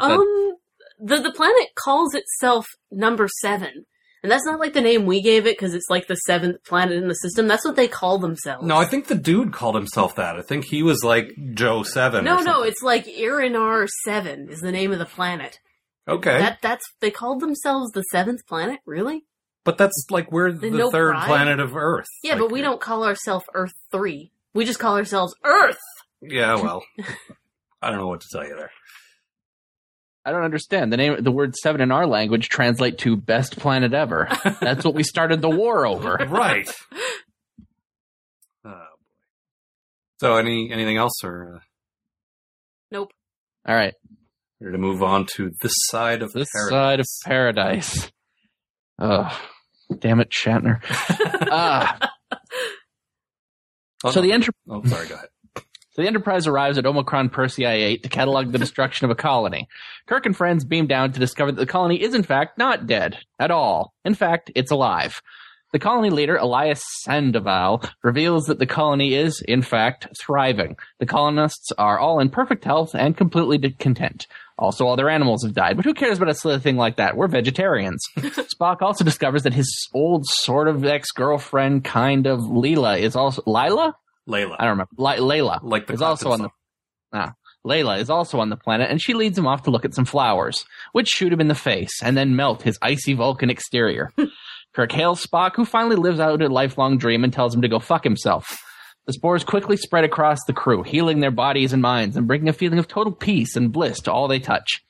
Um, 0.00 0.54
the 1.00 1.16
the 1.20 1.32
planet 1.32 1.68
calls 1.74 2.14
itself 2.14 2.66
number 2.90 3.28
seven, 3.40 3.86
and 4.22 4.30
that's 4.30 4.44
not 4.46 4.60
like 4.60 4.72
the 4.72 4.80
name 4.80 5.04
we 5.06 5.20
gave 5.22 5.46
it 5.46 5.56
because 5.58 5.74
it's 5.74 5.90
like 5.90 6.06
the 6.06 6.14
seventh 6.16 6.64
planet 6.64 6.96
in 6.96 7.08
the 7.08 7.14
system. 7.14 7.48
That's 7.48 7.64
what 7.64 7.76
they 7.76 7.88
call 7.88 8.18
themselves. 8.18 8.64
no? 8.66 8.76
I 8.76 8.84
think 8.84 9.06
the 9.06 9.14
dude 9.14 9.52
called 9.52 9.74
himself 9.74 10.14
that. 10.16 10.36
I 10.36 10.42
think 10.42 10.64
he 10.66 10.82
was 10.82 11.02
like 11.04 11.32
Joe 11.54 11.82
Seven. 11.82 12.24
no, 12.24 12.40
no. 12.40 12.62
It's 12.62 12.82
like 12.82 13.06
Eminiar 13.06 13.88
Seven 14.04 14.48
is 14.48 14.60
the 14.60 14.72
name 14.72 14.92
of 14.92 14.98
the 14.98 15.06
planet. 15.06 15.58
okay, 16.08 16.38
That 16.38 16.58
that's 16.62 16.84
they 17.00 17.10
called 17.10 17.40
themselves 17.40 17.90
the 17.92 18.02
seventh 18.12 18.46
planet. 18.46 18.80
Really? 18.86 19.24
but 19.64 19.76
that's 19.78 20.06
like 20.10 20.30
we're 20.30 20.52
the 20.52 20.70
no 20.70 20.90
third 20.92 21.14
pride? 21.14 21.26
planet 21.26 21.58
of 21.58 21.76
Earth. 21.76 22.06
Yeah, 22.22 22.34
Like, 22.34 22.42
but 22.42 22.52
we 22.52 22.60
don't 22.62 22.80
call 22.80 23.04
ourselves 23.04 23.44
Earth 23.54 23.74
Three. 23.90 24.30
We 24.54 24.64
just 24.64 24.78
call 24.78 24.96
ourselves 24.96 25.34
Earth. 25.44 25.80
Yeah, 26.22 26.54
well, 26.62 26.82
I 27.82 27.90
don't 27.90 27.98
know 27.98 28.08
what 28.08 28.20
to 28.22 28.26
tell 28.32 28.46
you 28.46 28.54
there. 28.56 28.70
I 30.24 30.32
don't 30.32 30.42
understand. 30.42 30.92
The 30.92 30.96
name, 30.96 31.22
the 31.22 31.30
word 31.30 31.54
seven 31.54 31.80
in 31.80 31.92
our 31.92 32.06
language 32.06 32.48
translate 32.48 32.98
to 32.98 33.16
best 33.16 33.58
planet 33.58 33.92
ever. 33.94 34.28
That's 34.60 34.84
what 34.84 34.94
we 34.94 35.04
started 35.04 35.40
the 35.40 35.50
war 35.50 35.86
over. 35.86 36.16
right. 36.28 36.68
Oh, 38.64 38.70
boy. 38.70 38.76
So, 40.20 40.36
any 40.36 40.72
anything 40.72 40.96
else, 40.96 41.22
or 41.22 41.56
uh, 41.56 41.60
Nope. 42.90 43.12
All 43.68 43.74
right, 43.74 43.94
ready 44.60 44.72
to 44.72 44.78
move 44.78 45.02
on 45.04 45.26
to 45.36 45.50
this 45.60 45.72
side 45.86 46.22
of 46.22 46.32
this 46.32 46.48
paradise? 46.52 46.70
side 46.72 47.00
of 47.00 47.06
paradise. 47.24 48.12
Oh, 48.98 49.40
damn 50.00 50.18
it, 50.20 50.30
Shatner. 50.30 50.80
Ah, 51.50 52.10
Oh, 54.04 54.10
so 54.10 54.20
no. 54.20 54.26
the 54.26 54.32
enter- 54.32 54.52
Oh, 54.68 54.82
sorry. 54.84 55.06
Go 55.08 55.14
ahead. 55.14 55.28
So 55.96 56.02
the 56.02 56.08
Enterprise 56.08 56.46
arrives 56.46 56.76
at 56.76 56.84
Omicron 56.84 57.30
Persei 57.30 57.64
8 57.64 58.02
to 58.02 58.10
catalog 58.10 58.52
the 58.52 58.58
destruction 58.58 59.06
of 59.06 59.10
a 59.10 59.14
colony. 59.14 59.66
Kirk 60.04 60.26
and 60.26 60.36
friends 60.36 60.62
beam 60.62 60.86
down 60.86 61.10
to 61.12 61.18
discover 61.18 61.50
that 61.50 61.58
the 61.58 61.64
colony 61.64 62.02
is 62.02 62.14
in 62.14 62.22
fact 62.22 62.58
not 62.58 62.86
dead 62.86 63.16
at 63.38 63.50
all. 63.50 63.94
In 64.04 64.14
fact, 64.14 64.50
it's 64.54 64.70
alive. 64.70 65.22
The 65.72 65.78
colony 65.78 66.10
leader, 66.10 66.36
Elias 66.36 66.84
Sandoval, 67.00 67.82
reveals 68.02 68.44
that 68.44 68.58
the 68.58 68.66
colony 68.66 69.14
is, 69.14 69.40
in 69.48 69.62
fact, 69.62 70.06
thriving. 70.20 70.76
The 70.98 71.06
colonists 71.06 71.72
are 71.78 71.98
all 71.98 72.20
in 72.20 72.28
perfect 72.28 72.64
health 72.64 72.94
and 72.94 73.16
completely 73.16 73.58
content. 73.70 74.26
Also, 74.58 74.86
all 74.86 74.96
their 74.96 75.08
animals 75.08 75.44
have 75.44 75.54
died, 75.54 75.76
but 75.76 75.86
who 75.86 75.94
cares 75.94 76.18
about 76.18 76.28
a 76.28 76.34
silly 76.34 76.58
thing 76.58 76.76
like 76.76 76.96
that? 76.96 77.16
We're 77.16 77.26
vegetarians. 77.26 78.02
Spock 78.18 78.82
also 78.82 79.02
discovers 79.02 79.44
that 79.44 79.54
his 79.54 79.88
old 79.94 80.26
sort 80.26 80.68
of 80.68 80.84
ex-girlfriend, 80.84 81.84
kind 81.84 82.26
of 82.26 82.40
Leela, 82.40 82.98
is 82.98 83.16
also 83.16 83.42
Lila. 83.46 83.96
Layla. 84.28 84.56
I 84.58 84.64
don't 84.64 84.78
remember. 84.78 84.90
Li- 84.98 85.18
Layla 85.18 85.60
like 85.62 85.86
the 85.86 85.94
is 85.94 86.02
also 86.02 86.30
on 86.32 86.38
the 86.42 86.44
song. 86.44 86.52
Ah, 87.12 87.32
Layla 87.66 87.98
is 87.98 88.10
also 88.10 88.40
on 88.40 88.50
the 88.50 88.56
planet, 88.56 88.90
and 88.90 89.00
she 89.00 89.14
leads 89.14 89.36
him 89.38 89.46
off 89.46 89.62
to 89.64 89.70
look 89.70 89.84
at 89.84 89.94
some 89.94 90.04
flowers, 90.04 90.64
which 90.92 91.08
shoot 91.08 91.32
him 91.32 91.40
in 91.40 91.48
the 91.48 91.54
face 91.54 92.02
and 92.02 92.16
then 92.16 92.36
melt 92.36 92.62
his 92.62 92.78
icy 92.82 93.14
Vulcan 93.14 93.50
exterior. 93.50 94.10
Kirk 94.74 94.92
hails 94.92 95.24
Spock, 95.24 95.56
who 95.56 95.64
finally 95.64 95.96
lives 95.96 96.20
out 96.20 96.42
a 96.42 96.48
lifelong 96.48 96.98
dream 96.98 97.24
and 97.24 97.32
tells 97.32 97.54
him 97.54 97.62
to 97.62 97.68
go 97.68 97.78
fuck 97.78 98.04
himself. 98.04 98.58
The 99.06 99.12
spores 99.12 99.44
quickly 99.44 99.76
spread 99.76 100.04
across 100.04 100.38
the 100.46 100.52
crew, 100.52 100.82
healing 100.82 101.20
their 101.20 101.30
bodies 101.30 101.72
and 101.72 101.80
minds 101.80 102.16
and 102.16 102.26
bringing 102.26 102.48
a 102.48 102.52
feeling 102.52 102.78
of 102.78 102.88
total 102.88 103.12
peace 103.12 103.56
and 103.56 103.72
bliss 103.72 104.00
to 104.00 104.12
all 104.12 104.28
they 104.28 104.40
touch. 104.40 104.82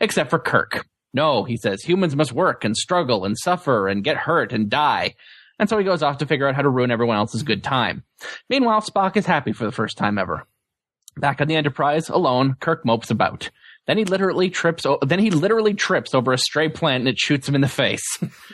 Except 0.00 0.28
for 0.28 0.38
Kirk. 0.38 0.84
No, 1.14 1.44
he 1.44 1.56
says, 1.56 1.82
humans 1.82 2.14
must 2.14 2.32
work 2.32 2.64
and 2.64 2.76
struggle 2.76 3.24
and 3.24 3.36
suffer 3.38 3.88
and 3.88 4.04
get 4.04 4.16
hurt 4.16 4.52
and 4.52 4.68
die. 4.68 5.14
And 5.60 5.68
so 5.68 5.76
he 5.76 5.84
goes 5.84 6.02
off 6.02 6.16
to 6.18 6.26
figure 6.26 6.48
out 6.48 6.54
how 6.56 6.62
to 6.62 6.70
ruin 6.70 6.90
everyone 6.90 7.18
else's 7.18 7.42
good 7.42 7.62
time. 7.62 8.02
Meanwhile, 8.48 8.80
Spock 8.80 9.18
is 9.18 9.26
happy 9.26 9.52
for 9.52 9.66
the 9.66 9.70
first 9.70 9.98
time 9.98 10.16
ever. 10.16 10.46
Back 11.18 11.42
on 11.42 11.48
the 11.48 11.54
Enterprise, 11.54 12.08
alone, 12.08 12.56
Kirk 12.60 12.86
mopes 12.86 13.10
about. 13.10 13.50
Then 13.86 13.98
he 13.98 14.06
literally 14.06 14.48
trips. 14.48 14.86
O- 14.86 14.98
then 15.06 15.18
he 15.18 15.30
literally 15.30 15.74
trips 15.74 16.14
over 16.14 16.32
a 16.32 16.38
stray 16.38 16.70
plant 16.70 17.02
and 17.02 17.08
it 17.08 17.18
shoots 17.18 17.46
him 17.46 17.54
in 17.54 17.60
the 17.60 17.68
face. 17.68 18.02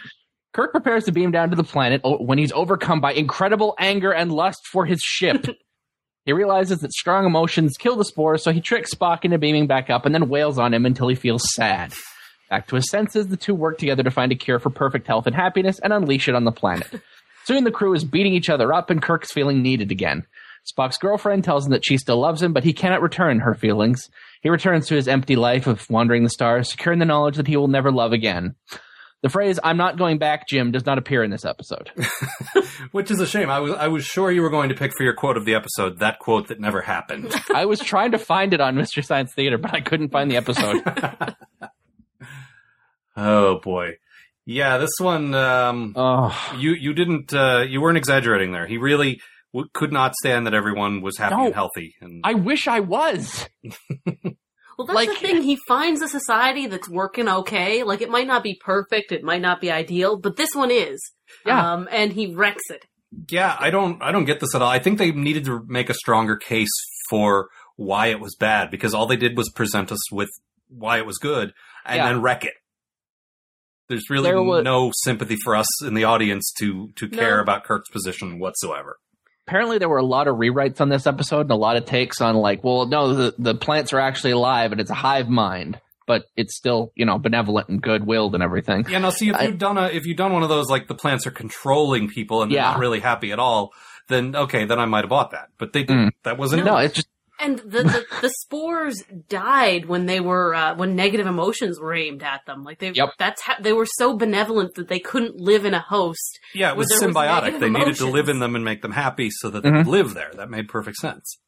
Kirk 0.53 0.73
prepares 0.73 1.05
to 1.05 1.13
beam 1.13 1.31
down 1.31 1.51
to 1.51 1.57
the 1.57 1.63
planet 1.63 2.01
when 2.03 2.39
he's 2.39 2.51
overcome 2.51 3.01
by 3.01 3.13
incredible 3.13 3.77
anger 3.79 4.11
and 4.11 4.33
lust 4.33 4.67
for 4.67 4.85
his 4.85 5.01
ship. 5.01 5.47
he 6.25 6.33
realizes 6.33 6.81
that 6.81 6.93
strong 6.93 7.25
emotions 7.25 7.77
kill 7.79 7.95
the 7.95 8.05
spores, 8.05 8.43
so 8.43 8.51
he 8.51 8.61
tricks 8.61 8.93
Spock 8.93 9.25
into 9.25 9.39
beaming 9.39 9.69
back 9.69 9.91
up 9.91 10.07
and 10.07 10.15
then 10.15 10.29
wails 10.29 10.59
on 10.59 10.75
him 10.75 10.85
until 10.87 11.07
he 11.07 11.15
feels 11.15 11.45
sad. 11.55 11.93
Back 12.49 12.69
to 12.69 12.77
his 12.77 12.91
senses, 12.91 13.29
the 13.29 13.37
two 13.37 13.55
work 13.55 13.79
together 13.79 14.03
to 14.03 14.11
find 14.11 14.33
a 14.33 14.37
cure 14.37 14.59
for 14.59 14.71
perfect 14.71 15.07
health 15.07 15.27
and 15.27 15.35
happiness 15.35 15.79
and 15.81 15.93
unleash 15.93 16.29
it 16.29 16.35
on 16.35 16.45
the 16.45 16.53
planet. 16.53 16.89
Soon 17.45 17.65
the 17.65 17.71
crew 17.71 17.95
is 17.95 18.05
beating 18.05 18.35
each 18.35 18.51
other 18.51 18.73
up 18.73 18.91
and 18.91 19.03
Kirk's 19.03 19.33
feeling 19.33 19.63
needed 19.63 19.91
again. 19.91 20.27
Spock's 20.67 20.99
girlfriend 20.99 21.45
tells 21.45 21.67
him 21.67 21.73
that 21.73 21.85
she 21.85 21.97
still 21.97 22.19
loves 22.21 22.43
him, 22.43 22.53
but 22.53 22.65
he 22.65 22.73
cannot 22.73 23.03
return 23.03 23.41
her 23.41 23.55
feelings. 23.55 24.11
He 24.43 24.49
returns 24.49 24.89
to 24.89 24.97
his 24.97 25.07
empty 25.07 25.37
life 25.37 25.67
of 25.69 25.89
wandering 25.89 26.25
the 26.25 26.31
stars, 26.31 26.71
secure 26.71 26.93
in 26.93 26.99
the 26.99 27.05
knowledge 27.05 27.37
that 27.37 27.47
he 27.47 27.57
will 27.57 27.69
never 27.69 27.93
love 27.93 28.13
again. 28.13 28.57
The 29.23 29.31
phrase 29.31 29.59
"I'm 29.65 29.77
not 29.77 29.97
going 29.97 30.19
back, 30.19 30.47
Jim" 30.47 30.73
does 30.73 30.85
not 30.85 30.99
appear 30.99 31.25
in 31.25 31.31
this 31.31 31.45
episode. 31.45 31.91
Which 32.93 33.11
is 33.11 33.21
a 33.21 33.27
shame. 33.27 33.49
I 33.49 33.61
was 33.61 33.73
I 33.73 33.89
was 33.89 34.05
sure 34.05 34.31
you 34.31 34.43
were 34.43 34.51
going 34.51 34.69
to 34.69 34.75
pick 34.75 34.93
for 34.97 35.05
your 35.05 35.15
quote 35.15 35.37
of 35.37 35.45
the 35.45 35.55
episode 35.55 36.01
that 36.01 36.19
quote 36.19 36.49
that 36.49 36.61
never 36.61 36.83
happened. 36.83 37.35
I 37.55 37.65
was 37.65 37.81
trying 37.81 38.11
to 38.13 38.19
find 38.19 38.53
it 38.53 38.61
on 38.61 38.77
Mystery 38.77 39.03
Science 39.03 39.33
Theater, 39.35 39.59
but 39.59 39.75
I 39.75 39.81
couldn't 39.81 40.11
find 40.11 40.31
the 40.31 40.37
episode. 40.37 40.83
Oh 43.17 43.59
boy. 43.61 43.95
Yeah, 44.45 44.79
this 44.79 44.93
one 45.01 45.35
um, 45.35 45.93
Oh, 45.97 46.37
you 46.59 46.73
you 46.73 46.95
didn't 46.95 47.35
uh, 47.35 47.65
you 47.69 47.81
weren't 47.81 47.99
exaggerating 47.99 48.53
there. 48.53 48.67
He 48.67 48.79
really 48.79 49.21
w- 49.53 49.69
could 49.73 49.93
not 49.93 50.15
stand 50.15 50.47
that 50.47 50.55
everyone 50.55 51.01
was 51.03 51.19
happy 51.19 51.35
No. 51.37 51.47
and 51.47 51.55
healthy. 51.55 51.95
And 52.01 52.21
I 52.25 52.35
wish 52.35 52.69
I 52.69 52.81
was. 52.81 53.49
Well, 54.79 54.87
that's 54.89 54.95
Like- 54.95 55.09
the 55.09 55.15
thing. 55.27 55.41
He 55.43 55.57
finds 55.67 56.03
a 56.03 56.09
society 56.09 56.67
that's 56.67 56.87
working 56.87 57.29
okay. 57.31 57.83
Like 57.83 58.03
it 58.03 58.11
might 58.11 58.27
not 58.27 58.43
be 58.43 58.61
perfect, 58.63 59.11
it 59.11 59.23
might 59.25 59.41
not 59.41 59.59
be 59.59 59.71
ideal, 59.71 60.19
but 60.19 60.37
this 60.37 60.51
one 60.55 60.71
is. 60.71 61.01
Yeah. 61.47 61.73
Um, 61.73 61.89
and 61.91 62.13
he 62.13 62.35
wrecks 62.35 62.65
it. 62.69 62.85
yeah, 63.31 63.57
I 63.59 63.71
don't 63.71 64.03
I 64.03 64.13
don't 64.13 64.27
get 64.27 64.39
this 64.39 64.55
at 64.55 64.61
all. 64.61 64.69
I 64.69 64.79
think 64.79 64.99
they 64.99 65.13
needed 65.13 65.47
to 65.47 65.65
make 65.67 65.89
a 65.89 65.95
stronger 65.95 66.37
case 66.37 66.69
for 67.09 67.49
why 67.77 68.09
it 68.09 68.21
was 68.21 68.37
bad 68.37 68.71
because 68.71 68.93
all 68.93 69.07
they 69.07 69.17
did 69.17 69.35
was 69.35 69.49
present 69.51 69.91
us 69.91 70.13
with 70.13 70.29
why 70.69 70.99
it 70.99 71.07
was 71.07 71.17
good 71.17 71.55
and 71.87 71.97
Yeah. 71.97 72.09
then 72.09 72.21
wreck 72.21 72.45
it. 72.45 72.53
There's 73.89 74.11
really 74.11 74.25
There 74.25 74.43
wa- 74.43 74.61
no 74.63 74.91
sympathy 75.05 75.37
for 75.45 75.55
us 75.57 75.67
in 75.85 75.95
the 75.95 76.05
audience 76.05 76.53
to 76.59 76.89
to 76.97 77.09
care 77.09 77.37
No. 77.37 77.43
about 77.43 77.65
Kirk's 77.65 77.89
position 77.91 78.39
whatsoever. 78.39 78.99
Apparently, 79.47 79.79
there 79.79 79.89
were 79.89 79.99
a 79.99 80.05
lot 80.05 80.27
of 80.27 80.37
rewrites 80.37 80.81
on 80.81 80.89
this 80.89 81.07
episode 81.07 81.43
and 81.43 81.51
a 81.53 81.57
lot 81.57 81.77
of 81.77 81.85
takes 81.85 82.21
on 82.21 82.35
like, 82.35 82.65
well, 82.65 82.87
no, 82.87 83.15
the 83.15 83.35
the 83.39 83.55
plants 83.55 83.93
are 83.93 84.01
actually 84.01 84.33
alive 84.33 84.73
and 84.73 84.81
it's 84.81 84.91
a 84.91 84.95
hive 84.95 85.29
mind, 85.29 85.81
but 86.07 86.25
it's 86.37 86.57
still 86.57 86.91
you 86.97 87.05
know 87.07 87.17
benevolent 87.19 87.69
and 87.69 87.81
good 87.81 88.05
willed 88.07 88.35
and 88.35 88.43
everything. 88.43 88.85
Yeah, 88.89 88.99
now 88.99 89.11
see 89.11 89.29
if 89.29 89.41
you've 89.41 89.59
done 89.59 89.79
a 89.79 89.87
if 89.87 90.05
you've 90.05 90.17
done 90.17 90.33
one 90.33 90.43
of 90.43 90.49
those 90.49 90.69
like 90.69 90.89
the 90.89 90.97
plants 90.97 91.27
are 91.29 91.31
controlling 91.31 92.09
people 92.09 92.43
and 92.43 92.51
they're 92.51 92.57
Yeah. 92.59 92.71
not 92.73 92.81
really 92.81 92.99
happy 93.01 93.31
at 93.31 93.39
all, 93.39 93.73
then 94.09 94.35
okay, 94.35 94.65
then 94.65 94.81
I 94.81 94.87
might 94.87 95.03
have 95.05 95.11
bought 95.11 95.31
that. 95.31 95.51
But 95.59 95.73
they 95.73 95.85
didn't. 95.85 96.09
Mm. 96.09 96.13
That 96.25 96.39
wasn't 96.39 96.65
No, 96.65 96.77
it's 96.79 96.95
just 96.95 97.09
And 97.39 97.59
the, 97.59 97.83
the, 97.83 98.05
the 98.23 98.31
spores 98.41 99.03
died 99.29 99.85
when 99.87 100.07
they 100.07 100.21
were 100.21 100.55
uh, 100.55 100.75
when 100.75 100.97
negative 100.97 101.27
emotions 101.27 101.79
were 101.79 101.95
aimed 101.95 102.23
at 102.23 102.41
them. 102.47 102.65
Like 102.65 102.79
they 102.79 102.91
Yep. 102.93 103.11
that's 103.19 103.43
how 103.43 103.55
they 103.61 103.73
were 103.75 103.87
so 103.99 104.17
benevolent 104.17 104.75
that 104.77 104.89
they 104.89 104.99
couldn't 104.99 105.37
live 105.37 105.65
in 105.67 105.75
a 105.75 105.81
host. 105.81 106.39
Yeah, 106.55 106.71
it 106.71 106.77
was 106.77 106.89
there 106.89 107.07
was 107.09 107.15
symbiotic. 107.17 107.43
negative 107.43 107.61
they 107.61 107.71
needed 107.71 107.97
to 107.97 108.07
live 108.07 108.29
in 108.31 108.39
them 108.39 108.55
and 108.57 108.65
make 108.65 108.81
them 108.83 108.93
happy 108.93 109.29
so 109.31 109.51
that 109.51 109.63
they 109.63 109.69
Mhm. 109.71 109.85
could 109.85 109.91
live 109.91 110.15
there. 110.15 110.31
That 110.35 110.49
made 110.51 110.69
perfect 110.69 110.97
sense. 110.97 111.39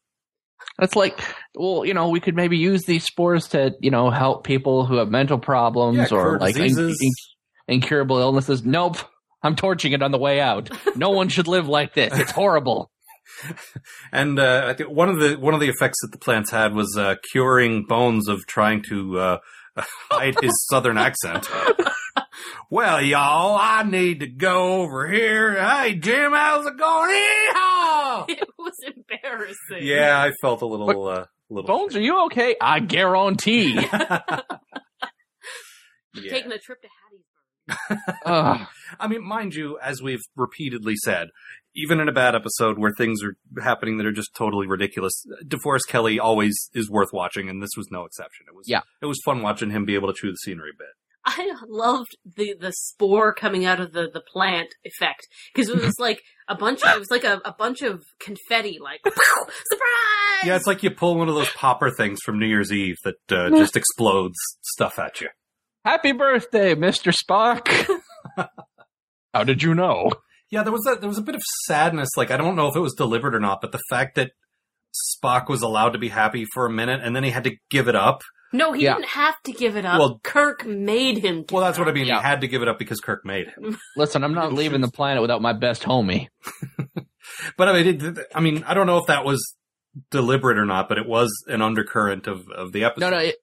It's 0.81 0.95
like, 0.95 1.19
well, 1.55 1.83
you 1.85 1.93
know, 1.93 2.09
we 2.09 2.19
could 2.19 2.35
maybe 2.35 2.57
use 2.57 2.83
these 2.83 3.05
spores 3.05 3.47
to, 3.49 3.71
you 3.79 3.91
know, 3.91 4.09
help 4.11 4.43
people 4.45 4.85
who 4.85 4.97
have 4.97 5.09
mental 5.09 5.39
problems 5.39 5.97
Yeah, 6.11 6.17
or 6.17 6.37
like 6.39 6.55
in- 6.55 6.63
diseases. 6.63 6.97
in- 7.01 7.73
incurable 7.75 8.17
illnesses. 8.19 8.63
Nope. 8.63 8.97
I'm 9.41 9.55
torching 9.55 9.93
it 9.93 10.01
on 10.03 10.11
the 10.11 10.17
way 10.17 10.39
out. 10.41 10.69
No 10.97 11.11
one 11.11 11.29
should 11.29 11.47
live 11.47 11.67
like 11.67 11.93
this. 11.93 12.17
It's 12.19 12.31
horrible. 12.31 12.91
And 14.11 14.39
uh, 14.39 14.65
I 14.67 14.73
think 14.73 14.89
one 14.89 15.09
of 15.09 15.19
the 15.19 15.35
one 15.35 15.53
of 15.53 15.59
the 15.59 15.69
effects 15.69 15.99
that 16.01 16.11
the 16.11 16.17
plants 16.17 16.49
had 16.49 16.73
was 16.73 16.97
uh, 16.97 17.15
curing 17.31 17.85
Bones 17.85 18.27
of 18.27 18.45
trying 18.47 18.81
to 18.89 19.19
uh, 19.19 19.37
hide 19.77 20.35
his 20.41 20.51
southern 20.69 20.97
accent. 20.97 21.47
well, 22.69 23.01
y'all, 23.01 23.57
I 23.59 23.83
need 23.83 24.21
to 24.21 24.27
go 24.27 24.81
over 24.81 25.07
here. 25.07 25.53
Hey, 25.61 25.95
Jim, 25.95 26.31
how's 26.31 26.65
it 26.65 26.77
going? 26.77 27.09
Yeehaw! 27.11 28.29
It 28.29 28.49
was 28.57 28.75
embarrassing. 28.85 29.87
Yeah, 29.87 30.21
I 30.21 30.31
felt 30.41 30.61
a 30.61 30.65
little 30.65 31.07
uh, 31.07 31.25
little 31.49 31.67
Bones, 31.67 31.95
are 31.95 32.01
you 32.01 32.25
okay? 32.25 32.55
I 32.59 32.79
guarantee. 32.79 33.79
Yeah. 36.15 36.31
Taking 36.31 36.51
a 36.51 36.57
trip 36.57 36.79
to 36.81 36.87
Hattiesburg. 37.67 38.67
I 38.99 39.07
mean, 39.07 39.23
mind 39.23 39.53
you, 39.53 39.77
as 39.79 40.01
we've 40.01 40.23
repeatedly 40.35 40.95
said, 40.95 41.27
even 41.75 41.99
in 41.99 42.09
a 42.09 42.11
bad 42.13 42.35
episode 42.35 42.77
where 42.79 42.91
things 42.97 43.21
are 43.23 43.35
happening 43.63 43.97
that 43.97 44.05
are 44.05 44.11
just 44.11 44.33
totally 44.35 44.67
ridiculous, 44.67 45.13
DeForest 45.45 45.87
Kelley 45.87 46.19
always 46.19 46.55
is 46.73 46.89
worth 46.89 47.09
watching, 47.13 47.49
and 47.49 47.61
this 47.61 47.71
was 47.77 47.87
no 47.91 48.05
exception. 48.05 48.45
It 48.49 48.55
was 48.55 48.65
Yeah. 48.67 48.81
it 49.01 49.05
was 49.05 49.19
fun 49.23 49.41
watching 49.41 49.69
him 49.71 49.85
be 49.85 49.95
able 49.95 50.07
to 50.11 50.19
chew 50.19 50.31
the 50.31 50.37
scenery 50.37 50.71
a 50.71 50.77
bit. 50.77 50.87
I 51.25 51.53
loved 51.67 52.15
the 52.37 52.55
the 52.59 52.71
spore 52.71 53.33
coming 53.33 53.65
out 53.65 53.79
of 53.81 53.91
the 53.91 54.09
the 54.11 54.21
plant 54.21 54.69
effect 54.83 55.27
because 55.53 55.69
it 55.69 55.75
was 55.79 55.93
like 55.99 56.21
a 56.47 56.55
bunch. 56.55 56.81
Of, 56.81 56.95
it 56.95 56.99
was 56.99 57.11
like 57.11 57.25
a, 57.25 57.41
a 57.45 57.53
bunch 57.53 57.81
of 57.81 58.01
confetti, 58.19 58.79
like 58.81 59.01
surprise. 59.05 60.45
Yeah, 60.45 60.55
it's 60.55 60.65
like 60.65 60.81
you 60.81 60.91
pull 60.91 61.17
one 61.17 61.27
of 61.29 61.35
those 61.35 61.49
popper 61.51 61.91
things 61.91 62.19
from 62.23 62.39
New 62.39 62.47
Year's 62.47 62.71
Eve 62.71 62.95
that 63.03 63.31
uh, 63.31 63.49
just 63.57 63.75
explodes 63.75 64.37
stuff 64.61 64.97
at 64.97 65.19
you. 65.21 65.27
Happy 65.85 66.13
birthday, 66.13 66.73
Mr. 66.73 67.13
Spock. 67.13 67.67
How 69.33 69.43
did 69.43 69.61
you 69.61 69.75
know? 69.75 70.11
Yeah, 70.51 70.63
there 70.63 70.71
was 70.73 70.85
a, 70.87 70.95
there 70.95 71.07
was 71.09 71.17
a 71.17 71.23
bit 71.23 71.35
of 71.35 71.41
sadness. 71.65 72.09
Like 72.17 72.31
I 72.31 72.37
don't 72.37 72.55
know 72.55 72.67
if 72.67 72.75
it 72.75 72.79
was 72.79 72.93
deliberate 72.93 73.35
or 73.35 73.39
not, 73.39 73.61
but 73.61 73.71
the 73.71 73.81
fact 73.89 74.15
that 74.15 74.31
Spock 75.21 75.47
was 75.49 75.61
allowed 75.61 75.91
to 75.91 75.99
be 75.99 76.09
happy 76.09 76.45
for 76.53 76.65
a 76.65 76.69
minute 76.71 77.01
and 77.03 77.15
then 77.15 77.23
he 77.23 77.29
had 77.29 77.43
to 77.43 77.55
give 77.69 77.87
it 77.87 77.95
up. 77.95 78.21
no, 78.51 78.73
he 78.73 78.83
Yeah. 78.85 78.95
didn't 78.95 79.09
have 79.09 79.35
to 79.43 79.51
give 79.51 79.75
it 79.77 79.85
up. 79.85 79.99
Well- 79.99 80.19
Kirk 80.23 80.65
made 80.65 81.19
him. 81.19 81.41
give 81.43 81.51
Well, 81.51 81.63
that's 81.63 81.77
it 81.77 81.81
what 81.81 81.87
I 81.87 81.91
mean. 81.93 82.07
Yeah. 82.07 82.17
He 82.19 82.23
had 82.25 82.41
to 82.41 82.47
give 82.47 82.63
it 82.63 82.67
up 82.67 82.79
because 82.79 82.99
Kirk 82.99 83.23
made 83.23 83.47
him. 83.49 83.77
Listen, 83.95 84.23
I'm 84.23 84.33
not 84.33 84.53
leaving 84.53 84.81
the 84.81 84.87
planet 84.89 85.21
without 85.21 85.41
my 85.41 85.53
best 85.53 85.83
homie. 85.83 86.27
But 87.57 87.69
I 87.69 87.83
mean, 87.83 88.17
I 88.33 88.39
mean, 88.39 88.63
I 88.63 88.73
don't 88.73 88.87
know 88.87 88.97
if 88.97 89.05
that 89.05 89.23
was 89.23 89.55
deliberate 90.09 90.57
or 90.57 90.65
not, 90.65 90.89
but 90.89 90.97
it 90.97 91.07
was 91.07 91.29
an 91.47 91.61
undercurrent 91.61 92.25
of, 92.27 92.49
of 92.49 92.71
the 92.71 92.83
episode. 92.85 93.11
No, 93.11 93.17
no. 93.17 93.23
It, 93.23 93.35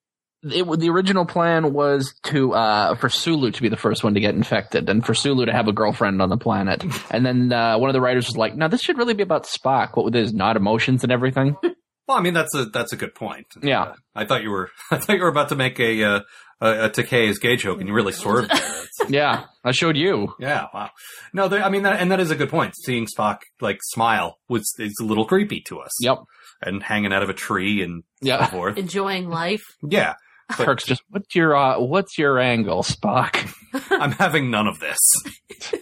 it, 0.43 0.65
the 0.81 0.91
original 0.91 1.25
plan 1.27 1.73
was 1.73 2.15
to 2.25 2.53
uh, 2.55 2.95
for 2.97 3.09
Sulu 3.09 3.51
to 3.51 3.63
be 3.63 3.69
the 3.69 3.77
first 3.77 4.05
one 4.05 4.15
to 4.15 4.21
get 4.21 4.35
infected, 4.35 4.89
and 4.89 5.05
for 5.05 5.15
Sulu 5.15 5.47
to 5.47 5.53
have 5.53 5.69
a 5.69 5.73
girlfriend 5.73 6.21
on 6.23 6.29
the 6.29 6.37
planet. 6.37 6.85
And 7.11 7.25
then 7.27 7.53
uh, 7.53 7.79
one 7.79 7.91
of 7.91 7.95
the 7.95 8.01
writers 8.01 8.27
was 8.27 8.37
like, 8.37 8.55
"No, 8.57 8.69
this 8.69 8.83
should 8.83 8.99
really 8.99 9.15
be 9.15 9.23
about 9.23 9.45
Spock. 9.45 9.97
What 9.97 10.05
with 10.05 10.15
his 10.15 10.33
not 10.35 10.57
emotions 10.57 11.03
and 11.03 11.13
everything." 11.13 11.57
Well, 12.09 12.17
I 12.17 12.21
mean, 12.21 12.35
that's 12.35 12.55
a 12.55 12.67
that's 12.67 12.93
a 12.93 12.97
good 12.97 13.17
point. 13.17 13.47
Yeah. 13.65 13.83
Uh, 13.83 13.95
I 14.15 14.27
thought 14.27 14.45
you 14.45 14.51
were 14.51 14.71
I 14.93 14.97
thought 14.99 15.17
you 15.17 15.23
were 15.23 15.29
about 15.29 15.49
to 15.49 15.57
make 15.57 15.81
a 15.81 16.05
uh, 16.05 16.21
a, 16.61 16.85
a 16.85 16.89
Takei's 16.89 17.41
gay 17.41 17.57
joke, 17.57 17.81
and 17.81 17.89
you 17.89 17.95
really 17.95 18.13
swerved 18.13 18.53
yeah, 19.09 19.47
I 19.65 19.73
showed 19.73 19.97
you. 19.97 20.33
yeah, 20.39 20.67
wow. 20.73 20.91
No, 21.33 21.49
there, 21.49 21.65
I 21.65 21.69
mean, 21.69 21.83
that, 21.83 21.99
and 22.01 22.13
that 22.13 22.21
is 22.21 22.31
a 22.31 22.37
good 22.37 22.49
point. 22.49 22.75
Seeing 22.77 23.07
Spock 23.07 23.39
like 23.61 23.79
smile 23.83 24.39
was 24.49 24.73
is 24.79 24.95
a 25.01 25.05
little 25.05 25.25
creepy 25.25 25.61
to 25.63 25.81
us. 25.81 25.91
Yep. 26.01 26.19
And 26.63 26.81
hanging 26.81 27.13
out 27.13 27.25
of 27.25 27.29
a 27.29 27.35
tree 27.35 27.83
and 27.83 28.05
so 28.23 28.29
Yeah. 28.29 28.47
forth. 28.47 28.79
enjoying 28.79 29.29
life. 29.29 29.65
Yeah, 29.83 30.13
but- 30.13 30.17
Kirk's 30.53 30.85
just, 30.85 31.03
"What's 31.11 31.35
your 31.35 31.57
uh, 31.57 31.81
what's 31.81 32.19
your 32.19 32.39
angle, 32.39 32.83
Spock?" 32.83 33.53
I'm 33.91 34.13
having 34.13 34.51
none 34.51 34.67
of 34.67 34.79
this. 34.81 34.99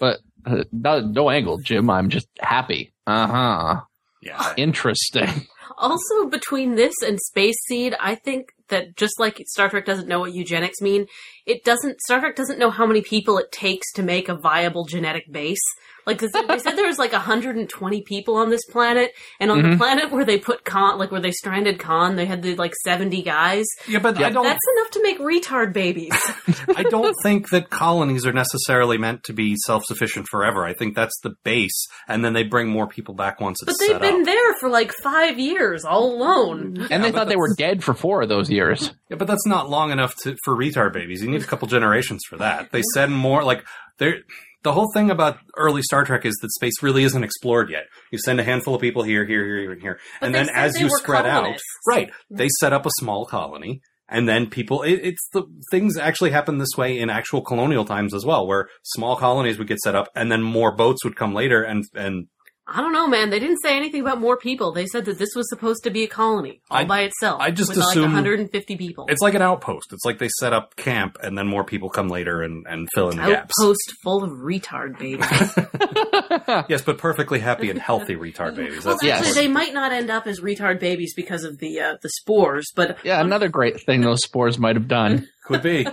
But 0.00 0.20
uh, 0.46 0.64
no, 0.72 1.00
no 1.00 1.31
angle, 1.31 1.59
Jim. 1.59 1.90
I'm 1.90 2.09
just 2.09 2.29
happy. 2.40 2.92
Uh 3.07 3.27
huh. 3.27 3.81
Yeah, 4.22 4.55
Interesting. 4.57 5.46
Also, 5.77 6.27
between 6.31 6.77
this 6.77 6.94
and 7.05 7.18
Space 7.20 7.57
Seed, 7.66 7.94
I 8.00 8.14
think 8.14 8.46
that 8.68 8.96
just 8.96 9.18
like 9.18 9.42
Star 9.46 9.68
Trek 9.68 9.85
doesn't 9.85 10.09
know 10.09 10.20
what 10.20 10.33
eugenics 10.33 10.81
mean, 10.81 11.07
it 11.46 11.64
doesn't. 11.64 12.00
Star 12.00 12.20
Trek 12.20 12.37
doesn't 12.37 12.59
know 12.59 12.70
how 12.70 12.87
many 12.87 13.02
people 13.02 13.38
it 13.38 13.52
takes 13.52 13.92
to 13.92 14.02
make 14.02 14.28
a 14.28 14.35
viable 14.35 14.85
genetic 14.85 15.30
base. 15.30 15.61
Like 16.07 16.18
they 16.20 16.28
said, 16.28 16.76
there 16.76 16.87
was 16.87 16.98
like 16.98 17.12
120 17.12 18.02
people 18.02 18.37
on 18.37 18.50
this 18.50 18.61
planet, 18.66 19.12
and 19.40 19.50
on 19.50 19.62
the 19.62 19.68
Mhm. 19.70 19.78
planet 19.78 20.11
where 20.11 20.24
they 20.26 20.37
put 20.38 20.62
Khan, 20.62 20.98
like 20.98 21.11
where 21.11 21.20
they 21.20 21.30
stranded 21.30 21.78
Khan, 21.78 22.16
they 22.16 22.26
had 22.26 22.42
the 22.42 22.57
like 22.57 22.74
70 22.85 23.22
guys. 23.22 23.64
yeah, 23.88 24.00
but 24.00 24.22
I 24.22 24.28
don't. 24.28 24.44
That's 24.44 24.59
enough 24.76 24.90
to 24.92 25.02
make 25.02 25.18
retard 25.18 25.72
babies. 25.72 26.12
I 26.76 26.83
don't 26.83 27.14
think 27.22 27.48
that 27.50 27.70
colonies 27.70 28.26
are 28.26 28.35
necessarily 28.35 28.98
meant 28.98 29.24
to 29.24 29.33
be 29.33 29.57
self-sufficient 29.64 30.28
forever. 30.28 30.66
I 30.66 30.74
think 30.74 30.94
that's 30.94 31.18
the 31.22 31.37
base, 31.42 31.87
and 32.07 32.22
then 32.22 32.35
they 32.35 32.42
bring 32.42 32.68
more 32.68 32.87
people 32.87 33.14
back 33.14 33.40
once 33.40 33.62
it's 33.62 33.72
but 33.72 33.76
they've 33.80 33.92
set 33.94 34.00
been 34.02 34.20
up. 34.20 34.26
there 34.26 34.54
for 34.61 34.68
like 34.68 34.92
five 35.02 35.38
years, 35.38 35.87
all 35.87 36.12
alone. 36.14 36.87
And 36.90 37.02
they 37.02 37.12
thought 37.12 37.28
they 37.28 37.37
were 37.37 37.54
dead 37.57 37.83
for 37.83 37.94
four 37.94 38.20
of 38.20 38.28
those 38.28 38.50
years. 38.50 38.92
Yeah, 39.09 39.16
but 39.16 39.26
that's 39.26 39.46
not 39.46 39.70
long 39.70 39.90
enough 39.90 40.14
to, 40.24 40.37
for 40.44 40.54
retard 40.54 40.92
babies. 40.92 41.22
You 41.22 41.30
need 41.34 41.42
a 41.42 41.46
couple 41.46 41.68
generations 41.68 42.22
for 42.28 42.36
that. 42.38 42.72
They 42.72 42.82
send 42.94 43.12
more 43.12 43.44
like 43.44 43.64
they're. 43.98 44.18
The 44.62 44.72
whole 44.72 44.90
thing 44.94 45.10
about 45.10 45.36
early 45.58 45.82
Star 45.82 46.04
Trek 46.04 46.24
is 46.24 46.34
that 46.40 46.50
space 46.54 46.82
really 46.82 47.04
isn't 47.04 47.22
explored 47.22 47.68
yet. 47.68 47.84
You 48.10 48.18
send 48.18 48.40
a 48.40 48.44
handful 48.44 48.74
of 48.74 48.80
people 48.80 49.02
here, 49.02 49.26
here, 49.26 49.44
here, 49.44 49.72
and 49.72 49.82
here, 49.82 50.00
But 50.20 50.26
and 50.26 50.34
then 50.34 50.48
as 50.54 50.80
you 50.80 50.88
spread 50.88 51.26
out, 51.26 51.58
right? 51.86 52.10
They 52.30 52.48
set 52.60 52.72
up 52.72 52.86
a 52.86 52.90
small 52.98 53.26
colony, 53.26 53.82
and 54.08 54.26
then 54.26 54.48
people. 54.48 54.82
It, 54.82 55.00
it's 55.02 55.28
the 55.34 55.42
things 55.70 55.98
actually 55.98 56.30
happen 56.30 56.56
this 56.56 56.76
way 56.78 56.98
in 56.98 57.10
actual 57.10 57.42
colonial 57.42 57.84
times 57.84 58.14
as 58.14 58.24
well, 58.24 58.46
where 58.46 58.68
small 58.82 59.16
colonies 59.16 59.58
would 59.58 59.68
get 59.68 59.80
set 59.80 59.94
up, 59.94 60.08
and 60.14 60.32
then 60.32 60.42
more 60.42 60.74
boats 60.74 61.04
would 61.04 61.16
come 61.16 61.34
later, 61.34 61.62
and 61.62 61.84
and 61.94 62.28
I 62.66 62.81
don't 62.81 62.92
know, 62.94 63.07
man. 63.07 63.29
They 63.29 63.38
didn't 63.40 63.59
say 63.62 63.77
anything 63.77 64.00
about 64.00 64.20
more 64.20 64.38
people. 64.38 64.72
They 64.72 64.87
said 64.87 65.05
that 65.05 65.18
this 65.18 65.35
was 65.37 65.48
supposed 65.50 65.85
to 65.85 65.90
be 65.90 66.05
a 66.05 66.07
colony 66.09 66.62
all 66.70 66.79
I- 66.79 66.85
by 66.85 67.00
itself. 67.03 67.40
I 67.42 67.50
just 67.50 67.68
with 67.68 67.79
like 67.79 67.94
150 67.96 68.77
people. 68.77 69.05
it's 69.11 69.20
like 69.20 69.35
an 69.35 69.42
outpost. 69.42 69.92
It's 69.92 70.05
like 70.07 70.18
they 70.18 70.29
set 70.40 70.53
up 70.55 70.74
camp, 70.77 71.18
and 71.22 71.37
then 71.37 71.46
more 71.46 71.64
people 71.64 71.90
come 71.90 72.09
later 72.09 72.42
and 72.42 72.66
and 72.66 72.88
fill 72.94 73.11
in 73.11 73.18
the 73.18 73.27
gaps. 73.27 73.53
outpost 73.61 73.92
full 74.03 74.24
of 74.24 74.31
retard 74.38 74.98
babies. 74.98 75.59
Yes, 76.68 76.83
but 76.83 76.98
perfectly 76.98 77.38
happy 77.40 77.68
and 77.70 77.79
healthy 77.79 78.14
retard 78.16 78.57
babies. 78.57 78.85
well, 78.85 78.94
That's 78.94 79.03
Yes. 79.05 79.18
actually, 79.27 79.29
important. 79.29 79.35
they 79.37 79.48
might 79.48 79.74
not 79.74 79.92
end 79.92 80.11
up 80.11 80.27
as 80.27 80.40
retard 80.40 80.81
babies 80.81 81.12
because 81.14 81.44
of 81.44 81.59
the 81.59 81.81
uh, 81.81 81.96
the 82.03 82.09
spores, 82.09 82.66
but 82.74 82.98
Yeah, 83.05 83.20
another 83.20 83.48
great 83.48 83.81
thing 83.85 84.00
those 84.00 84.22
spores 84.22 84.59
might 84.59 84.77
have 84.77 84.88
done. 84.88 85.29
Could 85.46 85.62
be. 85.62 85.87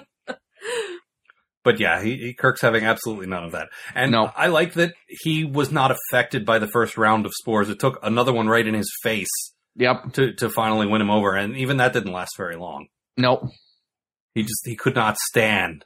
But 1.63 1.79
yeah, 1.79 2.01
he, 2.01 2.17
he 2.17 2.33
Kirk's 2.33 2.61
having 2.61 2.83
absolutely 2.85 3.27
none 3.27 3.43
of 3.43 3.51
that. 3.51 3.69
And 3.93 4.11
No. 4.11 4.31
I 4.35 4.47
like 4.47 4.73
that 4.73 4.93
he 5.07 5.45
was 5.45 5.71
not 5.71 5.91
affected 5.91 6.45
by 6.45 6.57
the 6.59 6.67
first 6.67 6.97
round 6.97 7.25
of 7.25 7.33
spores. 7.35 7.69
It 7.69 7.79
took 7.79 7.99
another 8.03 8.33
one 8.33 8.47
right 8.47 8.65
in 8.65 8.73
his 8.73 8.91
face 9.03 9.29
Yep. 9.75 10.13
to, 10.13 10.33
to 10.33 10.49
finally 10.49 10.87
win 10.87 11.01
him 11.01 11.11
over, 11.11 11.35
and 11.35 11.55
even 11.55 11.77
that 11.77 11.93
didn't 11.93 12.11
last 12.13 12.31
very 12.37 12.55
long. 12.55 12.87
Nope. 13.17 13.43
He 14.33 14.41
just 14.43 14.61
he 14.65 14.75
could 14.75 14.95
not 14.95 15.17
stand 15.17 15.85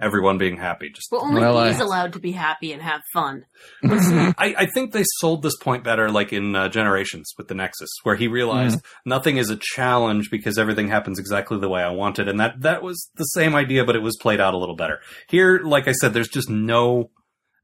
everyone 0.00 0.36
being 0.38 0.56
happy. 0.58 0.90
Just 0.90 1.08
well, 1.10 1.22
only 1.24 1.40
Well, 1.40 1.56
I- 1.56 1.68
he's 1.72 1.80
allowed 1.80 2.12
to 2.14 2.18
be 2.18 2.32
happy 2.32 2.72
and 2.72 2.82
have 2.82 3.00
fun. 3.12 3.44
I, 3.84 4.54
I 4.58 4.66
think 4.66 4.92
they 4.92 5.04
sold 5.18 5.42
this 5.42 5.56
point 5.56 5.84
better, 5.84 6.10
like 6.10 6.32
in 6.32 6.54
uh, 6.54 6.68
Generations 6.68 7.32
with 7.38 7.48
the 7.48 7.54
Nexus, 7.54 7.88
where 8.02 8.16
he 8.16 8.28
realized 8.28 8.80
nothing 9.04 9.36
is 9.38 9.50
a 9.50 9.56
challenge 9.60 10.30
because 10.30 10.58
everything 10.58 10.88
happens 10.88 11.18
exactly 11.18 11.58
the 11.58 11.68
way 11.68 11.82
I 11.82 11.90
wanted, 11.90 12.28
and 12.28 12.38
that 12.40 12.60
that 12.60 12.82
was 12.82 13.10
the 13.16 13.24
same 13.24 13.54
idea, 13.54 13.84
but 13.84 13.96
it 13.96 14.02
was 14.02 14.16
played 14.20 14.40
out 14.40 14.54
a 14.54 14.58
little 14.58 14.76
better. 14.76 15.00
Here, 15.28 15.60
like 15.62 15.88
I 15.88 15.92
said, 15.92 16.12
there's 16.12 16.28
just 16.28 16.50
no 16.50 17.10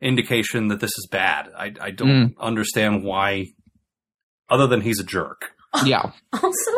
indication 0.01 0.69
that 0.69 0.81
this 0.81 0.91
is 0.99 1.07
bad. 1.11 1.49
I, 1.57 1.73
I 1.81 1.91
don't 1.91 2.35
understand 2.41 3.05
why, 3.05 3.49
other 4.49 4.67
than 4.67 4.81
he's 4.81 4.99
a 5.01 5.05
jerk. 5.05 5.53
Yeah. 5.85 6.11
Also, 6.35 6.71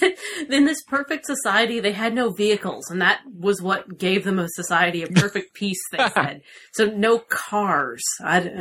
that 0.00 0.14
in 0.50 0.64
this 0.64 0.82
perfect 0.82 1.26
society, 1.26 1.78
they 1.78 1.92
had 1.92 2.12
no 2.12 2.30
vehicles, 2.30 2.90
and 2.90 3.00
that 3.00 3.20
was 3.32 3.62
what 3.62 3.98
gave 3.98 4.24
them 4.24 4.38
a 4.40 4.48
society 4.48 5.02
of 5.04 5.10
perfect 5.14 5.54
peace. 5.54 5.80
They 5.92 6.08
said 6.08 6.42
so. 6.72 6.86
No 6.86 7.20
cars. 7.20 8.02
I, 8.24 8.40
d- 8.40 8.48
uh, 8.48 8.52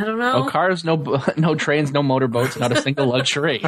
I 0.00 0.04
don't 0.04 0.18
know. 0.18 0.44
No 0.44 0.48
cars, 0.48 0.84
no 0.84 1.22
no 1.36 1.54
trains, 1.54 1.92
no 1.92 2.02
motorboats, 2.02 2.58
not 2.58 2.72
a 2.72 2.80
single 2.80 3.06
luxury. 3.08 3.58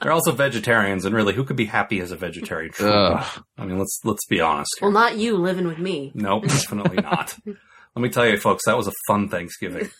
They're 0.00 0.12
also 0.12 0.30
vegetarians, 0.32 1.04
and 1.04 1.14
really, 1.14 1.34
who 1.34 1.42
could 1.44 1.56
be 1.56 1.66
happy 1.66 2.00
as 2.00 2.12
a 2.12 2.16
vegetarian? 2.16 2.72
Ugh. 2.78 3.42
I 3.58 3.64
mean, 3.66 3.78
let's 3.78 3.98
let's 4.04 4.24
be 4.26 4.40
honest. 4.40 4.70
Here. 4.78 4.86
Well, 4.86 4.92
not 4.92 5.16
you 5.16 5.36
living 5.36 5.66
with 5.66 5.78
me. 5.78 6.12
No, 6.14 6.40
definitely 6.40 7.02
not. 7.02 7.36
Let 7.44 8.02
me 8.02 8.08
tell 8.08 8.26
you, 8.26 8.36
folks, 8.38 8.64
that 8.66 8.76
was 8.76 8.86
a 8.86 8.92
fun 9.08 9.28
Thanksgiving. 9.28 9.90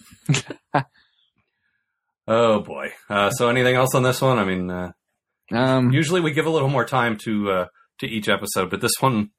Oh 2.31 2.61
boy. 2.61 2.93
Uh, 3.09 3.31
so, 3.31 3.49
anything 3.51 3.75
else 3.75 3.95
on 3.95 4.03
this 4.03 4.23
one? 4.23 4.39
I 4.39 4.45
mean, 4.45 4.71
uh, 4.71 4.93
Um, 5.53 5.91
usually 5.93 6.21
we 6.21 6.31
give 6.33 6.47
a 6.47 6.51
little 6.51 6.69
more 6.69 6.85
time 6.85 7.19
to 7.25 7.51
uh, 7.51 7.67
to 7.99 8.07
each 8.07 8.29
episode, 8.29 8.71
but 8.71 8.81
this 8.81 8.93
one, 9.01 9.31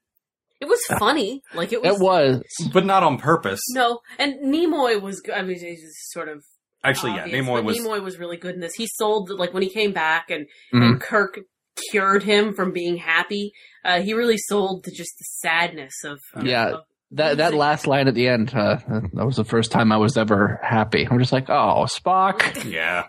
It 0.60 0.68
was 0.68 0.82
funny. 1.00 1.42
Like 1.56 1.72
it 1.74 1.82
was. 1.82 1.96
it 1.96 2.04
was. 2.04 2.44
but 2.74 2.86
not 2.86 3.02
on 3.04 3.18
purpose. 3.18 3.62
No, 3.70 4.00
and 4.20 4.36
Nimoy 4.54 5.02
was. 5.02 5.22
g- 5.26 5.32
I 5.32 5.42
mean, 5.42 5.58
he's 5.60 5.82
sort 6.12 6.30
of. 6.30 6.44
Actually, 6.84 7.14
yeah, 7.14 7.24
obvious, 7.26 7.46
Nimoy 7.46 7.64
was. 7.64 7.78
Nimoy 7.78 8.04
was 8.04 8.18
really 8.20 8.38
good 8.38 8.56
in 8.56 8.62
this. 8.62 8.74
He 8.74 8.88
sold 8.88 9.30
like 9.30 9.54
when 9.54 9.64
he 9.64 9.70
came 9.70 9.94
back 9.94 10.30
and, 10.32 10.48
Mhm. 10.74 10.82
and 10.84 11.02
Kirk 11.02 11.40
cured 11.92 12.24
him 12.24 12.54
from 12.54 12.72
being 12.74 12.98
happy. 12.98 13.52
Uh, 13.86 14.02
he 14.02 14.14
really 14.14 14.38
sold 14.38 14.84
to 14.86 14.92
just 14.92 15.14
the 15.20 15.26
sadness 15.48 15.94
of. 16.04 16.20
of- 16.34 16.46
Yeah. 16.46 16.70
of- 16.72 16.84
That 17.12 17.38
that 17.38 17.54
last 17.54 17.88
line 17.88 18.08
at 18.08 18.16
the 18.16 18.28
end, 18.30 18.54
uh, 18.56 18.78
that 19.14 19.26
was 19.26 19.36
the 19.36 19.44
first 19.44 19.72
time 19.72 19.92
I 19.92 19.98
was 19.98 20.16
ever 20.16 20.60
happy. 20.64 21.06
I'm 21.10 21.20
just 21.20 21.34
like, 21.34 21.50
oh, 21.50 21.86
Spock. 21.86 22.66
Yeah. 22.72 23.08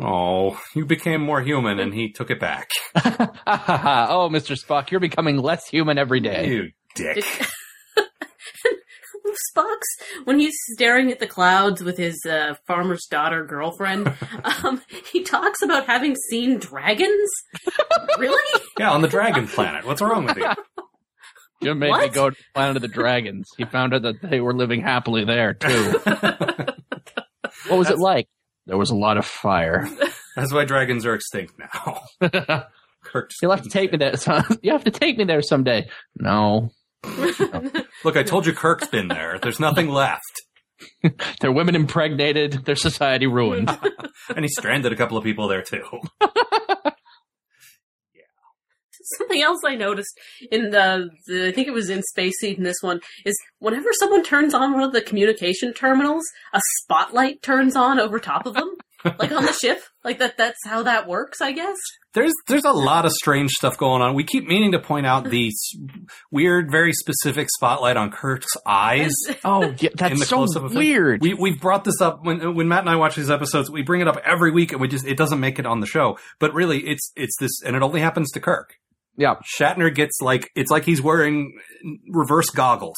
Oh, 0.00 0.58
you 0.74 0.86
became 0.86 1.20
more 1.20 1.42
human, 1.42 1.78
and 1.78 1.92
he 1.92 2.12
took 2.12 2.30
it 2.30 2.40
back. 2.40 2.70
oh, 2.96 4.30
Mr. 4.32 4.56
Spock, 4.56 4.90
you're 4.90 5.00
becoming 5.00 5.36
less 5.36 5.68
human 5.68 5.98
every 5.98 6.20
day. 6.20 6.48
You 6.48 6.70
dick. 6.94 7.22
Spock's 9.54 9.96
when 10.24 10.38
he's 10.38 10.54
staring 10.74 11.10
at 11.10 11.18
the 11.18 11.26
clouds 11.26 11.82
with 11.82 11.96
his 11.96 12.24
uh, 12.26 12.54
farmer's 12.66 13.06
daughter 13.10 13.44
girlfriend. 13.44 14.12
um, 14.62 14.80
he 15.10 15.22
talks 15.22 15.62
about 15.62 15.86
having 15.86 16.16
seen 16.30 16.58
dragons. 16.58 17.30
really? 18.18 18.62
Yeah, 18.78 18.92
on 18.92 19.02
the 19.02 19.08
dragon 19.08 19.46
planet. 19.46 19.86
What's 19.86 20.00
wrong 20.02 20.24
with 20.26 20.36
you? 20.36 20.50
Jim 21.62 21.78
made 21.78 21.92
me 21.92 22.08
go 22.08 22.30
to 22.30 22.36
the 22.36 22.44
planet 22.54 22.76
of 22.76 22.82
the 22.82 22.88
dragons. 22.88 23.48
He 23.56 23.64
found 23.64 23.94
out 23.94 24.02
that 24.02 24.20
they 24.22 24.40
were 24.40 24.54
living 24.54 24.80
happily 24.82 25.24
there 25.24 25.54
too. 25.54 26.00
What 27.68 27.78
was 27.78 27.90
it 27.90 27.98
like? 27.98 28.28
There 28.66 28.76
was 28.76 28.90
a 28.90 28.96
lot 28.96 29.18
of 29.18 29.24
fire. 29.24 29.88
That's 30.36 30.52
why 30.52 30.64
dragons 30.64 31.06
are 31.06 31.14
extinct 31.14 31.54
now. 31.58 32.00
Kirk 33.04 33.30
just 33.30 33.40
You'll 33.40 33.52
have 33.52 33.62
to 33.62 33.68
take 33.68 33.92
me 33.92 33.98
there. 33.98 34.14
You 34.62 34.72
have 34.72 34.84
to 34.84 34.90
take 34.90 35.16
me 35.16 35.24
there 35.24 35.42
someday. 35.42 35.88
No, 36.16 36.70
Look, 38.04 38.16
I 38.16 38.22
told 38.22 38.46
you 38.46 38.52
Kirk's 38.52 38.88
been 38.88 39.08
there. 39.08 39.38
There's 39.40 39.60
nothing 39.60 39.88
left. 39.88 40.42
their 41.40 41.52
women 41.52 41.74
impregnated, 41.76 42.64
their 42.64 42.76
society 42.76 43.26
ruined. 43.26 43.70
And 44.34 44.44
he 44.44 44.48
stranded 44.48 44.92
a 44.92 44.96
couple 44.96 45.16
of 45.16 45.24
people 45.24 45.48
there 45.48 45.62
too. 45.62 45.84
Something 49.18 49.42
else 49.42 49.60
I 49.66 49.74
noticed 49.74 50.18
in 50.50 50.70
the, 50.70 51.10
the 51.26 51.48
I 51.48 51.52
think 51.52 51.68
it 51.68 51.72
was 51.72 51.90
in 51.90 52.02
Space 52.02 52.38
Seed 52.40 52.58
in 52.58 52.64
this 52.64 52.80
one 52.80 53.00
is 53.24 53.36
whenever 53.58 53.88
someone 53.92 54.22
turns 54.24 54.54
on 54.54 54.72
one 54.72 54.82
of 54.82 54.92
the 54.92 55.02
communication 55.02 55.72
terminals, 55.72 56.24
a 56.52 56.60
spotlight 56.82 57.42
turns 57.42 57.76
on 57.76 57.98
over 58.00 58.18
top 58.18 58.46
of 58.46 58.54
them, 58.54 58.74
like 59.18 59.32
on 59.32 59.44
the 59.44 59.52
ship. 59.52 59.80
Like 60.04 60.18
that. 60.18 60.36
That's 60.36 60.58
how 60.66 60.82
that 60.82 61.06
works, 61.06 61.40
I 61.40 61.52
guess. 61.52 61.76
There's 62.12 62.32
there's 62.48 62.64
a 62.64 62.72
lot 62.72 63.06
of 63.06 63.12
strange 63.12 63.52
stuff 63.52 63.78
going 63.78 64.02
on. 64.02 64.14
We 64.14 64.24
keep 64.24 64.46
meaning 64.46 64.72
to 64.72 64.80
point 64.80 65.06
out 65.06 65.30
the 65.30 65.50
weird, 66.30 66.70
very 66.70 66.92
specific 66.92 67.48
spotlight 67.56 67.96
on 67.96 68.10
Kirk's 68.10 68.48
eyes. 68.66 69.12
Oh, 69.44 69.62
yeah, 69.78 69.90
In 69.90 69.96
the 69.96 69.96
that's 69.96 70.28
so 70.28 70.36
close-up 70.36 70.72
weird. 70.72 71.22
We 71.22 71.34
we've 71.34 71.60
brought 71.60 71.84
this 71.84 72.00
up 72.00 72.24
when 72.24 72.54
when 72.54 72.68
Matt 72.68 72.80
and 72.80 72.90
I 72.90 72.96
watch 72.96 73.16
these 73.16 73.30
episodes. 73.30 73.70
We 73.70 73.82
bring 73.82 74.00
it 74.00 74.08
up 74.08 74.18
every 74.24 74.50
week, 74.50 74.72
and 74.72 74.80
we 74.80 74.88
just 74.88 75.06
it 75.06 75.16
doesn't 75.16 75.40
make 75.40 75.58
it 75.58 75.66
on 75.66 75.80
the 75.80 75.86
show. 75.86 76.18
But 76.38 76.52
really, 76.52 76.80
it's 76.80 77.12
it's 77.16 77.36
this, 77.38 77.62
and 77.64 77.74
it 77.76 77.82
only 77.82 78.00
happens 78.00 78.30
to 78.32 78.40
Kirk. 78.40 78.74
Yeah, 79.16 79.34
Shatner 79.58 79.94
gets 79.94 80.20
like 80.20 80.50
it's 80.54 80.70
like 80.70 80.84
he's 80.84 81.02
wearing 81.02 81.58
reverse 82.10 82.50
goggles. 82.50 82.96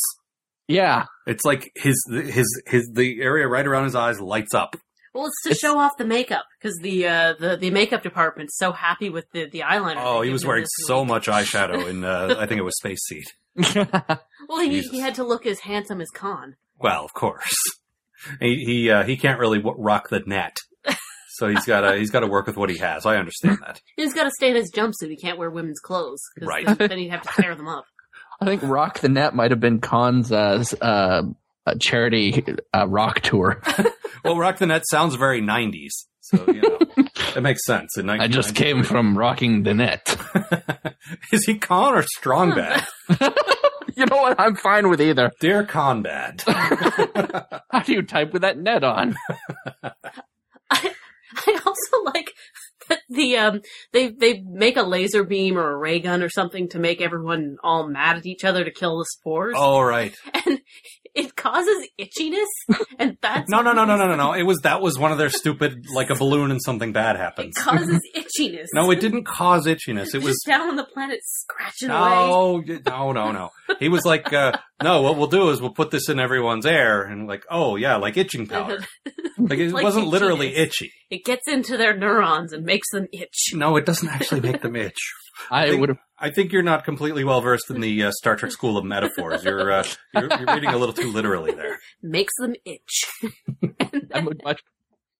yeah. 0.69 1.07
It's 1.27 1.45
like 1.45 1.71
his 1.75 1.97
his 2.12 2.62
his 2.67 2.91
the 2.93 3.21
area 3.23 3.49
right 3.49 3.67
around 3.67 3.85
his 3.85 3.95
eyes 3.95 4.21
lights 4.21 4.53
up. 4.55 4.77
Well, 5.15 5.27
it's 5.27 5.43
to 5.45 5.51
It's- 5.51 5.61
show 5.61 5.79
off 5.79 5.93
the 5.97 6.05
makeup 6.05 6.45
because 6.61 6.77
the 6.79 7.07
uh, 7.07 7.35
the 7.39 7.57
the 7.57 7.71
makeup 7.71 8.03
department's 8.03 8.57
so 8.59 8.73
happy 8.73 9.09
with 9.11 9.25
the 9.33 9.47
the 9.47 9.61
eyeliner. 9.61 9.97
Oh, 9.99 10.23
he 10.23 10.31
was 10.31 10.45
wearing 10.45 10.67
so 10.87 11.01
week. 11.01 11.09
much 11.09 11.27
eyeshadow 11.29 11.89
in 11.89 12.05
uh, 12.05 12.35
I 12.39 12.47
think 12.47 12.59
it 12.59 12.65
was 12.65 12.77
Space 12.79 13.01
Seed. 13.07 13.25
Well, 14.47 14.61
he, 14.61 14.69
Jesus. 14.69 14.91
he 14.91 15.01
had 15.01 15.15
to 15.15 15.25
look 15.25 15.47
as 15.47 15.61
handsome 15.61 16.03
as 16.03 16.11
Khan. 16.11 16.57
Well, 16.79 17.03
of 17.05 17.15
course. 17.15 17.55
He 18.41 18.65
he 18.67 18.91
uh, 18.91 19.05
he 19.05 19.17
can't 19.17 19.39
really 19.41 19.59
w- 19.59 19.77
rock 19.83 20.11
the 20.11 20.21
net, 20.27 20.59
so 21.35 21.49
he's 21.49 21.64
got 21.66 21.80
to 21.80 21.97
he's 21.97 22.11
got 22.11 22.20
to 22.20 22.26
work 22.26 22.47
with 22.47 22.57
what 22.57 22.70
he 22.70 22.78
has. 22.78 23.05
I 23.07 23.16
understand 23.16 23.59
that. 23.66 23.80
He's 23.97 24.14
got 24.14 24.24
to 24.24 24.30
stay 24.30 24.51
in 24.51 24.57
his 24.57 24.70
jumpsuit. 24.72 25.09
He 25.11 25.16
can't 25.16 25.39
wear 25.39 25.51
women's 25.51 25.80
clothes. 25.80 26.20
Right. 26.41 26.64
Then, 26.66 26.76
then 26.76 26.99
he'd 26.99 27.09
have 27.11 27.22
to 27.22 27.43
tear 27.43 27.55
them 27.55 27.68
up. 27.68 27.85
I 28.41 28.45
think 28.47 28.62
Rock 28.62 29.01
the 29.01 29.09
Net 29.09 29.35
might 29.35 29.51
have 29.51 29.61
been 29.61 29.80
Khan's 29.80 30.30
uh, 30.32 30.62
uh, 30.80 31.22
uh, 31.66 31.74
charity 31.80 32.45
uh, 32.72 32.87
rock 32.89 33.20
tour. 33.20 33.62
Well, 34.24 34.39
rock 34.39 34.57
the 34.57 34.64
net 34.64 34.85
sounds 34.91 35.16
very 35.16 35.43
'90s, 35.43 35.91
so 36.22 36.43
you 36.47 36.62
know 36.62 36.78
it 37.37 37.43
makes 37.43 37.62
sense. 37.66 37.99
In 37.99 38.09
I 38.09 38.26
just 38.26 38.55
came 38.55 38.82
from 38.82 39.18
rocking 39.18 39.64
the 39.64 39.74
net. 39.74 40.16
Is 41.30 41.45
he 41.45 41.59
Khan 41.59 41.93
or 41.95 42.03
Strong 42.05 42.55
Bad? 42.55 42.87
You 43.97 44.07
know 44.07 44.16
what? 44.16 44.41
I'm 44.41 44.57
fine 44.57 44.89
with 44.89 45.01
either. 45.01 45.30
Dear 45.41 45.64
Khan 45.64 46.03
Bad. 46.03 46.43
How 46.47 47.80
do 47.85 47.93
you 47.93 48.03
type 48.03 48.32
with 48.32 48.43
that 48.43 48.59
net 48.59 48.82
on? 48.82 49.14
I, 51.47 51.61
also 51.65 52.05
like 52.05 52.33
that 52.89 53.01
the 53.09 53.37
um 53.37 53.61
they 53.93 54.09
they 54.09 54.43
make 54.47 54.77
a 54.77 54.83
laser 54.83 55.25
beam 55.25 55.57
or 55.57 55.71
a 55.71 55.77
ray 55.77 56.01
gun 56.01 56.23
or 56.23 56.29
something 56.29 56.69
to 56.71 56.79
make 56.79 57.01
everyone 57.01 57.57
all 57.63 57.89
mad 57.89 58.17
at 58.17 58.27
each 58.27 58.45
other 58.45 58.65
to 58.65 58.71
kill 58.71 58.99
the 58.99 59.07
spores, 59.07 59.55
All 59.57 59.85
right. 59.85 60.15
and 60.47 60.61
it 61.15 61.37
causes 61.37 61.87
itchiness, 62.01 62.79
and 62.99 63.17
that's 63.23 63.49
No, 63.51 63.62
no, 63.62 63.73
no, 63.73 63.85
no, 63.85 63.97
no, 63.97 64.09
no, 64.09 64.17
no. 64.17 64.33
It 64.33 64.43
was 64.43 64.59
that 64.62 64.81
was 64.83 64.99
one 64.99 65.12
of 65.12 65.19
their 65.19 65.31
stupid 65.31 65.85
like 65.95 66.11
a 66.11 66.15
balloon 66.15 66.51
and 66.51 66.61
something 66.62 66.93
bad 66.93 67.17
happens. 67.17 67.57
It 67.57 67.61
causes 67.61 68.01
itchiness. 68.17 68.67
No, 68.75 68.91
it 68.91 69.01
didn't 69.01 69.25
cause 69.25 69.67
itchiness. 69.67 70.15
It 70.15 70.23
was 70.23 70.35
just 70.35 70.47
down 70.47 70.69
on 70.71 70.77
the 70.77 70.85
planet 70.85 71.21
scratching 71.23 71.91
away. 71.91 71.99
no, 72.01 72.62
no, 72.87 73.12
no, 73.12 73.33
no. 73.33 73.51
He 73.79 73.89
was 73.89 74.05
like, 74.05 74.33
uh, 74.33 74.53
no. 74.83 75.03
What 75.03 75.17
we'll 75.17 75.27
do 75.29 75.51
is 75.51 75.61
we'll 75.61 75.73
put 75.75 75.91
this 75.91 76.09
in 76.09 76.19
everyone's 76.19 76.67
air, 76.67 77.03
and 77.03 77.27
like, 77.27 77.45
oh 77.51 77.77
yeah, 77.77 77.97
like 77.97 78.17
itching 78.17 78.47
powder. 78.47 78.85
Like 79.37 79.59
it 79.59 79.73
Like 79.73 79.83
wasn't 79.83 80.07
literally 80.07 80.55
itchy. 80.55 80.93
It 81.11 81.25
gets 81.25 81.49
into 81.49 81.77
their 81.77 81.95
neurons 81.95 82.53
and 82.53 82.65
makes 82.65 82.89
them 82.93 83.09
itch. 83.12 83.51
No, 83.53 83.77
it 83.77 83.85
doesn't 83.85 84.09
actually 84.09 84.41
make 84.41 84.62
them 84.62 84.77
itch. 84.77 84.97
I 85.51 85.69
think- 85.69 85.81
would 85.81 85.89
have. 85.91 85.99
I 86.25 86.31
think 86.31 86.53
you're 86.53 86.62
not 86.62 86.85
completely 86.87 87.22
well 87.22 87.43
versed 87.43 87.68
in 87.68 87.83
the 87.83 88.05
uh, 88.05 88.11
Star 88.12 88.35
Trek 88.35 88.51
school 88.51 88.79
of 88.79 88.85
metaphors. 88.87 89.45
You're, 89.45 89.70
uh, 89.70 89.85
you're 90.14 90.29
you're 90.39 90.55
reading 90.55 90.70
a 90.70 90.79
little 90.79 90.95
too 90.95 91.12
literally 91.12 91.53
there. 91.53 91.79
Makes 92.03 92.33
them 92.39 92.55
itch. 92.64 93.05
I 94.14 94.20
would 94.20 94.41
much. 94.43 94.62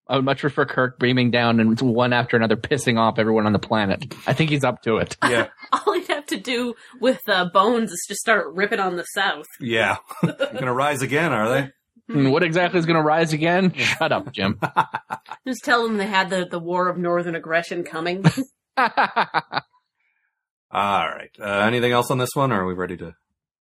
I 0.09 0.17
would 0.17 0.25
much 0.25 0.41
prefer 0.41 0.65
Kirk 0.65 0.99
beaming 0.99 1.31
down 1.31 1.61
and 1.61 1.79
one 1.79 2.15
after 2.15 2.39
another 2.39 2.57
pissing 2.57 2.99
off 2.99 3.19
everyone 3.19 3.45
on 3.45 3.53
the 3.53 3.59
planet. 3.59 4.15
I 4.27 4.33
think 4.33 4.49
he's 4.49 4.65
up 4.65 4.81
to 4.85 4.97
it. 4.97 5.15
Yeah, 5.29 5.49
All 5.73 5.93
he'd 5.93 6.09
have 6.09 6.25
to 6.27 6.39
do 6.39 6.73
with 7.03 7.21
uh, 7.29 7.51
Bones 7.53 7.93
is 7.93 8.07
just 8.09 8.21
start 8.21 8.55
ripping 8.55 8.81
on 8.81 8.97
the 8.97 9.05
South. 9.05 9.47
yeah. 9.61 9.99
You're 10.23 10.33
gonna 10.55 10.73
rise 10.73 11.03
again, 11.03 11.33
are 11.35 11.51
they? 11.51 11.71
And 12.09 12.33
what 12.33 12.43
exactly 12.43 12.79
is 12.81 12.87
going 12.87 12.99
to 12.99 13.03
rise 13.03 13.33
again? 13.33 13.73
Shut 13.73 14.13
up, 14.13 14.31
Jim. 14.31 14.61
Just 15.47 15.65
tell 15.65 15.85
them 15.85 15.97
they 15.97 16.07
had 16.07 16.29
the, 16.29 16.45
the 16.45 16.59
war 16.59 16.89
of 16.91 16.99
northern 16.99 17.35
aggression 17.35 17.83
coming. 17.83 18.23
All 20.75 21.09
right. 21.09 21.31
Uh, 21.41 21.45
anything 21.45 21.93
else 21.93 22.11
on 22.11 22.19
this 22.19 22.31
one, 22.35 22.51
or 22.51 22.63
are 22.63 22.67
we 22.67 22.75
ready 22.75 22.97
to? 22.97 23.15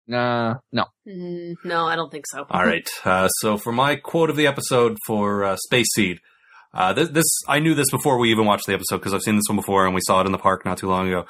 Nah, 0.07 0.55
no. 0.71 0.85
Mm, 1.07 1.55
no, 1.63 1.85
I 1.85 1.95
don't 1.95 2.11
think 2.11 2.25
so. 2.27 2.45
All 2.49 2.65
right. 2.65 2.87
Uh, 3.05 3.27
so 3.29 3.57
for 3.57 3.71
my 3.71 3.95
quote 3.95 4.29
of 4.29 4.35
the 4.35 4.47
episode 4.47 4.97
for 5.05 5.43
uh, 5.43 5.55
Space 5.57 5.87
Seed, 5.95 6.19
uh, 6.73 6.93
this, 6.93 7.09
this 7.09 7.25
I 7.47 7.59
knew 7.59 7.75
this 7.75 7.89
before 7.91 8.17
we 8.17 8.31
even 8.31 8.45
watched 8.45 8.67
the 8.67 8.73
episode 8.73 8.97
because 8.97 9.13
I've 9.13 9.21
seen 9.21 9.35
this 9.35 9.45
one 9.47 9.55
before 9.55 9.85
and 9.85 9.95
we 9.95 10.01
saw 10.05 10.21
it 10.21 10.25
in 10.25 10.31
the 10.31 10.37
park 10.37 10.65
not 10.65 10.77
too 10.77 10.89
long 10.89 11.07
ago. 11.07 11.25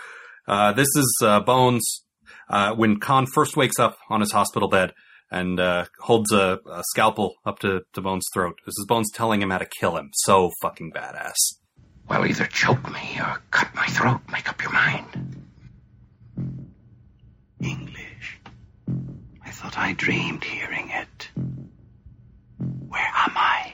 Uh, 0.47 0.73
this 0.73 0.87
is 0.95 1.17
uh, 1.23 1.39
Bones 1.41 2.03
uh, 2.49 2.73
when 2.73 2.99
Khan 2.99 3.25
first 3.33 3.55
wakes 3.55 3.79
up 3.79 3.97
on 4.09 4.19
his 4.21 4.31
hospital 4.31 4.69
bed 4.69 4.93
and 5.29 5.59
uh, 5.59 5.85
holds 5.99 6.31
a, 6.31 6.59
a 6.69 6.83
scalpel 6.91 7.35
up 7.45 7.59
to, 7.59 7.81
to 7.93 8.01
Bones' 8.01 8.25
throat. 8.33 8.57
This 8.65 8.73
is 8.77 8.85
Bones 8.87 9.11
telling 9.13 9.41
him 9.41 9.49
how 9.49 9.57
to 9.57 9.67
kill 9.79 9.97
him. 9.97 10.09
So 10.13 10.51
fucking 10.61 10.91
badass. 10.91 11.35
Well, 12.09 12.25
either 12.25 12.45
choke 12.45 12.89
me 12.91 13.19
or 13.19 13.41
cut 13.51 13.73
my 13.75 13.85
throat. 13.87 14.21
Make 14.31 14.49
up 14.49 14.61
your 14.61 14.71
mind. 14.71 15.46
English. 17.61 18.39
I 19.43 19.51
thought 19.51 19.77
I 19.77 19.93
dreamed 19.93 20.43
hearing 20.43 20.89
it. 20.89 21.29
Where 22.87 23.11
am 23.15 23.33
I? 23.35 23.73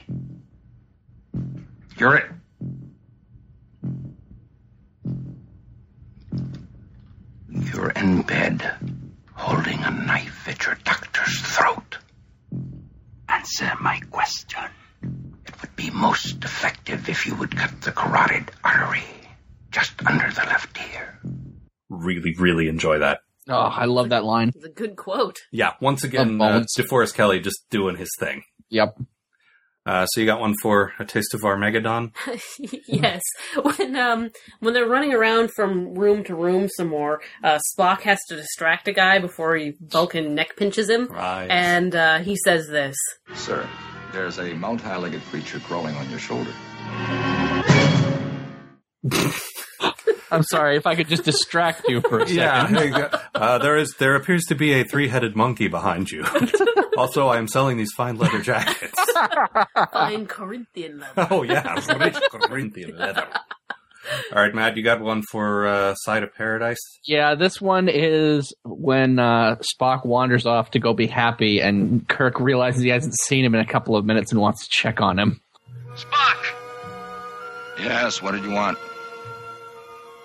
You're 1.96 2.16
it. 2.16 2.30
You're 7.50 7.90
in 7.90 8.22
bed, 8.22 8.70
holding 9.34 9.82
a 9.82 9.90
knife 9.90 10.48
at 10.48 10.64
your 10.66 10.76
doctor's 10.84 11.40
throat. 11.40 11.98
Answer 13.28 13.72
my 13.80 14.00
question. 14.10 14.64
It 15.46 15.60
would 15.60 15.76
be 15.76 15.90
most 15.90 16.44
effective 16.44 17.08
if 17.08 17.26
you 17.26 17.34
would 17.36 17.56
cut 17.56 17.80
the 17.82 17.92
carotid 17.92 18.50
artery 18.62 19.04
just 19.70 19.92
under 20.06 20.30
the 20.30 20.42
left 20.42 20.78
ear. 20.94 21.18
Really, 21.90 22.34
really 22.38 22.68
enjoy 22.68 22.98
that. 23.00 23.20
Oh, 23.48 23.54
I 23.54 23.84
love 23.84 24.08
that 24.08 24.24
line. 24.24 24.52
It's 24.54 24.64
a 24.64 24.70
good 24.70 24.96
quote. 24.96 25.38
Yeah, 25.52 25.72
once 25.80 26.02
again, 26.02 26.38
Love 26.38 26.62
uh, 26.62 26.64
DeForest 26.78 27.14
Kelley 27.14 27.40
just 27.40 27.58
doing 27.70 27.96
his 27.96 28.10
thing. 28.18 28.42
Yep. 28.70 28.96
Uh, 29.86 30.06
so 30.06 30.20
you 30.20 30.26
got 30.26 30.40
one 30.40 30.54
for 30.62 30.94
a 30.98 31.04
taste 31.04 31.34
of 31.34 31.44
Armageddon. 31.44 32.12
yes. 32.88 33.20
When 33.60 33.96
um 33.96 34.30
when 34.60 34.72
they're 34.72 34.88
running 34.88 35.12
around 35.12 35.50
from 35.54 35.94
room 35.94 36.24
to 36.24 36.34
room 36.34 36.68
some 36.74 36.88
more, 36.88 37.20
uh, 37.42 37.58
Spock 37.76 38.00
has 38.00 38.18
to 38.28 38.36
distract 38.36 38.88
a 38.88 38.92
guy 38.92 39.18
before 39.18 39.56
he 39.56 39.74
Vulcan 39.80 40.34
neck 40.34 40.56
pinches 40.56 40.88
him. 40.88 41.06
Right. 41.08 41.48
And 41.50 41.94
uh, 41.94 42.20
he 42.20 42.34
says 42.36 42.66
this. 42.68 42.96
Sir, 43.34 43.68
there's 44.12 44.38
a 44.38 44.54
multi-legged 44.54 45.22
creature 45.24 45.60
crawling 45.60 45.96
on 45.96 46.08
your 46.08 46.18
shoulder. 46.18 46.52
I'm 50.30 50.42
sorry 50.42 50.76
if 50.76 50.86
I 50.86 50.94
could 50.94 51.08
just 51.08 51.24
distract 51.24 51.88
you 51.88 52.00
for 52.00 52.20
a 52.20 52.26
second. 52.28 52.34
Yeah, 52.36 52.66
there, 52.66 53.20
uh, 53.34 53.58
there 53.58 53.76
is. 53.76 53.94
There 53.98 54.14
appears 54.16 54.44
to 54.46 54.54
be 54.54 54.72
a 54.72 54.84
three-headed 54.84 55.36
monkey 55.36 55.68
behind 55.68 56.10
you. 56.10 56.24
also, 56.96 57.28
I 57.28 57.38
am 57.38 57.46
selling 57.48 57.76
these 57.76 57.92
fine 57.92 58.16
leather 58.16 58.40
jackets. 58.40 58.98
Fine 59.92 60.26
Corinthian 60.26 61.00
leather. 61.00 61.28
oh 61.30 61.42
yeah, 61.42 61.74
rich 61.98 62.16
Corinthian 62.30 62.96
leather. 62.96 63.26
All 64.34 64.42
right, 64.42 64.54
Matt, 64.54 64.76
you 64.76 64.82
got 64.82 65.00
one 65.00 65.22
for 65.30 65.66
uh, 65.66 65.94
Side 65.94 66.22
of 66.24 66.34
Paradise? 66.34 66.78
Yeah, 67.06 67.34
this 67.36 67.58
one 67.58 67.88
is 67.88 68.52
when 68.62 69.18
uh, 69.18 69.56
Spock 69.74 70.04
wanders 70.04 70.44
off 70.44 70.72
to 70.72 70.78
go 70.78 70.92
be 70.92 71.06
happy, 71.06 71.60
and 71.60 72.06
Kirk 72.06 72.38
realizes 72.38 72.82
he 72.82 72.90
hasn't 72.90 73.14
seen 73.20 73.44
him 73.46 73.54
in 73.54 73.62
a 73.62 73.66
couple 73.66 73.96
of 73.96 74.04
minutes 74.04 74.30
and 74.30 74.40
wants 74.40 74.64
to 74.64 74.68
check 74.70 75.00
on 75.00 75.18
him. 75.18 75.40
Spock! 75.94 76.36
Yes, 77.78 78.20
what 78.20 78.32
did 78.32 78.44
you 78.44 78.50
want? 78.50 78.76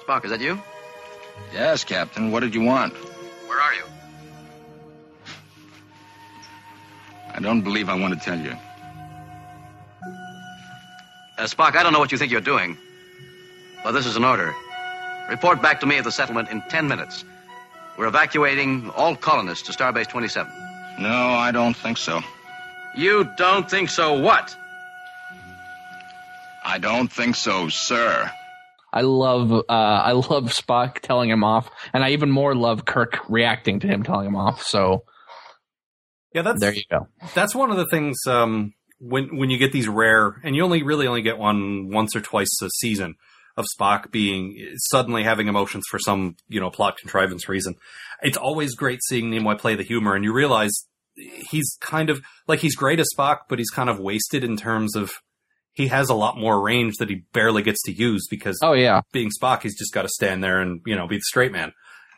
Spock, 0.09 0.25
is 0.25 0.31
that 0.31 0.41
you? 0.41 0.59
Yes, 1.53 1.83
Captain, 1.83 2.31
what 2.31 2.39
did 2.39 2.55
you 2.55 2.61
want? 2.61 2.93
Where 3.45 3.61
are 3.61 3.75
you? 3.75 3.83
I 7.31 7.39
don't 7.39 7.61
believe 7.61 7.89
I 7.89 7.93
want 7.93 8.15
to 8.15 8.19
tell 8.19 8.39
you. 8.39 8.55
Uh, 11.37 11.43
Spock, 11.43 11.75
I 11.75 11.83
don't 11.83 11.93
know 11.93 11.99
what 11.99 12.11
you 12.11 12.17
think 12.17 12.31
you're 12.31 12.41
doing, 12.41 12.75
but 13.83 13.91
this 13.91 14.07
is 14.07 14.15
an 14.15 14.23
order. 14.23 14.55
Report 15.29 15.61
back 15.61 15.79
to 15.81 15.85
me 15.85 15.97
at 15.99 16.03
the 16.05 16.11
settlement 16.11 16.49
in 16.49 16.63
ten 16.69 16.87
minutes. 16.87 17.23
We're 17.95 18.07
evacuating 18.07 18.89
all 18.95 19.15
colonists 19.15 19.67
to 19.67 19.73
Starbase 19.73 20.07
27. 20.07 20.51
No, 20.97 21.09
I 21.09 21.51
don't 21.51 21.75
think 21.75 21.99
so. 21.99 22.21
You 22.95 23.29
don't 23.37 23.69
think 23.69 23.89
so 23.89 24.19
what? 24.19 24.55
I 26.65 26.79
don't 26.79 27.11
think 27.11 27.35
so, 27.35 27.69
sir. 27.69 28.31
I 28.91 29.01
love 29.01 29.51
uh, 29.51 29.63
I 29.69 30.11
love 30.13 30.45
Spock 30.51 30.99
telling 30.99 31.29
him 31.29 31.43
off, 31.43 31.69
and 31.93 32.03
I 32.03 32.09
even 32.11 32.31
more 32.31 32.55
love 32.55 32.85
Kirk 32.85 33.19
reacting 33.29 33.79
to 33.81 33.87
him 33.87 34.03
telling 34.03 34.27
him 34.27 34.35
off. 34.35 34.63
So 34.63 35.03
Yeah, 36.33 36.41
that's 36.43 36.59
there 36.59 36.73
you 36.73 36.83
go. 36.89 37.07
that's 37.33 37.55
one 37.55 37.71
of 37.71 37.77
the 37.77 37.87
things 37.87 38.17
um, 38.27 38.73
when 38.99 39.37
when 39.37 39.49
you 39.49 39.57
get 39.57 39.71
these 39.71 39.87
rare, 39.87 40.35
and 40.43 40.55
you 40.55 40.63
only 40.63 40.83
really 40.83 41.07
only 41.07 41.21
get 41.21 41.37
one 41.37 41.89
once 41.91 42.15
or 42.15 42.21
twice 42.21 42.49
a 42.61 42.69
season 42.79 43.15
of 43.57 43.65
Spock 43.77 44.09
being 44.11 44.55
suddenly 44.91 45.23
having 45.23 45.47
emotions 45.47 45.83
for 45.89 45.99
some 45.99 46.35
you 46.47 46.59
know 46.59 46.69
plot 46.69 46.97
contrivance 46.97 47.47
reason. 47.49 47.75
It's 48.21 48.37
always 48.37 48.75
great 48.75 48.99
seeing 49.07 49.31
Nimoy 49.31 49.57
play 49.57 49.75
the 49.75 49.83
humor, 49.83 50.15
and 50.15 50.23
you 50.23 50.33
realize 50.33 50.71
he's 51.51 51.77
kind 51.81 52.09
of 52.09 52.21
like 52.47 52.59
he's 52.59 52.75
great 52.75 52.99
as 52.99 53.07
Spock, 53.15 53.39
but 53.49 53.59
he's 53.59 53.69
kind 53.69 53.89
of 53.89 53.99
wasted 53.99 54.43
in 54.43 54.55
terms 54.57 54.95
of 54.95 55.11
he 55.73 55.87
has 55.87 56.09
a 56.09 56.13
lot 56.15 56.37
more 56.37 56.61
range 56.61 56.95
that 56.99 57.09
he 57.09 57.23
barely 57.33 57.61
gets 57.63 57.81
to 57.83 57.91
use 57.91 58.27
because 58.29 58.59
Oh 58.61 58.73
yeah, 58.73 59.01
being 59.11 59.29
Spock, 59.29 59.61
he's 59.63 59.77
just 59.77 59.93
got 59.93 60.01
to 60.03 60.09
stand 60.09 60.43
there 60.43 60.59
and 60.61 60.81
you 60.85 60.95
know 60.95 61.07
be 61.07 61.17
the 61.17 61.21
straight 61.23 61.51
man. 61.51 61.71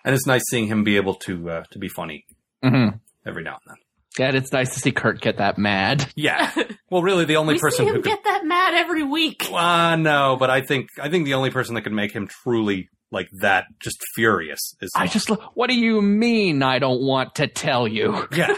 And 0.04 0.16
it's 0.16 0.26
nice 0.26 0.42
seeing 0.50 0.68
him 0.68 0.84
be 0.84 0.96
able 0.98 1.16
to 1.26 1.50
uh, 1.50 1.64
to 1.72 1.80
be 1.80 1.88
funny 1.88 2.26
hmm 2.64 2.90
every 3.26 3.44
now 3.44 3.60
and 3.66 3.76
then. 3.78 4.34
yeah. 4.34 4.38
It's 4.40 4.52
nice 4.52 4.74
to 4.74 4.80
see 4.80 4.92
Kirk 4.92 5.22
get 5.22 5.38
that 5.38 5.58
mad. 5.58 6.08
Yeah. 6.16 6.52
Well, 6.90 7.04
really, 7.04 7.24
the 7.26 7.38
only 7.38 7.54
we 7.54 7.60
person 7.60 7.86
see 7.86 7.90
who 7.90 7.96
him 7.98 8.02
could. 8.02 8.10
get 8.10 8.24
that 8.26 8.44
mad 8.46 8.74
every 8.74 9.04
week. 9.04 9.48
Uh, 9.52 9.96
no, 9.96 10.36
but 10.40 10.50
I 10.50 10.62
think 10.62 10.90
I 11.02 11.10
think 11.10 11.24
the 11.26 11.36
only 11.36 11.52
person 11.52 11.76
that 11.76 11.84
can 11.84 11.96
make 11.96 12.12
him 12.12 12.28
truly 12.28 12.90
like 13.12 13.30
that, 13.42 13.66
just 13.80 13.98
furious, 14.16 14.60
is 14.82 14.90
I 14.96 15.08
just 15.08 15.30
lo- 15.30 15.44
what 15.54 15.70
do 15.70 15.76
you 15.76 16.02
mean? 16.02 16.64
I 16.64 16.80
don't 16.80 17.02
want 17.02 17.36
to 17.36 17.48
tell 17.48 17.88
you. 17.88 18.28
yeah. 18.36 18.56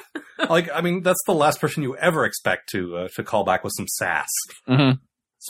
like 0.50 0.70
I 0.74 0.82
mean, 0.82 1.02
that's 1.04 1.22
the 1.26 1.34
last 1.34 1.60
person 1.60 1.84
you 1.84 1.96
ever 1.98 2.26
expect 2.26 2.70
to 2.72 2.98
uh, 2.98 3.08
to 3.16 3.24
call 3.24 3.44
back 3.44 3.64
with 3.64 3.74
some 3.76 3.88
sass. 3.88 4.30
hmm 4.68 4.92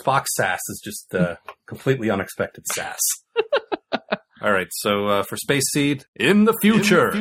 Spock 0.02 0.26
sass 0.26 0.58
is 0.68 0.80
just 0.82 1.14
uh, 1.14 1.36
completely 1.68 2.10
unexpected 2.10 2.66
sass. 2.66 2.98
All 4.42 4.52
right, 4.52 4.66
so 4.72 5.06
uh, 5.06 5.22
for 5.22 5.36
Space 5.38 5.62
Seed, 5.72 6.04
in 6.16 6.44
the 6.44 6.54
future, 6.60 7.14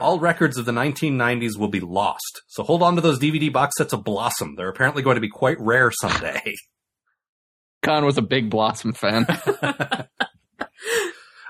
all 0.00 0.18
records 0.18 0.56
of 0.58 0.64
the 0.64 0.72
1990s 0.72 1.56
will 1.56 1.68
be 1.68 1.78
lost. 1.78 2.42
So 2.48 2.64
hold 2.64 2.82
on 2.82 2.96
to 2.96 3.00
those 3.00 3.20
DVD 3.20 3.52
box 3.52 3.76
sets 3.76 3.92
of 3.92 4.02
Blossom. 4.02 4.56
They're 4.56 4.70
apparently 4.70 5.02
going 5.02 5.14
to 5.14 5.20
be 5.20 5.28
quite 5.28 5.58
rare 5.60 5.92
someday. 5.92 6.54
Khan 7.82 8.04
was 8.04 8.18
a 8.18 8.22
big 8.22 8.50
Blossom 8.50 8.92
fan. 8.92 9.26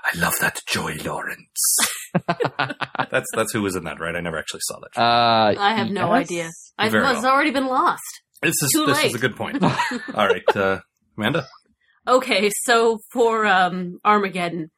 I 0.05 0.17
love 0.17 0.33
that 0.41 0.59
Joey 0.67 0.97
Lawrence. 0.99 1.77
that's 2.27 3.29
that's 3.33 3.53
who 3.53 3.61
was 3.61 3.75
in 3.75 3.85
that, 3.85 3.99
right? 3.99 4.15
I 4.15 4.19
never 4.19 4.37
actually 4.37 4.61
saw 4.63 4.79
that. 4.79 4.99
Uh, 4.99 5.59
I 5.59 5.75
have 5.75 5.89
no 5.89 6.13
yes. 6.13 6.25
idea. 6.25 6.49
I, 6.77 6.89
Very 6.89 7.05
it's 7.05 7.23
well. 7.23 7.33
already 7.33 7.51
been 7.51 7.67
lost. 7.67 8.21
This 8.41 8.61
is 8.61 8.71
too 8.71 8.85
this 8.85 8.97
late. 8.97 9.07
is 9.07 9.15
a 9.15 9.19
good 9.19 9.35
point. 9.35 9.63
All 9.63 10.27
right, 10.27 10.43
uh, 10.55 10.79
Amanda. 11.17 11.47
Okay, 12.05 12.51
so 12.63 12.99
for 13.11 13.45
um, 13.45 13.99
Armageddon, 14.03 14.71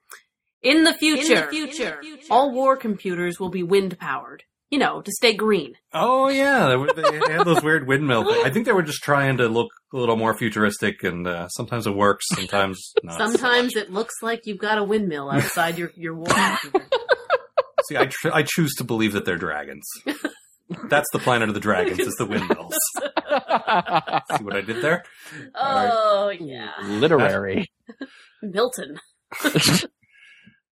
in 0.61 0.83
the 0.83 0.93
future, 0.93 1.49
future. 1.49 1.99
all 2.29 2.51
war 2.51 2.77
computers 2.77 3.39
will 3.39 3.49
be 3.49 3.63
wind 3.63 3.97
powered. 3.97 4.43
You 4.71 4.79
know, 4.79 5.01
to 5.01 5.11
stay 5.11 5.33
green. 5.33 5.75
Oh 5.93 6.27
yeah, 6.27 6.67
they, 6.69 6.75
were, 6.75 7.29
had 7.29 7.45
those 7.45 7.61
weird 7.63 7.87
windmill. 7.87 8.25
Things. 8.25 8.43
I 8.45 8.49
think 8.49 8.65
they 8.65 8.71
were 8.73 8.81
just 8.83 9.03
trying 9.03 9.37
to 9.37 9.47
look 9.47 9.69
a 9.93 9.97
little 9.97 10.15
more 10.17 10.35
futuristic, 10.35 11.03
and 11.03 11.27
uh, 11.27 11.47
sometimes 11.49 11.85
it 11.87 11.95
works, 11.95 12.25
sometimes 12.33 12.93
not. 13.03 13.17
Sometimes 13.17 13.75
it 13.75 13.91
looks 13.91 14.15
like 14.23 14.41
you've 14.45 14.57
got 14.57 14.77
a 14.79 14.83
windmill 14.83 15.29
outside 15.29 15.77
your 15.77 15.91
your 15.95 16.15
war 16.15 16.27
computer. 16.27 16.85
See, 17.87 17.97
I 17.97 18.07
tr- 18.07 18.33
I 18.33 18.43
choose 18.43 18.73
to 18.77 18.83
believe 18.83 19.13
that 19.13 19.25
they're 19.25 19.37
dragons. 19.37 19.85
That's 20.89 21.07
the 21.13 21.19
planet 21.19 21.47
of 21.49 21.53
the 21.53 21.61
dragons. 21.61 21.99
Is 21.99 22.15
the 22.15 22.25
windmills. 22.25 22.73
See 24.37 24.43
what 24.43 24.55
I 24.55 24.61
did 24.61 24.81
there? 24.81 25.03
Oh 25.53 26.29
yeah, 26.29 26.71
Literary. 26.81 27.71
Milton. 28.41 28.97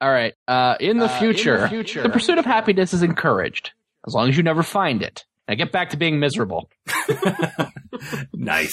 All 0.01 0.11
right. 0.11 0.33
Uh, 0.47 0.75
in, 0.79 0.97
the 0.97 1.05
Uh, 1.05 1.07
in 1.21 1.29
the 1.61 1.67
future. 1.69 2.01
the 2.03 2.09
pursuit 2.09 2.37
of 2.39 2.45
happiness 2.45 2.93
is 2.93 3.03
encouraged, 3.03 3.71
as 4.07 4.13
long 4.13 4.29
as 4.29 4.37
you 4.37 4.43
never 4.43 4.63
find 4.63 5.01
it. 5.01 5.23
Now 5.47 5.55
get 5.55 5.71
back 5.71 5.89
to 5.89 5.97
being 5.97 6.19
miserable. 6.19 6.69
nice. 8.33 8.71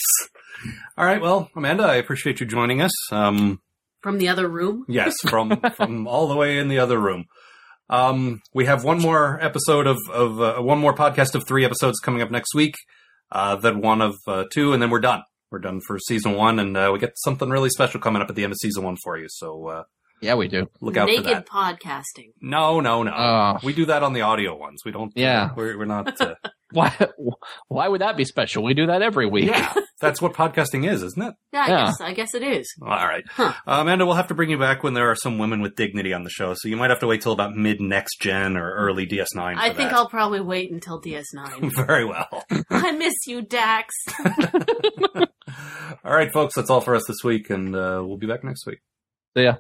All 0.97 1.05
right. 1.05 1.21
Well, 1.21 1.51
Amanda, 1.57 1.85
I 1.85 1.97
appreciate 1.97 2.41
you 2.41 2.47
joining 2.47 2.81
us. 2.83 2.93
Um, 3.13 3.61
From 4.03 4.19
the 4.19 4.29
other 4.29 4.49
room. 4.49 4.85
Yes, 4.89 5.15
from 5.23 5.61
from 5.75 6.07
all 6.07 6.29
the 6.29 6.37
way 6.37 6.59
in 6.59 6.69
the 6.69 6.79
other 6.79 6.99
room. 6.99 7.27
Um, 7.89 8.41
we 8.55 8.67
have 8.67 8.85
one 8.85 9.01
more 9.01 9.39
episode 9.43 9.87
of 9.87 9.99
of 10.13 10.41
uh, 10.41 10.63
one 10.63 10.79
more 10.79 10.95
podcast 10.95 11.35
of 11.35 11.47
three 11.47 11.65
episodes 11.65 11.99
coming 11.99 12.23
up 12.23 12.31
next 12.31 12.55
week. 12.55 12.75
Uh, 13.33 13.57
then 13.57 13.81
one 13.81 14.01
of 14.01 14.17
uh, 14.27 14.45
two, 14.53 14.73
and 14.73 14.83
then 14.83 14.91
we're 14.91 15.01
done. 15.01 15.23
We're 15.51 15.59
done 15.59 15.81
for 15.87 15.99
season 15.99 16.35
one, 16.35 16.59
and 16.61 16.77
uh, 16.77 16.91
we 16.93 16.99
get 17.01 17.13
something 17.17 17.49
really 17.51 17.71
special 17.71 18.01
coming 18.01 18.23
up 18.23 18.31
at 18.31 18.37
the 18.37 18.45
end 18.45 18.53
of 18.53 18.59
season 18.59 18.85
one 18.85 18.97
for 19.03 19.19
you. 19.19 19.27
So 19.29 19.67
uh, 19.67 19.83
Yeah, 20.23 20.35
we 20.35 20.49
do. 20.49 20.69
look 20.81 20.97
out 20.97 21.07
Naked 21.07 21.25
for 21.25 21.31
that. 21.31 21.47
podcasting. 21.49 22.33
No, 22.41 22.81
no, 22.81 23.03
no. 23.03 23.13
Oh. 23.15 23.59
we 23.63 23.73
do 23.73 23.87
that 23.87 24.03
on 24.03 24.13
the 24.13 24.21
audio 24.23 24.57
ones. 24.57 24.83
We 24.85 24.93
don't. 24.93 25.13
Yeah. 25.17 25.51
we're, 25.57 25.79
we're 25.79 25.85
not. 25.87 26.21
Uh, 26.21 26.35
Why? 26.73 26.95
Why 27.67 27.89
would 27.89 28.01
that 28.01 28.17
be 28.17 28.25
special? 28.25 28.63
We 28.63 28.75
do 28.75 28.87
that 28.87 29.03
every 29.03 29.27
week. 29.27 29.47
yeah, 29.49 29.75
that's 30.01 30.23
what 30.23 30.35
podcasting 30.35 30.89
is, 30.89 31.03
isn't 31.03 31.21
it? 31.21 31.35
Yeah, 31.53 31.65
I 31.65 31.69
Yeah. 31.69 31.85
guess 31.87 32.01
I 32.01 32.13
guess 32.15 32.35
it 32.35 32.43
is. 32.45 32.73
All 32.81 32.89
right, 32.89 33.25
Huh. 33.29 33.53
uh, 33.67 33.79
Amanda. 33.81 34.07
We'll 34.07 34.15
have 34.15 34.29
to 34.29 34.35
bring 34.35 34.51
you 34.51 34.59
back 34.59 34.85
when 34.85 34.95
there 34.95 35.11
are 35.11 35.17
some 35.17 35.37
women 35.39 35.63
with 35.63 35.75
dignity 35.75 36.13
on 36.13 36.23
the 36.23 36.31
show. 36.31 36.55
So 36.55 36.69
you 36.69 36.77
might 36.77 36.91
have 36.91 37.01
to 37.01 37.09
wait 37.09 37.23
till 37.23 37.33
about 37.33 37.57
mid 37.57 37.81
next 37.81 38.21
gen 38.21 38.57
or 38.57 38.73
early 38.73 39.05
DS9. 39.05 39.27
For 39.35 39.61
I 39.61 39.69
think 39.73 39.91
that. 39.91 39.95
I'll 39.95 40.09
probably 40.09 40.41
wait 40.41 40.71
until 40.71 41.01
DS9. 41.03 41.73
Very 41.87 42.05
well. 42.05 42.45
I 42.71 42.93
miss 42.93 43.15
you, 43.27 43.43
Dax. 43.43 43.93
All 46.05 46.15
right, 46.15 46.33
folks, 46.33 46.55
that's 46.55 46.71
all 46.71 46.81
for 46.81 46.95
us 46.95 47.03
this 47.09 47.25
week, 47.25 47.51
and 47.51 47.75
uh, 47.75 48.01
we'll 48.05 48.17
be 48.17 48.29
back 48.29 48.45
next 48.45 48.65
week. 48.65 48.79
See 49.37 49.43
yeah. 49.43 49.57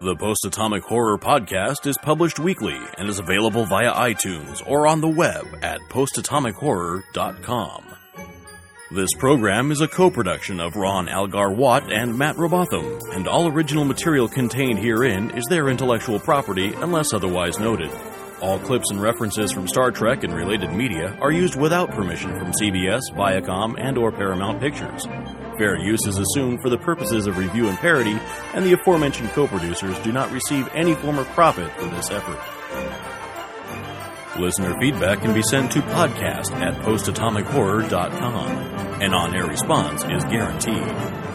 The 0.00 0.14
Post 0.14 0.44
Atomic 0.46 0.84
Horror 0.84 1.18
Podcast 1.18 1.86
is 1.86 1.98
published 1.98 2.38
weekly 2.38 2.78
and 2.96 3.08
is 3.08 3.18
available 3.18 3.64
via 3.64 3.92
iTunes 3.92 4.62
or 4.64 4.86
on 4.86 5.00
the 5.00 5.08
web 5.08 5.44
at 5.60 5.80
postatomichorror.com. 5.90 7.84
This 8.92 9.10
program 9.18 9.72
is 9.72 9.80
a 9.80 9.88
co-production 9.88 10.60
of 10.60 10.76
Ron 10.76 11.08
Algar 11.08 11.50
Watt 11.50 11.92
and 11.92 12.16
Matt 12.16 12.36
Robotham, 12.36 13.00
and 13.12 13.26
all 13.26 13.48
original 13.48 13.84
material 13.84 14.28
contained 14.28 14.78
herein 14.78 15.32
is 15.32 15.44
their 15.46 15.68
intellectual 15.68 16.20
property 16.20 16.72
unless 16.74 17.12
otherwise 17.12 17.58
noted. 17.58 17.90
All 18.40 18.60
clips 18.60 18.90
and 18.92 19.02
references 19.02 19.52
from 19.52 19.66
Star 19.66 19.90
Trek 19.90 20.22
and 20.22 20.32
related 20.32 20.72
media 20.72 21.18
are 21.20 21.32
used 21.32 21.60
without 21.60 21.90
permission 21.90 22.38
from 22.38 22.52
CBS, 22.52 23.00
Viacom, 23.12 23.74
and 23.78 23.98
or 23.98 24.12
Paramount 24.12 24.60
Pictures. 24.60 25.04
Fair 25.58 25.76
use 25.76 26.06
is 26.06 26.18
assumed 26.18 26.62
for 26.62 26.70
the 26.70 26.78
purposes 26.78 27.26
of 27.26 27.36
review 27.36 27.68
and 27.68 27.76
parody, 27.78 28.16
and 28.54 28.64
the 28.64 28.74
aforementioned 28.74 29.30
co-producers 29.30 29.98
do 30.00 30.12
not 30.12 30.30
receive 30.30 30.68
any 30.72 30.94
form 30.94 31.18
of 31.18 31.26
profit 31.30 31.68
for 31.72 31.86
this 31.86 32.12
effort. 32.12 32.38
Listener 34.38 34.78
feedback 34.78 35.20
can 35.20 35.34
be 35.34 35.42
sent 35.42 35.72
to 35.72 35.80
podcast 35.80 36.52
at 36.52 36.74
postatomichorror.com. 36.84 39.02
An 39.02 39.12
on-air 39.12 39.46
response 39.46 40.04
is 40.04 40.24
guaranteed. 40.26 41.27